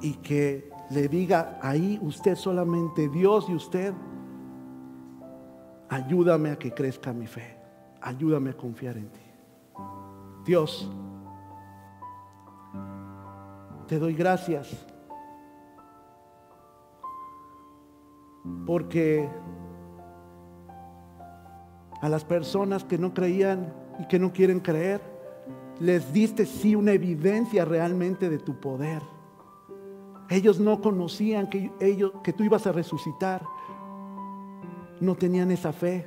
y 0.00 0.14
que 0.14 0.70
le 0.90 1.08
diga 1.08 1.58
ahí 1.60 1.98
usted 2.00 2.36
solamente 2.36 3.08
Dios 3.08 3.48
y 3.48 3.54
usted, 3.54 3.92
ayúdame 5.88 6.50
a 6.50 6.58
que 6.58 6.72
crezca 6.72 7.12
mi 7.12 7.26
fe, 7.26 7.56
ayúdame 8.00 8.50
a 8.50 8.56
confiar 8.56 8.96
en 8.96 9.10
ti. 9.10 9.20
Dios, 10.44 10.88
te 13.88 13.98
doy 13.98 14.14
gracias 14.14 14.86
porque 18.66 19.28
a 22.04 22.08
las 22.10 22.22
personas 22.22 22.84
que 22.84 22.98
no 22.98 23.14
creían 23.14 23.72
y 23.98 24.06
que 24.06 24.18
no 24.18 24.30
quieren 24.30 24.60
creer, 24.60 25.00
les 25.80 26.12
diste 26.12 26.44
sí 26.44 26.74
una 26.74 26.92
evidencia 26.92 27.64
realmente 27.64 28.28
de 28.28 28.36
tu 28.36 28.60
poder. 28.60 29.00
Ellos 30.28 30.60
no 30.60 30.82
conocían 30.82 31.48
que, 31.48 31.72
ellos, 31.80 32.12
que 32.22 32.34
tú 32.34 32.44
ibas 32.44 32.66
a 32.66 32.72
resucitar. 32.72 33.42
No 35.00 35.14
tenían 35.14 35.50
esa 35.50 35.72
fe. 35.72 36.06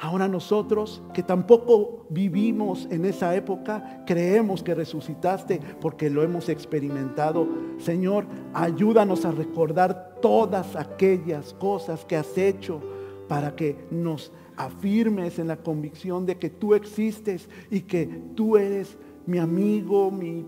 Ahora 0.00 0.26
nosotros, 0.26 1.00
que 1.14 1.22
tampoco 1.22 2.04
vivimos 2.08 2.88
en 2.90 3.04
esa 3.04 3.32
época, 3.36 4.02
creemos 4.08 4.64
que 4.64 4.74
resucitaste 4.74 5.60
porque 5.80 6.10
lo 6.10 6.24
hemos 6.24 6.48
experimentado. 6.48 7.46
Señor, 7.78 8.26
ayúdanos 8.52 9.24
a 9.24 9.30
recordar 9.30 10.16
todas 10.20 10.74
aquellas 10.74 11.54
cosas 11.54 12.04
que 12.04 12.16
has 12.16 12.36
hecho 12.36 12.80
para 13.28 13.54
que 13.54 13.86
nos 13.90 14.32
afirmes 14.56 15.38
en 15.38 15.48
la 15.48 15.56
convicción 15.56 16.26
de 16.26 16.36
que 16.38 16.50
tú 16.50 16.74
existes 16.74 17.48
y 17.70 17.80
que 17.82 18.06
tú 18.34 18.56
eres 18.56 18.96
mi 19.26 19.38
amigo, 19.38 20.10
mi, 20.10 20.46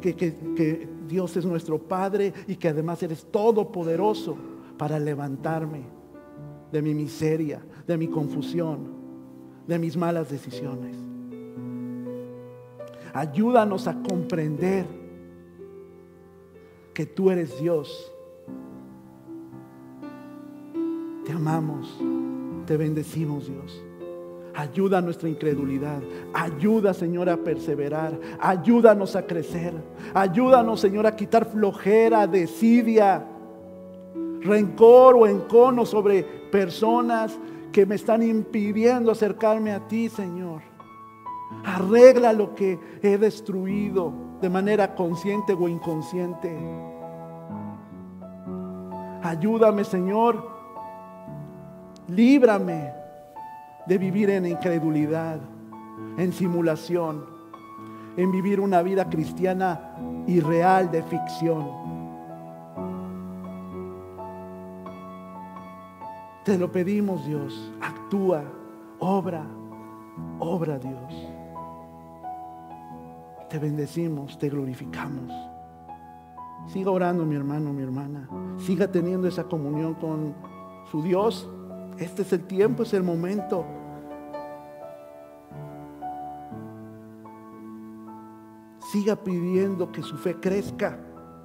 que, 0.00 0.14
que 0.14 0.88
Dios 1.08 1.36
es 1.36 1.44
nuestro 1.44 1.78
Padre 1.78 2.32
y 2.46 2.56
que 2.56 2.68
además 2.68 3.02
eres 3.02 3.26
todopoderoso 3.30 4.36
para 4.76 4.98
levantarme 4.98 5.82
de 6.72 6.82
mi 6.82 6.94
miseria, 6.94 7.62
de 7.86 7.96
mi 7.96 8.08
confusión, 8.08 8.88
de 9.66 9.78
mis 9.78 9.96
malas 9.96 10.30
decisiones. 10.30 10.96
Ayúdanos 13.12 13.86
a 13.86 13.94
comprender 14.02 14.86
que 16.92 17.06
tú 17.06 17.30
eres 17.30 17.60
Dios. 17.60 18.12
Te 21.24 21.32
amamos. 21.32 21.96
Te 22.66 22.76
bendecimos, 22.76 23.48
Dios. 23.48 23.84
Ayuda 24.54 24.98
a 24.98 25.00
nuestra 25.00 25.28
incredulidad. 25.28 26.00
Ayuda, 26.32 26.94
Señor, 26.94 27.28
a 27.28 27.36
perseverar. 27.36 28.18
Ayúdanos 28.40 29.16
a 29.16 29.26
crecer. 29.26 29.74
Ayúdanos, 30.14 30.80
Señor, 30.80 31.06
a 31.06 31.16
quitar 31.16 31.46
flojera, 31.46 32.26
desidia, 32.26 33.26
rencor 34.40 35.16
o 35.16 35.26
encono 35.26 35.84
sobre 35.84 36.22
personas 36.22 37.36
que 37.72 37.84
me 37.84 37.96
están 37.96 38.22
impidiendo 38.22 39.10
acercarme 39.10 39.72
a 39.72 39.88
ti, 39.88 40.08
Señor. 40.08 40.62
Arregla 41.64 42.32
lo 42.32 42.54
que 42.54 42.78
he 43.02 43.18
destruido 43.18 44.12
de 44.40 44.48
manera 44.48 44.94
consciente 44.94 45.52
o 45.52 45.68
inconsciente. 45.68 46.56
Ayúdame, 49.22 49.84
Señor, 49.84 50.53
Líbrame 52.08 52.92
de 53.86 53.98
vivir 53.98 54.30
en 54.30 54.46
incredulidad, 54.46 55.38
en 56.18 56.32
simulación, 56.32 57.24
en 58.16 58.30
vivir 58.30 58.60
una 58.60 58.82
vida 58.82 59.08
cristiana 59.08 59.96
irreal 60.26 60.90
de 60.90 61.02
ficción. 61.02 61.84
Te 66.44 66.58
lo 66.58 66.70
pedimos, 66.70 67.24
Dios. 67.26 67.72
Actúa, 67.80 68.44
obra, 68.98 69.44
obra, 70.38 70.78
Dios. 70.78 71.28
Te 73.48 73.58
bendecimos, 73.58 74.38
te 74.38 74.50
glorificamos. 74.50 75.32
Siga 76.66 76.90
orando, 76.90 77.24
mi 77.24 77.34
hermano, 77.34 77.72
mi 77.72 77.82
hermana. 77.82 78.28
Siga 78.58 78.88
teniendo 78.88 79.26
esa 79.26 79.44
comunión 79.44 79.94
con 79.94 80.34
su 80.90 81.02
Dios 81.02 81.48
este 81.98 82.22
es 82.22 82.32
el 82.32 82.46
tiempo, 82.46 82.82
es 82.82 82.92
el 82.94 83.02
momento. 83.02 83.64
Siga 88.92 89.16
pidiendo 89.16 89.90
que 89.90 90.02
su 90.02 90.16
fe 90.16 90.36
crezca. 90.40 90.98